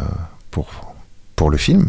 pour, 0.52 0.94
pour 1.38 1.50
le 1.50 1.58
film. 1.58 1.88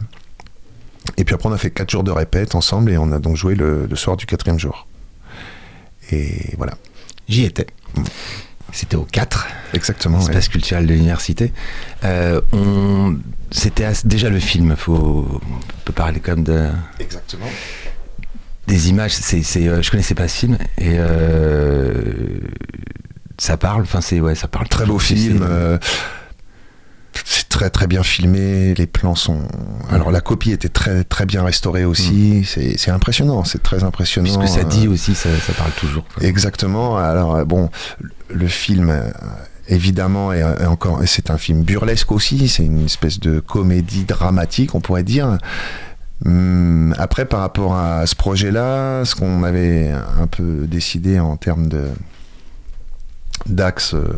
Et 1.16 1.24
puis 1.24 1.34
après, 1.34 1.48
on 1.48 1.52
a 1.52 1.58
fait 1.58 1.70
quatre 1.70 1.90
jours 1.90 2.04
de 2.04 2.10
répète 2.10 2.54
ensemble 2.54 2.90
et 2.90 2.98
on 2.98 3.12
a 3.12 3.18
donc 3.18 3.36
joué 3.36 3.54
le, 3.54 3.88
soir 3.94 4.16
du 4.16 4.26
quatrième 4.26 4.58
jour. 4.58 4.86
Et 6.10 6.54
voilà. 6.56 6.74
J'y 7.28 7.44
étais. 7.44 7.66
C'était 8.72 8.96
au 8.96 9.04
4. 9.04 9.46
Exactement. 9.74 10.20
Espace 10.20 10.48
culturel 10.48 10.86
de 10.86 10.94
l'université. 10.94 11.52
Euh, 12.04 12.40
on... 12.52 13.18
C'était 13.50 13.90
déjà 14.04 14.28
le 14.28 14.38
film. 14.38 14.76
Faut... 14.76 15.40
On 15.42 15.84
peut 15.84 15.92
parler 15.92 16.20
comme 16.20 16.44
de. 16.44 16.70
Exactement. 17.00 17.46
Des 18.66 18.90
images. 18.90 19.12
C'est, 19.12 19.42
c'est, 19.42 19.68
euh, 19.68 19.82
je 19.82 19.90
connaissais 19.90 20.14
pas 20.14 20.28
ce 20.28 20.38
film 20.38 20.58
et 20.76 20.96
euh, 20.98 22.40
ça 23.38 23.56
parle. 23.56 23.82
Enfin, 23.82 24.02
c'est 24.02 24.20
ouais, 24.20 24.34
ça 24.34 24.48
parle. 24.48 24.68
Très 24.68 24.84
beau 24.84 24.98
film 24.98 25.46
très 27.48 27.70
très 27.70 27.86
bien 27.86 28.02
filmé. 28.02 28.74
Les 28.74 28.86
plans 28.86 29.14
sont. 29.14 29.40
Alors 29.90 30.10
la 30.10 30.20
copie 30.20 30.52
était 30.52 30.68
très 30.68 31.04
très 31.04 31.26
bien 31.26 31.42
restaurée 31.42 31.84
aussi. 31.84 32.44
Mm. 32.56 32.76
C'est 32.76 32.90
impressionnant, 32.90 33.44
c'est 33.44 33.62
très 33.62 33.84
impressionnant. 33.84 34.32
Ce 34.32 34.38
que 34.38 34.46
ça 34.46 34.64
dit 34.64 34.88
aussi, 34.88 35.14
ça, 35.14 35.28
ça 35.46 35.52
parle 35.52 35.72
toujours. 35.72 36.04
Exactement. 36.20 36.96
Alors 36.96 37.44
bon, 37.46 37.70
le 38.30 38.48
film 38.48 38.92
évidemment, 39.68 40.32
et, 40.32 40.42
encore, 40.64 41.00
c'est 41.06 41.30
un 41.30 41.38
film 41.38 41.62
burlesque 41.62 42.10
aussi, 42.10 42.48
c'est 42.48 42.64
une 42.64 42.86
espèce 42.86 43.20
de 43.20 43.40
comédie 43.40 44.04
dramatique, 44.04 44.74
on 44.74 44.80
pourrait 44.80 45.02
dire. 45.02 45.38
Hum, 46.24 46.94
après, 46.98 47.26
par 47.26 47.40
rapport 47.40 47.76
à 47.76 48.06
ce 48.06 48.16
projet-là, 48.16 49.04
ce 49.04 49.14
qu'on 49.14 49.44
avait 49.44 49.90
un 49.90 50.26
peu 50.26 50.66
décidé 50.66 51.20
en 51.20 51.36
termes 51.36 51.68
de 51.68 51.88
d'axe 53.46 53.94
euh, 53.94 54.08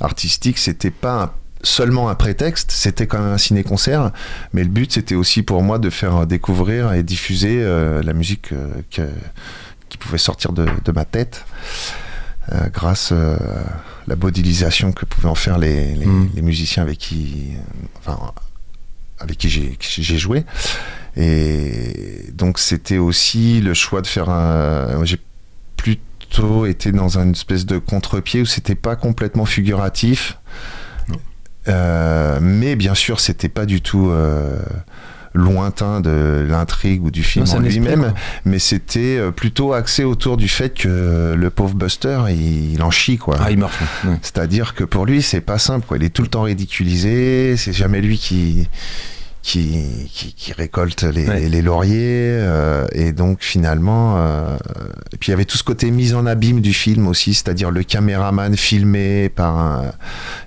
artistique, 0.00 0.58
c'était 0.58 0.90
pas 0.90 1.34
seulement 1.62 2.08
un 2.08 2.14
prétexte, 2.14 2.70
c'était 2.70 3.06
quand 3.06 3.18
même 3.18 3.32
un 3.32 3.38
ciné-concert, 3.38 4.12
mais 4.52 4.62
le 4.62 4.70
but 4.70 4.92
c'était 4.92 5.14
aussi 5.14 5.42
pour 5.42 5.62
moi 5.62 5.78
de 5.78 5.90
faire 5.90 6.26
découvrir 6.26 6.92
et 6.92 7.02
diffuser 7.02 7.58
euh, 7.60 8.02
la 8.02 8.12
musique 8.12 8.52
euh, 8.52 9.08
qui 9.88 9.98
pouvait 9.98 10.18
sortir 10.18 10.52
de, 10.52 10.66
de 10.84 10.92
ma 10.92 11.04
tête. 11.04 11.44
Euh, 12.52 12.68
grâce 12.72 13.12
à 13.12 13.38
la 14.06 14.16
modélisation 14.16 14.92
que 14.92 15.04
pouvaient 15.04 15.28
en 15.28 15.34
faire 15.34 15.58
les, 15.58 15.94
mm. 15.94 16.40
musiciens 16.40 16.82
avec 16.82 16.96
qui, 16.96 17.48
avec 19.20 19.36
qui 19.36 19.48
j'ai 19.48 20.18
joué. 20.18 20.44
Et 21.16 22.24
donc 22.32 22.58
c'était 22.58 22.96
aussi 22.96 23.60
le 23.60 23.74
choix 23.74 24.00
de 24.00 24.06
faire 24.06 24.30
un. 24.30 25.04
J'ai 25.04 25.18
plutôt 25.76 26.64
été 26.64 26.90
dans 26.90 27.18
une 27.18 27.32
espèce 27.32 27.66
de 27.66 27.76
contre-pied 27.76 28.40
où 28.40 28.46
c'était 28.46 28.74
pas 28.74 28.96
complètement 28.96 29.44
figuratif. 29.44 30.38
Euh, 31.68 32.38
mais 32.40 32.76
bien 32.76 32.94
sûr, 32.94 33.20
c'était 33.20 33.48
pas 33.48 33.66
du 33.66 33.80
tout 33.80 34.10
lointain 35.34 36.00
de 36.00 36.46
l'intrigue 36.48 37.02
ou 37.04 37.10
du 37.10 37.22
film 37.22 37.46
en 37.50 37.60
lui-même, 37.60 38.12
mais 38.44 38.58
c'était 38.58 39.18
euh, 39.18 39.30
plutôt 39.30 39.72
axé 39.72 40.04
autour 40.04 40.36
du 40.36 40.48
fait 40.48 40.70
que 40.74 41.34
le 41.36 41.50
pauvre 41.50 41.74
Buster, 41.74 42.20
il, 42.30 42.82
en 42.82 42.90
chie 42.90 43.18
quoi. 43.18 43.36
Ah, 43.40 43.50
il 43.50 43.58
meurt. 43.58 43.72
C'est-à-dire 44.22 44.74
que 44.74 44.84
pour 44.84 45.06
lui, 45.06 45.22
c'est 45.22 45.40
pas 45.40 45.58
simple 45.58 45.86
quoi. 45.86 45.96
Il 45.96 46.04
est 46.04 46.10
tout 46.10 46.22
le 46.22 46.28
temps 46.28 46.42
ridiculisé. 46.42 47.56
C'est 47.56 47.72
jamais 47.72 48.00
lui 48.00 48.18
qui 48.18 48.68
qui, 49.48 50.10
qui, 50.36 50.52
récolte 50.52 51.04
les, 51.04 51.62
lauriers 51.62 51.94
euh, 51.96 52.86
et 52.92 53.12
donc 53.12 53.38
finalement 53.40 54.16
euh, 54.18 54.58
et 55.14 55.16
puis 55.16 55.28
il 55.28 55.30
y 55.30 55.32
avait 55.32 55.46
tout 55.46 55.56
ce 55.56 55.64
côté 55.64 55.90
mise 55.90 56.14
en 56.14 56.26
abîme 56.26 56.60
du 56.60 56.74
film 56.74 57.06
aussi 57.06 57.32
c'est-à-dire 57.32 57.70
le 57.70 57.82
caméraman 57.82 58.54
filmé 58.58 59.30
par 59.30 59.56
un, 59.56 59.92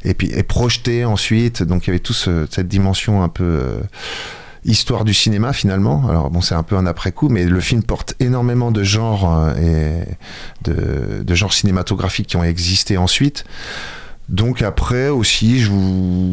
et 0.05 0.13
puis 0.13 0.29
et 0.31 0.43
projeté 0.43 1.03
ensuite 1.03 1.63
donc 1.63 1.87
il 1.87 1.87
y 1.87 1.89
avait 1.89 1.99
tout 1.99 2.13
cette 2.13 2.67
dimension 2.67 3.23
un 3.23 3.29
peu 3.29 3.79
histoire 4.63 5.05
du 5.05 5.15
cinéma 5.15 5.53
finalement. 5.53 6.07
Alors 6.07 6.29
bon, 6.29 6.39
c'est 6.39 6.53
un 6.53 6.61
peu 6.61 6.77
un 6.77 6.85
après-coup, 6.85 7.29
mais 7.29 7.45
le 7.45 7.59
film 7.59 7.81
porte 7.81 8.13
énormément 8.19 8.69
de 8.69 8.83
genres 8.83 9.35
euh, 9.35 9.55
et 9.55 10.69
de, 10.69 11.23
de, 11.23 11.35
genres 11.35 11.51
cinématographiques 11.51 12.27
qui 12.27 12.37
ont 12.37 12.43
existé 12.43 12.95
ensuite. 12.95 13.43
Donc 14.31 14.61
après 14.61 15.09
aussi, 15.09 15.59
je, 15.59 15.69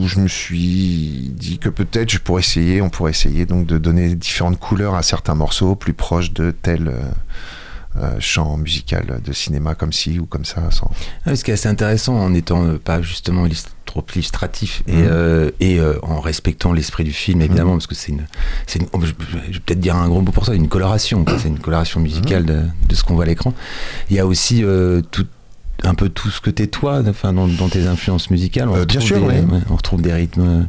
je 0.07 0.20
me 0.20 0.28
suis 0.28 1.32
dit 1.34 1.59
que 1.59 1.68
peut-être 1.68 2.11
je 2.11 2.18
pourrais 2.18 2.40
essayer, 2.40 2.80
on 2.80 2.90
pourrait 2.90 3.11
essayer 3.11 3.44
donc 3.44 3.66
de 3.66 3.76
donner 3.76 4.14
différentes 4.14 4.59
couleurs 4.59 4.94
à 4.94 5.03
certains 5.03 5.34
morceaux 5.34 5.74
plus 5.74 5.94
proches 5.94 6.32
de 6.32 6.53
tel 6.53 6.86
euh, 6.88 7.01
euh, 7.96 8.16
chant 8.20 8.57
musical 8.57 9.20
de 9.24 9.32
cinéma 9.32 9.74
comme 9.74 9.92
ci 9.92 10.20
ou 10.20 10.26
comme 10.26 10.44
ça. 10.44 10.70
Sans... 10.70 10.88
Ah, 11.26 11.34
ce 11.34 11.42
qui 11.42 11.51
est 11.51 11.55
assez 11.55 11.68
intéressant 11.68 12.16
en 12.16 12.32
étant 12.34 12.78
pas 12.78 13.03
justement 13.03 13.44
trop 13.88 14.05
illustratif 14.14 14.82
et, 14.86 14.92
mhm. 14.92 15.09
euh, 15.11 15.51
et 15.59 15.80
euh, 15.80 15.99
en 16.03 16.20
respectant 16.20 16.72
l'esprit 16.72 17.05
du 17.05 17.12
film 17.12 17.40
évidemment 17.40 17.72
mhm. 17.72 17.78
parce 17.78 17.86
que 17.86 17.94
c'est 17.94 18.12
une, 18.12 18.26
une 18.76 18.86
je 19.03 19.07
vais 19.07 19.59
peut-être 19.64 19.80
dire 19.80 19.96
un 19.96 20.09
gros 20.09 20.20
mot 20.20 20.30
pour 20.30 20.44
ça 20.44 20.55
une 20.55 20.68
coloration 20.68 21.24
c'est 21.38 21.49
une 21.49 21.59
coloration 21.59 21.99
musicale 21.99 22.42
mhm. 22.42 22.70
de, 22.86 22.94
ce 22.94 23.03
qu'on 23.03 23.14
voit 23.14 23.24
à 23.24 23.26
l'écran 23.26 23.55
il 24.11 24.16
y 24.16 24.18
a 24.20 24.26
aussi 24.26 24.62
euh, 24.62 25.01
tout 25.11 25.26
un 25.85 25.95
peu 25.95 26.09
tout 26.09 26.31
ce 26.31 26.41
que 26.41 26.51
t'es 26.51 26.66
toi 26.66 27.03
enfin 27.09 27.33
dans, 27.33 27.68
tes 27.68 27.87
influences 27.87 28.31
musicales 28.31 28.68
on 28.68 28.85
bien 28.85 29.01
sûr 29.01 29.18
on 29.70 29.76
retrouve 29.76 30.03
des 30.03 30.12
rythmes 30.12 30.68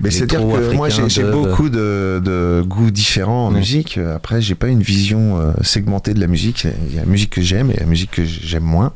mais 0.00 0.10
c'est-à-dire 0.10 0.40
que 0.40 0.74
moi 0.74 0.88
j'ai 0.88 1.24
beaucoup 1.24 1.68
de, 1.68 2.20
de, 2.22 2.62
goûts 2.66 2.90
différents 2.90 3.46
en 3.46 3.50
musique. 3.52 3.98
Après, 3.98 4.42
j'ai 4.42 4.56
pas 4.56 4.66
une 4.66 4.82
vision 4.82 5.54
segmentée 5.62 6.14
de 6.14 6.20
la 6.20 6.26
musique. 6.26 6.66
Il 6.88 6.96
y 6.96 6.98
a 6.98 7.02
la 7.02 7.06
musique 7.06 7.30
que 7.30 7.40
j'aime 7.40 7.70
et 7.70 7.76
la 7.76 7.86
musique 7.86 8.10
que 8.10 8.24
j'aime 8.24 8.64
moins. 8.64 8.92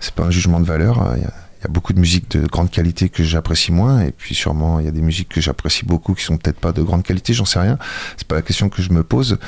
C'est 0.00 0.14
pas 0.14 0.24
un 0.24 0.30
jugement 0.30 0.58
de 0.58 0.64
valeur. 0.64 1.12
Il 1.16 1.22
y 1.22 1.26
a 1.26 1.32
il 1.32 1.41
y 1.62 1.66
a 1.66 1.70
beaucoup 1.70 1.92
de 1.92 2.00
musiques 2.00 2.30
de 2.30 2.46
grande 2.46 2.70
qualité 2.70 3.08
que 3.08 3.22
j'apprécie 3.22 3.72
moins, 3.72 4.02
et 4.02 4.12
puis 4.12 4.34
sûrement 4.34 4.80
il 4.80 4.86
y 4.86 4.88
a 4.88 4.92
des 4.92 5.02
musiques 5.02 5.28
que 5.28 5.40
j'apprécie 5.40 5.84
beaucoup 5.84 6.14
qui 6.14 6.24
sont 6.24 6.36
peut-être 6.36 6.58
pas 6.58 6.72
de 6.72 6.82
grande 6.82 7.02
qualité, 7.02 7.32
j'en 7.32 7.44
sais 7.44 7.58
rien. 7.58 7.78
C'est 8.16 8.26
pas 8.26 8.36
la 8.36 8.42
question 8.42 8.68
que 8.68 8.82
je 8.82 8.92
me 8.92 9.02
pose. 9.02 9.38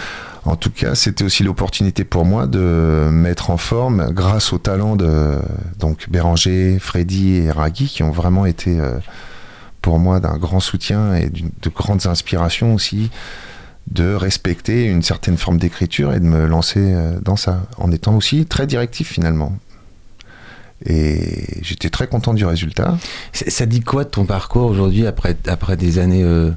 En 0.44 0.56
tout 0.56 0.70
cas, 0.70 0.94
c'était 0.94 1.24
aussi 1.24 1.42
l'opportunité 1.42 2.04
pour 2.04 2.24
moi 2.24 2.46
de 2.46 3.08
mettre 3.10 3.50
en 3.50 3.56
forme, 3.56 4.10
grâce 4.12 4.52
au 4.52 4.58
talent 4.58 4.96
de 4.96 5.38
donc 5.78 6.08
Béranger, 6.10 6.78
Freddy 6.78 7.36
et 7.36 7.50
Ragui, 7.50 7.86
qui 7.86 8.02
ont 8.02 8.10
vraiment 8.10 8.46
été 8.46 8.78
euh, 8.78 8.98
pour 9.80 9.98
moi 9.98 10.20
d'un 10.20 10.36
grand 10.36 10.60
soutien 10.60 11.14
et 11.14 11.30
de 11.30 11.68
grandes 11.68 12.06
inspirations 12.06 12.74
aussi 12.74 13.10
de 13.90 14.14
respecter 14.14 14.86
une 14.86 15.02
certaine 15.02 15.36
forme 15.36 15.58
d'écriture 15.58 16.12
et 16.12 16.20
de 16.20 16.24
me 16.24 16.46
lancer 16.46 16.80
euh, 16.80 17.18
dans 17.20 17.36
ça, 17.36 17.66
en 17.76 17.92
étant 17.92 18.16
aussi 18.16 18.46
très 18.46 18.66
directif 18.66 19.12
finalement. 19.12 19.52
Et 20.86 21.62
j'étais 21.62 21.88
très 21.88 22.06
content 22.06 22.34
du 22.34 22.44
résultat. 22.44 22.98
Ça 23.32 23.66
dit 23.66 23.80
quoi 23.80 24.04
de 24.04 24.10
ton 24.10 24.26
parcours 24.26 24.64
aujourd'hui, 24.64 25.06
après, 25.06 25.36
après 25.46 25.76
des 25.76 25.98
années 25.98 26.22
euh, 26.22 26.50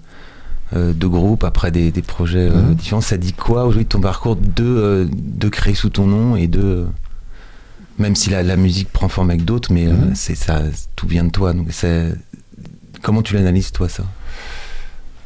euh, 0.76 0.94
de 0.94 1.08
groupe, 1.08 1.44
après 1.44 1.72
des, 1.72 1.92
projets 2.02 2.50
euh, 2.50 2.62
mhm. 2.62 2.76
différents? 2.76 3.02
Ça 3.02 3.18
dit 3.18 3.34
quoi 3.34 3.64
aujourd'hui 3.64 3.86
de 3.86 3.90
ton 3.90 4.02
parcours 4.02 4.36
de, 4.36 5.10
de 5.12 5.50
créer 5.50 5.76
sous 5.76 5.90
ton 5.90 6.08
nom 6.08 6.36
et 6.36 6.48
de. 6.48 6.86
Même 8.00 8.16
si 8.16 8.30
la, 8.30 8.44
la 8.44 8.58
musique 8.58 8.92
prend 8.92 9.10
forme 9.10 9.32
avec 9.32 9.44
d'autres, 9.44 9.72
mais 9.72 9.88
mhm. 9.88 10.14
c'est 10.14 10.36
ça, 10.36 10.62
tout 10.96 11.08
vient 11.08 11.24
de 11.24 11.32
toi. 11.32 11.54
Donc 11.54 11.72
comment 13.02 13.22
tu 13.22 13.34
l'analyses, 13.34 13.72
toi, 13.72 13.90
ça? 13.90 14.04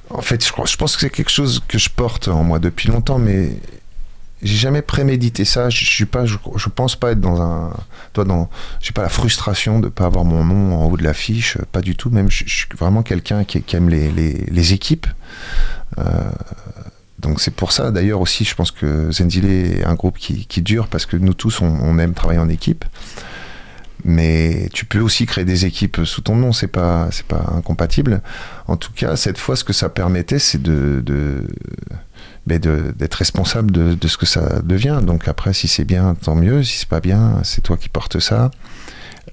En 0.10 0.22
fait, 0.22 0.46
je, 0.46 0.52
je 0.66 0.78
pense 0.78 0.96
que 0.96 1.02
c'est 1.02 1.10
quelque 1.10 1.32
chose 1.32 1.62
que 1.68 1.78
je 1.78 1.90
porte 1.90 2.28
en 2.28 2.44
moi 2.44 2.60
depuis 2.60 2.90
longtemps, 2.90 3.18
mais 3.18 3.58
j'ai 4.42 4.58
jamais 4.58 4.82
prémédité 4.82 5.46
ça. 5.46 5.70
Je, 5.70 5.86
suis 5.86 6.06
pas, 6.06 6.26
je, 6.26 6.70
pense 6.70 6.96
pas 6.96 7.12
être 7.12 7.20
dans 7.20 7.42
un, 7.42 7.74
toi 8.14 8.26
dans, 8.26 8.50
j'ai 8.80 8.92
pas 8.92 9.04
la 9.04 9.10
frustration 9.10 9.80
de 9.80 9.90
pas 9.90 10.06
avoir 10.06 10.26
mon 10.26 10.44
nom 10.44 10.76
en 10.76 10.86
haut 10.86 10.98
de 10.98 11.04
l'affiche, 11.04 11.58
pas 11.72 11.82
du 11.82 11.96
tout. 11.96 12.10
Même, 12.10 12.30
je, 12.30 12.44
suis 12.48 12.68
vraiment 12.78 13.04
quelqu'un 13.04 13.44
qui, 13.44 13.64
aime 13.76 13.90
les, 13.90 14.12
les, 14.12 14.74
équipes. 14.74 15.08
Euh, 15.98 16.04
donc 17.20 17.40
c'est 17.40 17.52
pour 17.52 17.72
ça, 17.72 17.92
d'ailleurs 17.92 18.20
aussi, 18.20 18.46
je 18.46 18.56
pense 18.56 18.72
que 18.72 19.12
Zenzile 19.12 19.46
est 19.46 19.86
un 19.86 19.94
groupe 19.94 20.18
qui, 20.18 20.48
qui 20.48 20.62
dure 20.62 20.88
parce 20.88 21.06
que 21.06 21.18
nous 21.18 21.36
tous, 21.36 21.62
on, 21.62 22.00
aime 22.00 22.14
travailler 22.14 22.40
en 22.40 22.50
équipe. 22.50 22.84
Mais 24.04 24.68
tu 24.74 24.86
peux 24.86 25.00
aussi 25.00 25.28
créer 25.28 25.46
des 25.46 25.66
équipes 25.66 26.02
sous 26.06 26.22
ton 26.22 26.36
nom, 26.36 26.54
c'est 26.54 26.68
pas, 26.68 27.10
c'est 27.12 27.26
pas 27.28 27.54
incompatible. 27.56 28.24
En 28.68 28.76
tout 28.76 28.92
cas, 28.94 29.16
cette 29.16 29.38
fois, 29.38 29.56
ce 29.56 29.64
que 29.64 29.74
ça 29.74 29.90
permettait, 29.90 30.40
c'est 30.40 30.60
de, 30.60 31.04
de 31.06 31.46
d'être 32.48 33.16
responsable 33.16 33.72
de, 33.72 34.08
ce 34.08 34.18
que 34.18 34.26
ça 34.26 34.62
devient. 34.64 35.00
Donc 35.04 35.28
après, 35.28 35.54
si 35.54 35.68
c'est 35.68 35.86
bien, 35.86 36.16
tant 36.16 36.36
mieux. 36.36 36.64
Si 36.64 36.80
c'est 36.80 36.90
pas 36.90 37.00
bien, 37.00 37.40
c'est 37.44 37.62
toi 37.62 37.78
qui 37.78 37.90
portes 37.90 38.20
ça. 38.20 38.52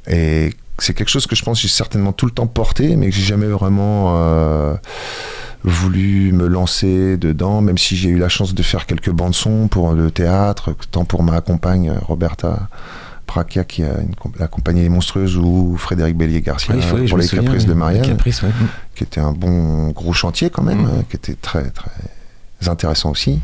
Et 0.06 0.54
c'est 0.78 0.94
quelque 0.94 1.08
chose 1.08 1.26
que 1.26 1.34
je 1.34 1.42
pense 1.42 1.58
que 1.58 1.62
j'ai 1.62 1.68
certainement 1.68 2.12
tout 2.12 2.26
le 2.26 2.32
temps 2.32 2.46
porté, 2.46 2.96
mais 2.96 3.08
que 3.10 3.14
j'ai 3.14 3.22
jamais 3.22 3.46
vraiment 3.46 4.14
euh, 4.16 4.74
voulu 5.64 6.32
me 6.32 6.46
lancer 6.46 7.16
dedans, 7.16 7.60
même 7.60 7.78
si 7.78 7.96
j'ai 7.96 8.10
eu 8.10 8.18
la 8.18 8.28
chance 8.28 8.54
de 8.54 8.62
faire 8.62 8.86
quelques 8.86 9.10
bandes 9.10 9.34
son 9.34 9.68
pour 9.68 9.92
le 9.92 10.10
théâtre, 10.10 10.74
tant 10.90 11.04
pour 11.04 11.22
ma 11.22 11.40
compagne 11.40 11.92
Roberta. 12.02 12.68
Prakia 13.26 13.64
qui 13.64 13.82
a 13.82 14.00
une, 14.00 14.14
la 14.38 14.48
compagnie 14.48 14.88
monstrueuse 14.88 15.36
ou 15.36 15.76
Frédéric 15.76 16.16
Bélier-Garcia 16.16 16.74
pour 17.08 17.18
les 17.18 17.28
Caprices 17.28 17.66
de 17.66 17.74
Marianne, 17.74 18.16
qui 18.94 19.04
était 19.04 19.20
un 19.20 19.32
bon 19.32 19.90
gros 19.90 20.14
chantier 20.14 20.48
quand 20.48 20.62
même, 20.62 20.84
mm. 20.84 21.04
qui 21.10 21.16
était 21.16 21.34
très 21.34 21.70
très 21.70 21.90
intéressant 22.66 23.10
aussi. 23.10 23.40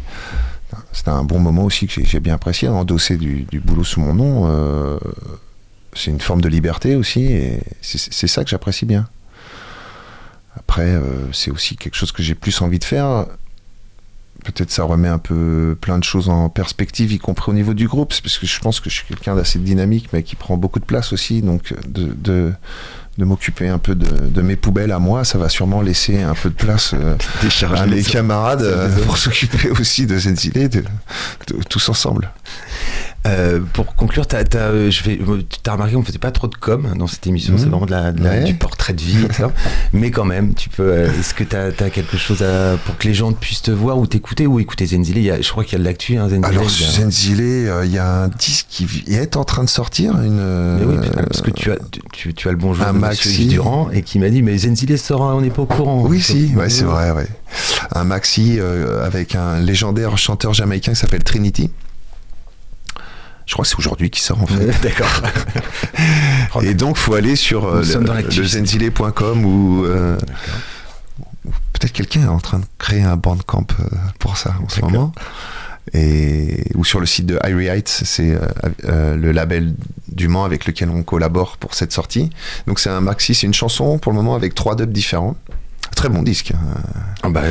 C'était 0.92 1.10
un 1.10 1.24
bon 1.24 1.38
moment 1.38 1.64
aussi 1.64 1.86
que 1.86 2.04
j'ai 2.04 2.20
bien 2.20 2.34
apprécié, 2.34 2.68
endosser 2.68 3.16
du, 3.16 3.46
boulot 3.64 3.84
sous 3.84 4.00
mon 4.00 4.14
nom. 4.14 4.48
Euh, 4.48 4.98
c'est 5.92 6.10
une 6.10 6.20
forme 6.20 6.40
de 6.40 6.48
liberté 6.48 6.96
aussi, 6.96 7.24
et 7.24 7.60
c'est 7.80 8.26
ça 8.26 8.42
que 8.42 8.50
j'apprécie 8.50 8.86
bien. 8.86 9.08
Après, 10.56 10.86
euh, 10.86 11.32
c'est 11.32 11.50
aussi 11.50 11.76
quelque 11.76 11.94
chose 11.94 12.12
que 12.12 12.22
j'ai 12.22 12.34
plus 12.34 12.60
envie 12.62 12.78
de 12.78 12.84
faire. 12.84 13.26
Peut-être 14.44 14.70
ça 14.70 14.84
remet 14.84 15.08
un 15.08 15.18
peu 15.18 15.76
plein 15.80 15.98
de 15.98 16.04
choses 16.04 16.28
en 16.28 16.48
perspective, 16.48 17.12
y 17.12 17.18
compris 17.18 17.50
au 17.50 17.54
niveau 17.54 17.74
du 17.74 17.86
groupe, 17.86 18.12
parce 18.22 18.38
que 18.38 18.46
je 18.46 18.60
pense 18.60 18.80
que 18.80 18.90
je 18.90 18.96
suis 18.96 19.06
quelqu'un 19.06 19.36
d'assez 19.36 19.58
dynamique, 19.58 20.08
mais 20.12 20.22
qui 20.22 20.36
prend 20.36 20.56
beaucoup 20.56 20.80
de 20.80 20.84
place 20.84 21.12
aussi. 21.12 21.40
Donc, 21.40 21.74
de, 21.86 22.12
de 22.12 22.52
de 23.18 23.24
m'occuper 23.24 23.68
un 23.68 23.78
peu 23.78 23.94
de, 23.94 24.42
mes 24.42 24.56
poubelles 24.56 24.92
à 24.92 24.98
moi, 24.98 25.24
ça 25.24 25.38
va 25.38 25.48
sûrement 25.48 25.80
laisser 25.80 26.20
un 26.20 26.34
peu 26.34 26.50
de 26.50 26.54
place 26.54 26.94
euh, 26.94 27.16
à 27.76 27.86
mes 27.86 28.02
camarades 28.02 28.62
euh, 28.62 28.88
pour 29.06 29.16
s'occuper 29.16 29.70
aussi 29.70 30.06
de 30.06 30.18
cette 30.18 30.44
idée 30.44 30.68
de, 30.68 30.84
tous 31.68 31.88
ensemble. 31.88 32.30
Euh, 33.26 33.60
pour 33.72 33.94
conclure, 33.94 34.26
t'as, 34.26 34.40
as, 34.40 34.90
je 34.90 35.02
vais, 35.02 35.18
as 35.66 35.72
remarqué 35.72 35.94
qu'on 35.94 36.02
faisait 36.02 36.18
pas 36.18 36.30
trop 36.30 36.46
de 36.46 36.56
com 36.56 36.92
dans 36.98 37.06
cette 37.06 37.26
émission, 37.26 37.54
c'est 37.56 37.64
mmh. 37.64 37.68
vraiment 37.70 37.86
de 37.86 37.90
la, 37.90 38.12
de 38.12 38.44
du 38.44 38.52
portrait 38.52 38.92
de 38.92 39.00
vie, 39.00 39.24
etc. 39.24 39.46
mais 39.94 40.10
quand 40.10 40.26
même, 40.26 40.52
tu 40.52 40.68
peux. 40.68 40.92
est-ce 41.04 41.32
que 41.32 41.42
tu 41.44 41.56
as, 41.56 41.72
quelque 41.90 42.18
chose 42.18 42.42
à, 42.42 42.76
pour 42.84 42.98
que 42.98 43.08
les 43.08 43.14
gens 43.14 43.32
puissent 43.32 43.62
te 43.62 43.70
voir 43.70 43.96
ou 43.96 44.06
t'écouter 44.06 44.46
ou 44.46 44.60
écouter 44.60 44.84
Zenzile? 44.84 45.38
Je 45.40 45.50
crois 45.50 45.64
qu'il 45.64 45.72
y 45.72 45.76
a 45.76 45.78
de 45.78 45.84
l'actu. 45.84 46.18
Hein, 46.18 46.28
Zenzile, 46.28 46.44
Alors 46.44 46.68
Zenzile, 46.68 47.70
il 47.84 47.90
y 47.90 47.98
a 47.98 48.24
un 48.24 48.28
disque 48.28 48.66
qui 48.68 48.86
est 49.08 49.38
en 49.38 49.44
train 49.44 49.64
de 49.64 49.70
sortir. 49.70 50.20
Une, 50.20 50.76
mais 50.76 50.84
oui, 50.84 51.08
parce 51.16 51.40
que 51.40 51.50
tu 51.50 51.72
as, 51.72 51.76
tu, 52.12 52.34
tu 52.34 52.48
as 52.48 52.50
le 52.50 52.58
bonjour 52.58 52.84
de 52.84 53.03
Maxi 53.08 53.46
Durand 53.46 53.90
et 53.92 54.02
qui 54.02 54.18
m'a 54.18 54.30
dit 54.30 54.42
mais 54.42 54.58
Zenzile 54.58 54.98
sort, 54.98 55.20
on 55.20 55.40
n'est 55.40 55.50
pas 55.50 55.62
au 55.62 55.66
courant. 55.66 56.02
Oui, 56.06 56.20
si, 56.20 56.52
ouais, 56.56 56.70
c'est 56.70 56.84
vrai, 56.84 57.10
ouais. 57.10 57.28
Un 57.94 58.04
maxi 58.04 58.58
avec 59.02 59.34
un 59.34 59.60
légendaire 59.60 60.16
chanteur 60.18 60.54
jamaïcain 60.54 60.92
qui 60.92 60.98
s'appelle 60.98 61.24
Trinity. 61.24 61.70
Je 63.46 63.52
crois 63.52 63.64
que 63.64 63.68
c'est 63.68 63.78
aujourd'hui 63.78 64.10
qui 64.10 64.20
sort 64.20 64.42
en 64.42 64.46
fait. 64.46 64.66
D'accord. 64.82 65.08
et 66.62 66.74
donc 66.74 66.96
faut 66.96 67.14
aller 67.14 67.36
sur 67.36 67.66
euh, 67.66 67.82
le, 67.82 68.44
zenzile.com 68.44 69.44
ou 69.44 69.84
euh, 69.84 70.16
peut-être 71.72 71.92
quelqu'un 71.92 72.22
est 72.22 72.28
en 72.28 72.40
train 72.40 72.60
de 72.60 72.64
créer 72.78 73.02
un 73.02 73.16
bandcamp 73.16 73.66
euh, 73.80 73.84
pour 74.18 74.38
ça 74.38 74.54
en 74.64 74.68
ce 74.68 74.80
moment. 74.80 75.12
Et, 75.92 76.64
ou 76.74 76.84
sur 76.84 76.98
le 76.98 77.06
site 77.06 77.26
de 77.26 77.38
Irie 77.44 77.66
Heights, 77.66 77.88
c'est 77.88 78.36
le 78.82 79.32
label 79.32 79.74
du 80.08 80.28
Mans 80.28 80.44
avec 80.44 80.66
lequel 80.66 80.88
on 80.88 81.02
collabore 81.02 81.56
pour 81.58 81.74
cette 81.74 81.92
sortie. 81.92 82.30
Donc 82.66 82.80
c'est 82.80 82.90
un 82.90 83.00
maxi, 83.00 83.34
c'est 83.34 83.46
une 83.46 83.54
chanson 83.54 83.98
pour 83.98 84.12
le 84.12 84.16
moment 84.16 84.34
avec 84.34 84.54
trois 84.54 84.76
dubs 84.76 84.92
différents. 84.92 85.36
Très 85.94 86.08
bon 86.08 86.22
disque. 86.22 86.52
Hein. 86.52 86.80
Ah 87.22 87.28
bah, 87.28 87.42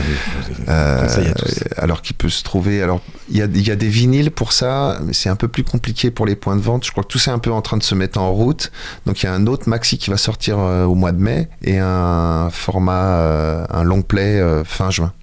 euh, 0.68 1.34
alors 1.78 2.02
qu'il 2.02 2.16
peut 2.16 2.30
se 2.30 2.44
trouver. 2.44 2.82
Alors 2.82 3.02
il 3.30 3.38
y 3.38 3.42
a, 3.42 3.46
y 3.46 3.72
a, 3.72 3.76
des 3.76 3.88
vinyles 3.88 4.32
pour 4.32 4.52
ça, 4.52 5.00
mais 5.04 5.14
c'est 5.14 5.30
un 5.30 5.36
peu 5.36 5.48
plus 5.48 5.64
compliqué 5.64 6.12
pour 6.12 6.26
les 6.26 6.36
points 6.36 6.56
de 6.56 6.62
vente. 6.62 6.86
Je 6.86 6.92
crois 6.92 7.04
que 7.04 7.08
tout 7.08 7.20
c'est 7.20 7.32
un 7.32 7.40
peu 7.40 7.52
en 7.52 7.62
train 7.62 7.78
de 7.78 7.84
se 7.84 7.96
mettre 7.96 8.20
en 8.20 8.32
route. 8.32 8.72
Donc 9.06 9.24
il 9.24 9.28
y 9.28 9.30
a 9.30 9.34
un 9.34 9.48
autre 9.48 9.70
maxi 9.70 9.98
qui 9.98 10.10
va 10.10 10.18
sortir 10.18 10.60
euh, 10.60 10.84
au 10.84 10.96
mois 10.96 11.14
de 11.14 11.22
mai 11.22 11.48
et 11.64 11.80
un 11.80 12.50
format, 12.52 13.18
euh, 13.18 13.66
un 13.70 13.84
long 13.84 14.02
play 14.02 14.42
fin 14.66 14.92
juin. 14.92 15.14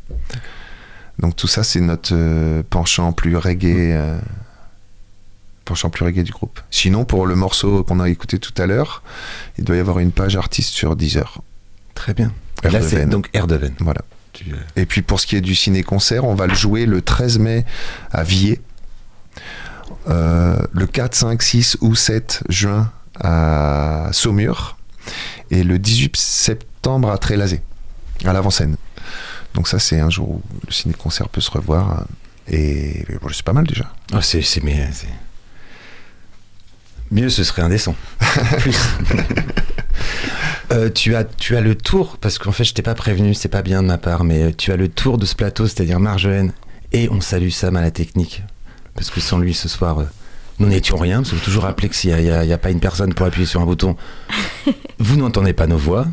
Donc 1.21 1.37
tout 1.37 1.47
ça 1.47 1.63
c'est 1.63 1.81
notre 1.81 2.63
penchant 2.63 3.13
plus 3.13 3.37
reggae. 3.37 3.97
penchant 5.65 5.91
plus 5.91 6.05
reggae 6.05 6.23
du 6.25 6.33
groupe. 6.33 6.61
Sinon, 6.71 7.05
pour 7.05 7.27
le 7.27 7.35
morceau 7.37 7.85
qu'on 7.85 8.01
a 8.01 8.09
écouté 8.09 8.39
tout 8.39 8.55
à 8.61 8.67
l'heure, 8.67 9.03
il 9.59 9.65
doit 9.65 9.77
y 9.77 9.79
avoir 9.81 9.99
une 10.01 10.11
page 10.13 10.37
artiste 10.37 10.71
sur 10.71 10.97
Deezer. 10.97 11.43
Très 11.95 12.15
bien. 12.15 12.33
Là, 12.65 12.81
c'est 12.83 13.07
donc 13.07 13.29
Air 13.35 13.47
de 13.47 13.57
Venn. 13.57 13.75
Voilà. 13.81 14.01
Euh, 14.49 14.55
Et 14.77 14.87
puis 14.87 15.03
pour 15.03 15.21
ce 15.21 15.27
qui 15.27 15.37
est 15.37 15.41
du 15.41 15.55
ciné-concert, 15.55 16.25
on 16.25 16.35
va 16.35 16.47
le 16.47 16.55
jouer 16.55 16.87
le 16.87 17.03
13 17.03 17.39
mai 17.39 17.65
à 18.11 18.23
Villers, 18.23 18.61
euh, 20.09 20.57
le 20.73 20.87
4, 20.87 21.15
5, 21.15 21.43
6 21.43 21.77
ou 21.81 21.95
7 21.95 22.43
juin 22.49 22.91
à 23.21 24.09
Saumur 24.13 24.77
et 25.51 25.63
le 25.63 25.79
18 25.79 26.17
septembre 26.17 27.11
à 27.11 27.19
Trélazé, 27.19 27.61
à 28.25 28.33
l'avant-scène. 28.33 28.77
Donc 29.55 29.69
ça, 29.69 29.79
c'est 29.79 30.01
un 30.01 30.11
jour 30.11 30.31
où 30.31 30.43
le 30.67 30.73
ciné-concert 30.73 31.29
peut 31.29 31.41
se 31.41 31.51
revoir. 31.51 32.05
Et 32.49 33.05
c'est 33.33 33.43
pas 33.43 33.53
mal 33.53 33.67
déjà. 33.67 33.93
Oh, 34.13 34.21
c'est, 34.21 34.43
mais, 34.63 34.89
Mieux, 37.11 37.29
ce 37.29 37.43
serait 37.43 37.63
indécent. 37.63 37.95
Plus. 38.59 38.79
Euh, 40.73 40.89
tu, 40.89 41.17
as, 41.17 41.25
tu 41.25 41.57
as 41.57 41.61
le 41.61 41.75
tour, 41.75 42.17
parce 42.21 42.39
qu'en 42.39 42.53
fait, 42.53 42.63
je 42.63 42.75
t'ai 42.75 42.83
pas 42.83 42.95
prévenu, 42.95 43.35
c'est 43.35 43.49
pas 43.49 43.63
bien 43.63 43.83
de 43.83 43.89
ma 43.89 43.99
part, 43.99 44.23
mais 44.23 44.53
tu 44.53 44.71
as 44.71 44.77
le 44.77 44.87
tour 44.87 45.19
de 45.19 45.27
ce 45.27 45.35
plateau, 45.35 45.67
c'est-à-dire 45.67 45.99
Marjolaine, 45.99 46.53
et 46.93 47.09
on 47.11 47.21
salue 47.21 47.49
Sam 47.49 47.75
à 47.75 47.81
la 47.81 47.91
technique, 47.91 48.45
parce 48.95 49.11
que 49.11 49.21
sans 49.21 49.39
lui 49.39 49.53
ce 49.53 49.69
soir, 49.69 49.99
euh, 49.99 50.05
nous 50.61 50.69
n'étions 50.69 50.97
rien, 50.97 51.23
parce 51.23 51.33
que 51.33 51.45
toujours 51.45 51.65
rappeler 51.65 51.89
que 51.89 51.97
s'il 51.97 52.15
n'y 52.15 52.31
a, 52.31 52.59
pas 52.59 52.71
une 52.71 52.79
personne 52.79 53.15
pour 53.15 53.27
appuyer 53.27 53.47
sur 53.47 53.61
un 53.61 53.67
bouton, 53.67 53.97
vous 55.01 55.17
n'entendez 55.17 55.55
pas 55.55 55.67
nos 55.67 55.77
voix. 55.77 56.07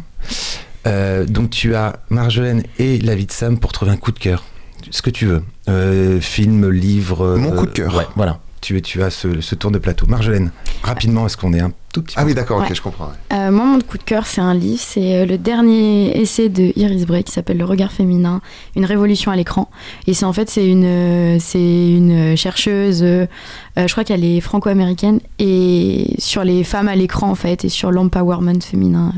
Euh, 0.87 1.25
donc 1.25 1.49
tu 1.49 1.75
as 1.75 1.99
Marjolaine 2.09 2.63
et 2.79 2.99
la 2.99 3.15
vie 3.15 3.25
de 3.25 3.31
Sam 3.31 3.59
pour 3.59 3.71
trouver 3.71 3.91
un 3.91 3.97
coup 3.97 4.11
de 4.11 4.19
cœur. 4.19 4.43
Ce 4.89 5.01
que 5.01 5.09
tu 5.09 5.25
veux. 5.25 6.21
film, 6.21 6.69
livre. 6.69 7.35
Mon 7.37 7.51
coup 7.51 7.65
de 7.65 7.71
cœur. 7.71 7.95
Ouais, 7.95 8.07
voilà 8.15 8.39
tu, 8.61 8.81
tu 8.81 9.03
as 9.03 9.09
ce, 9.09 9.55
tour 9.55 9.71
de 9.71 9.77
plateau. 9.77 10.07
Marjolaine, 10.07 10.51
rapidement, 10.83 11.25
est-ce 11.25 11.37
qu'on 11.37 11.53
est 11.53 11.59
un 11.59 11.71
tout 11.93 12.01
petit 12.01 12.15
Ah 12.17 12.25
oui, 12.25 12.33
d'accord, 12.33 12.59
ok, 12.59 12.73
je 12.73 12.81
comprends. 12.81 13.11
Euh, 13.31 13.51
moi, 13.51 13.65
mon 13.65 13.79
coup 13.79 13.97
de 13.97 14.03
cœur, 14.03 14.25
c'est 14.25 14.41
un 14.41 14.53
livre. 14.53 14.81
C'est 14.81 15.15
euh, 15.15 15.25
le 15.25 15.37
dernier 15.37 16.19
essai 16.19 16.49
de 16.49 16.73
Iris 16.75 17.05
Bray 17.05 17.23
qui 17.23 17.31
s'appelle 17.31 17.57
Le 17.57 17.65
regard 17.65 17.91
féminin, 17.91 18.41
une 18.75 18.85
révolution 18.85 19.31
à 19.31 19.35
l'écran. 19.35 19.69
Et 20.05 20.13
c'est 20.13 20.25
en 20.25 20.33
fait, 20.33 20.49
c'est 20.49 20.67
une, 20.67 20.85
euh, 20.85 21.37
c'est 21.39 21.59
une 21.59 22.35
chercheuse, 22.35 23.03
je 23.03 23.91
crois 23.91 24.03
qu'elle 24.03 24.25
est 24.25 24.41
franco-américaine, 24.41 25.19
et 25.39 26.15
sur 26.17 26.43
les 26.43 26.63
femmes 26.63 26.87
à 26.87 26.95
l'écran, 26.95 27.29
en 27.29 27.35
fait, 27.35 27.63
et 27.63 27.69
sur 27.69 27.91
l'empowerment 27.91 28.61
féminin. 28.61 29.13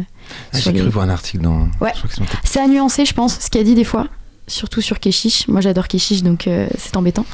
Ah, 0.54 0.60
j'ai 0.60 0.74
cru 0.74 0.90
voir 0.90 1.06
un 1.06 1.10
article 1.10 1.44
dans. 1.44 1.68
Ouais. 1.82 1.94
C'est 2.44 2.60
à 2.60 2.68
nuancer, 2.68 3.06
je 3.06 3.14
pense, 3.14 3.40
ce 3.40 3.50
qu'elle 3.50 3.66
dit 3.66 3.76
des 3.76 3.84
fois 3.84 4.08
surtout 4.50 4.82
sur 4.82 5.00
Keshish. 5.00 5.48
Moi, 5.48 5.62
j'adore 5.62 5.88
Keshish, 5.88 6.24
donc 6.24 6.48
euh, 6.48 6.68
c'est 6.78 6.98
embêtant. 6.98 7.26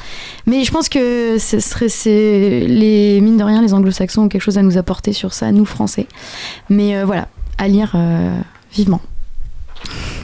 Mais 0.46 0.64
je 0.64 0.70
pense 0.70 0.88
que 0.88 1.38
ce 1.38 1.58
serait, 1.60 1.88
les 2.66 3.20
mine 3.20 3.36
de 3.36 3.44
rien, 3.44 3.62
les 3.62 3.74
Anglo-Saxons 3.74 4.22
ont 4.22 4.28
quelque 4.28 4.42
chose 4.42 4.58
à 4.58 4.62
nous 4.62 4.78
apporter 4.78 5.12
sur 5.12 5.32
ça, 5.32 5.50
nous 5.50 5.64
Français. 5.64 6.06
Mais 6.70 6.96
euh, 6.96 7.04
voilà, 7.04 7.28
à 7.58 7.68
lire 7.68 7.92
euh, 7.94 8.38
vivement. 8.72 9.00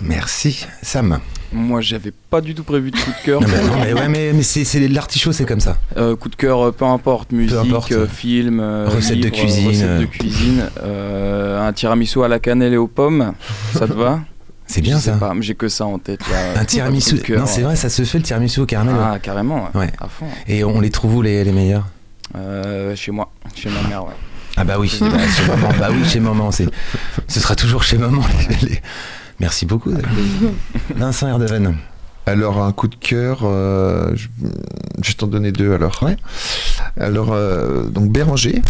Merci, 0.02 0.66
Sam. 0.82 1.20
Moi, 1.52 1.80
j'avais 1.80 2.12
pas 2.30 2.40
du 2.40 2.54
tout 2.54 2.64
prévu 2.64 2.90
de 2.90 2.96
coup 2.96 3.10
de 3.10 3.24
cœur. 3.24 3.40
non, 3.40 3.46
mais, 3.82 3.92
ouais, 3.92 4.08
mais, 4.08 4.42
c'est 4.42 4.88
l'artichaut, 4.88 5.32
c'est 5.32 5.44
comme 5.44 5.60
ça. 5.60 5.76
coup 6.20 6.28
de 6.28 6.36
cœur, 6.36 6.72
peu 6.72 6.84
importe, 6.84 7.32
musique, 7.32 7.94
film, 8.08 8.60
recette 8.60 9.20
de 9.20 9.28
cuisine, 9.28 9.68
recette 9.68 9.98
de 10.00 10.04
cuisine, 10.06 10.70
un 10.82 11.72
tiramisu 11.72 12.22
à 12.24 12.28
la 12.28 12.38
cannelle 12.38 12.72
et 12.74 12.78
aux 12.78 12.88
pommes, 12.88 13.34
ça 13.74 13.86
te 13.86 13.92
va? 13.92 14.20
C'est 14.66 14.80
bien 14.80 14.98
ça. 14.98 15.18
J'ai 15.40 15.54
que 15.54 15.68
ça 15.68 15.84
en 15.84 15.98
tête 15.98 16.20
là. 16.30 16.60
Un 16.60 16.64
tiramisu. 16.64 17.20
Non, 17.36 17.44
c'est 17.46 17.62
vrai, 17.62 17.76
ça 17.76 17.88
se 17.90 18.04
fait 18.04 18.18
le 18.18 18.24
tiramisu 18.24 18.60
au 18.60 18.66
caramel. 18.66 18.94
Ah, 18.98 19.18
carrément. 19.20 19.68
Ouais. 19.74 19.90
À 20.00 20.08
fond. 20.08 20.26
Et 20.48 20.64
on 20.64 20.80
les 20.80 20.90
trouve 20.90 21.16
où 21.16 21.22
les, 21.22 21.44
les 21.44 21.52
meilleurs? 21.52 21.86
Euh, 22.36 22.96
Chez 22.96 23.10
moi, 23.12 23.30
chez 23.54 23.68
ma 23.68 23.86
mère, 23.88 24.04
ouais. 24.04 24.14
Ah 24.56 24.64
bah 24.64 24.76
oui, 24.78 24.88
chez 24.88 25.04
maman. 25.04 25.68
Bah 25.78 25.88
oui, 25.90 26.08
chez 26.08 26.20
maman. 26.20 26.50
Ce 26.52 27.40
sera 27.40 27.54
toujours 27.54 27.82
chez 27.82 27.98
maman. 27.98 28.22
Merci 29.42 29.66
beaucoup. 29.66 29.92
Vincent 30.96 31.26
Erdeven. 31.26 31.76
Alors 32.26 32.62
un 32.62 32.70
coup 32.72 32.86
de 32.86 32.94
cœur, 32.94 33.40
euh, 33.42 34.14
je, 34.14 34.28
vais 34.38 35.14
t'en 35.14 35.26
donner 35.26 35.50
deux 35.50 35.74
alors. 35.74 36.00
Ouais. 36.02 36.16
Alors 36.96 37.32
euh, 37.32 37.86
donc 37.86 38.12
Béranger 38.12 38.62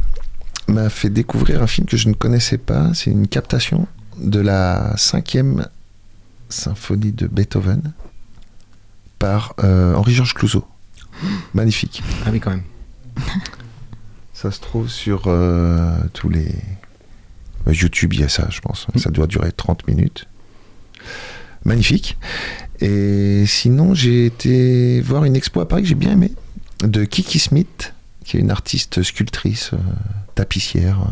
m'a 0.68 0.88
fait 0.88 1.10
découvrir 1.10 1.62
un 1.62 1.66
film 1.66 1.86
que 1.86 1.98
je 1.98 2.08
ne 2.08 2.14
connaissais 2.14 2.56
pas. 2.56 2.94
C'est 2.94 3.10
une 3.10 3.28
captation 3.28 3.86
de 4.18 4.40
la 4.40 4.96
cinquième 4.96 5.66
symphonie 6.48 7.12
de 7.12 7.26
Beethoven 7.26 7.92
par 9.18 9.54
euh, 9.62 9.94
Henri-Georges 9.94 10.32
Clouzot. 10.32 10.66
Magnifique. 11.54 12.02
Ah 12.24 12.30
oui, 12.32 12.40
quand 12.40 12.50
même. 12.50 12.64
Ça 14.32 14.50
se 14.50 14.60
trouve 14.60 14.88
sur 14.88 15.24
euh, 15.26 15.98
tous 16.14 16.30
les. 16.30 16.54
YouTube, 17.66 18.14
il 18.14 18.20
y 18.20 18.24
a 18.24 18.28
ça, 18.28 18.48
je 18.50 18.60
pense. 18.60 18.88
Ça 18.96 19.10
doit 19.10 19.28
durer 19.28 19.52
30 19.52 19.86
minutes. 19.86 20.26
Magnifique. 21.64 22.18
Et 22.80 23.44
sinon, 23.46 23.94
j'ai 23.94 24.26
été 24.26 25.00
voir 25.00 25.24
une 25.24 25.36
expo 25.36 25.60
à 25.60 25.68
Paris 25.68 25.82
que 25.82 25.88
j'ai 25.88 25.94
bien 25.94 26.12
aimé, 26.12 26.32
de 26.82 27.04
Kiki 27.04 27.38
Smith, 27.38 27.94
qui 28.24 28.36
est 28.36 28.40
une 28.40 28.50
artiste 28.50 29.02
sculptrice, 29.02 29.70
tapissière 30.34 31.06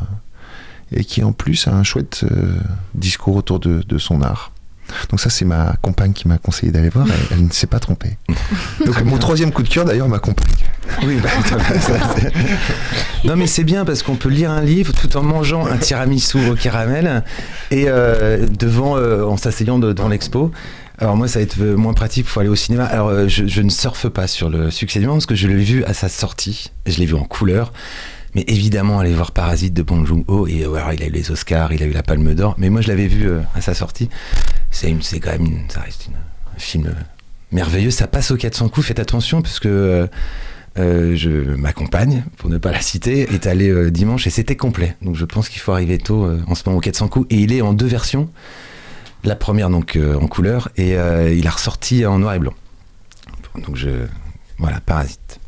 et 0.93 1.05
qui 1.05 1.23
en 1.23 1.33
plus 1.33 1.69
a 1.69 1.75
un 1.75 1.83
chouette 1.83 2.25
euh, 2.25 2.57
discours 2.95 3.37
autour 3.37 3.61
de, 3.61 3.99
son 3.99 4.23
art. 4.23 4.53
Donc 5.11 5.21
ça, 5.21 5.31
c'est 5.31 5.45
ma 5.45 5.77
compagne 5.83 6.13
qui 6.13 6.29
m'a 6.29 6.39
conseillé 6.39 6.73
d'aller 6.73 6.89
voir. 6.89 7.07
Elle, 7.31 7.47
ne 7.47 7.53
s'est 7.53 7.67
pas 7.67 7.79
trompée. 7.79 8.17
Donc 8.85 9.03
mon 9.05 9.19
troisième 9.19 9.53
coup 9.53 9.63
de 9.63 9.69
cœur, 9.69 9.85
d'ailleurs, 9.85 10.09
ma 10.09 10.19
compagne. 10.19 10.47
Oui, 11.05 11.19
bah, 11.23 11.29
non 13.25 13.37
mais 13.37 13.47
c'est 13.47 13.63
bien 13.63 13.85
parce 13.85 14.03
qu'on 14.03 14.17
peut 14.17 14.29
lire 14.29 14.51
un 14.51 14.63
livre 14.63 14.93
tout 14.93 15.17
en 15.17 15.23
mangeant 15.23 15.65
un 15.67 15.77
tiramisu 15.77 16.51
au 16.51 16.55
caramel 16.57 17.23
et 17.71 17.85
euh, 17.87 18.47
devant, 18.59 18.97
euh, 18.97 19.25
en 19.25 19.37
s'asseyant 19.37 19.79
devant 19.79 20.09
l'expo. 20.09 20.51
Alors 20.99 21.17
moi, 21.17 21.29
ça 21.29 21.39
va 21.39 21.45
être 21.45 21.63
moins 21.63 21.95
pratique 21.95 22.27
pour 22.27 22.41
aller 22.41 22.51
au 22.51 22.57
cinéma. 22.57 22.85
Alors 22.85 23.29
je, 23.29 23.47
je, 23.47 23.63
ne 23.63 23.71
surfe 23.71 24.09
pas 24.09 24.27
sur 24.27 24.51
le 24.51 24.71
succès 24.71 24.99
du 24.99 25.07
monde 25.07 25.19
parce 25.19 25.27
que 25.27 25.35
je 25.35 25.47
l'ai 25.47 25.63
vu 25.63 25.85
à 25.85 25.95
sa 25.95 26.09
sortie. 26.09 26.73
Je 26.87 26.99
l'ai 26.99 27.07
vu 27.07 27.15
en 27.15 27.25
couleur. 27.25 27.73
Mais 28.35 28.45
évidemment, 28.47 29.01
aller 29.01 29.13
voir 29.13 29.33
Parasite 29.33 29.75
de 29.75 29.83
Bong 29.83 30.07
Joon-ho, 30.07 30.47
et 30.47 30.65
euh, 30.65 30.79
il 30.93 31.03
a 31.03 31.07
eu 31.07 31.11
les 31.11 31.31
Oscars, 31.31 31.73
il 31.73 31.83
a 31.83 31.87
eu 31.87 31.93
la 31.93 32.03
Palme 32.03 32.35
d'Or. 32.35 32.55
Mais 32.59 32.71
moi, 32.71 32.81
je 32.81 32.89
l'avais 32.89 33.09
vu 33.09 33.29
euh, 33.29 33.41
à 33.55 33.61
sa 33.61 33.75
sortie. 33.75 34.09
C'est 34.71 35.21
quand 35.21 35.33
même, 35.33 35.65
ça 35.69 35.81
reste 35.81 36.11
un 36.57 36.59
film 36.59 36.87
euh, 36.87 37.03
merveilleux. 37.53 37.91
Ça 37.91 38.07
passe 38.07 38.31
aux 38.31 38.37
400 38.37 38.69
coups. 38.69 38.87
Faites 38.87 38.99
attention, 38.99 39.43
parce 39.43 39.61
que 39.61 40.09
je 40.77 41.55
m'accompagne, 41.57 42.25
pour 42.37 42.49
ne 42.49 42.59
pas 42.59 42.71
la 42.71 42.81
citer, 42.81 43.23
est 43.33 43.47
allé 43.47 43.91
dimanche 43.91 44.27
et 44.27 44.31
c'était 44.31 44.57
complet. 44.57 44.97
Donc 45.03 45.17
je 45.17 45.25
pense 45.25 45.49
qu'il 45.49 45.61
faut 45.61 45.73
arriver 45.73 45.99
tôt 45.99 46.27
en 46.47 46.55
ce 46.55 46.63
moment 46.67 46.79
aux 46.79 46.83
400 46.83 47.09
coups. 47.09 47.27
Et 47.31 47.37
il 47.37 47.53
est 47.53 47.61
en 47.61 47.73
deux 47.73 47.87
versions. 47.87 48.31
La 49.25 49.37
première 49.37 49.69
donc 49.69 49.99
en 49.99 50.27
couleur 50.27 50.71
et 50.77 50.93
il 50.93 51.47
a 51.47 51.51
ressorti 51.51 52.07
en 52.07 52.19
noir 52.21 52.35
et 52.35 52.39
blanc. 52.39 52.55
Donc 53.67 53.77
je 53.77 54.07
voilà, 54.61 54.81
Parasite. 54.81 55.40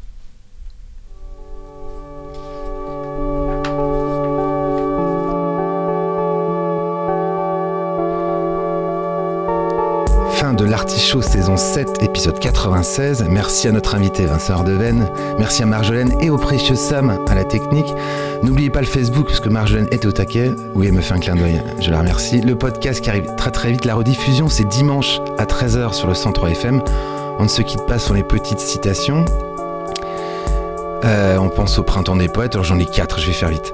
De 10.56 10.64
l'Artichaut 10.64 11.22
saison 11.22 11.56
7, 11.56 12.02
épisode 12.02 12.38
96. 12.38 13.24
Merci 13.28 13.68
à 13.68 13.72
notre 13.72 13.94
invité 13.94 14.26
Vincent 14.26 14.54
Ardeven, 14.54 15.08
merci 15.38 15.62
à 15.62 15.66
Marjolaine 15.66 16.12
et 16.20 16.30
au 16.30 16.36
précieux 16.36 16.74
Sam 16.74 17.18
à 17.28 17.34
la 17.34 17.44
technique. 17.44 17.92
N'oubliez 18.42 18.68
pas 18.68 18.80
le 18.80 18.86
Facebook 18.86 19.26
parce 19.26 19.40
que 19.40 19.48
Marjolaine 19.48 19.88
est 19.90 20.04
au 20.04 20.12
taquet. 20.12 20.52
Oui, 20.74 20.88
elle 20.88 20.94
me 20.94 21.00
fait 21.00 21.14
un 21.14 21.20
clin 21.20 21.36
d'œil, 21.36 21.62
je 21.80 21.90
la 21.90 22.00
remercie. 22.00 22.40
Le 22.40 22.56
podcast 22.56 23.00
qui 23.00 23.08
arrive 23.08 23.34
très 23.36 23.50
très 23.50 23.70
vite, 23.70 23.84
la 23.84 23.94
rediffusion 23.94 24.48
c'est 24.48 24.68
dimanche 24.68 25.20
à 25.38 25.44
13h 25.44 25.94
sur 25.94 26.08
le 26.08 26.14
103 26.14 26.50
FM. 26.50 26.82
On 27.38 27.44
ne 27.44 27.48
se 27.48 27.62
quitte 27.62 27.86
pas 27.86 27.98
sur 27.98 28.14
les 28.14 28.22
petites 28.22 28.60
citations. 28.60 29.24
Euh, 31.04 31.38
on 31.38 31.48
pense 31.48 31.78
au 31.78 31.82
printemps 31.82 32.16
des 32.16 32.28
poètes, 32.28 32.54
alors 32.54 32.64
j'en 32.64 32.78
ai 32.78 32.86
quatre, 32.86 33.20
je 33.20 33.26
vais 33.28 33.32
faire 33.32 33.48
vite. 33.48 33.72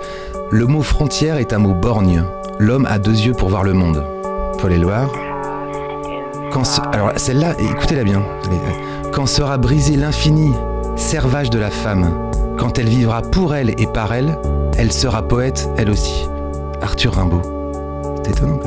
Le 0.50 0.66
mot 0.66 0.82
frontière 0.82 1.38
est 1.38 1.52
un 1.52 1.58
mot 1.58 1.74
borgne. 1.74 2.24
L'homme 2.58 2.86
a 2.86 2.98
deux 2.98 3.18
yeux 3.18 3.34
pour 3.34 3.48
voir 3.48 3.64
le 3.64 3.72
monde. 3.72 4.04
Paul 4.58 4.72
Éluard. 4.72 5.27
Alors 6.92 7.12
celle-là, 7.16 7.54
écoutez-la 7.58 8.04
bien. 8.04 8.22
Quand 9.12 9.26
sera 9.26 9.58
brisé 9.58 9.96
l'infini, 9.96 10.52
servage 10.96 11.50
de 11.50 11.58
la 11.58 11.70
femme, 11.70 12.10
quand 12.58 12.78
elle 12.78 12.88
vivra 12.88 13.22
pour 13.22 13.54
elle 13.54 13.70
et 13.78 13.86
par 13.86 14.12
elle, 14.12 14.38
elle 14.76 14.92
sera 14.92 15.22
poète, 15.22 15.68
elle 15.76 15.90
aussi. 15.90 16.26
Arthur 16.82 17.14
Rimbaud. 17.14 17.42
C'est 18.24 18.32
étonnant. 18.32 18.60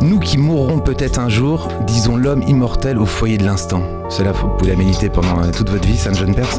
Nous 0.00 0.20
qui 0.20 0.38
mourrons 0.38 0.78
peut-être 0.78 1.18
un 1.18 1.28
jour, 1.28 1.68
disons 1.86 2.16
l'homme 2.16 2.42
immortel 2.46 2.98
au 2.98 3.06
foyer 3.06 3.36
de 3.36 3.44
l'instant. 3.44 3.82
Cela, 4.08 4.32
vous 4.32 4.48
pouvez 4.56 4.70
la 4.70 4.76
méditer 4.76 5.08
pendant 5.08 5.42
euh, 5.42 5.50
toute 5.50 5.68
votre 5.70 5.86
vie, 5.86 5.96
Sainte 5.96 6.16
Jeune 6.16 6.34
Perse. 6.34 6.56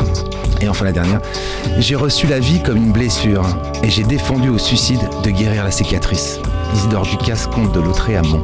Et 0.61 0.67
enfin 0.67 0.86
la 0.86 0.91
dernière. 0.91 1.22
J'ai 1.78 1.95
reçu 1.95 2.28
la 2.28 2.39
vie 2.39 2.61
comme 2.61 2.78
une 2.78 2.91
blessure 2.91 3.45
et 3.82 3.89
j'ai 3.89 4.03
défendu 4.03 4.49
au 4.49 4.57
suicide 4.57 5.01
de 5.24 5.30
guérir 5.32 5.63
la 5.63 5.72
cicatrice. 5.72 6.39
Isidore 6.76 7.03
Ducasse, 7.03 7.47
comte 7.47 7.72
de 7.72 7.80
Lautré 7.80 8.17
à 8.17 8.22
Mont. 8.22 8.43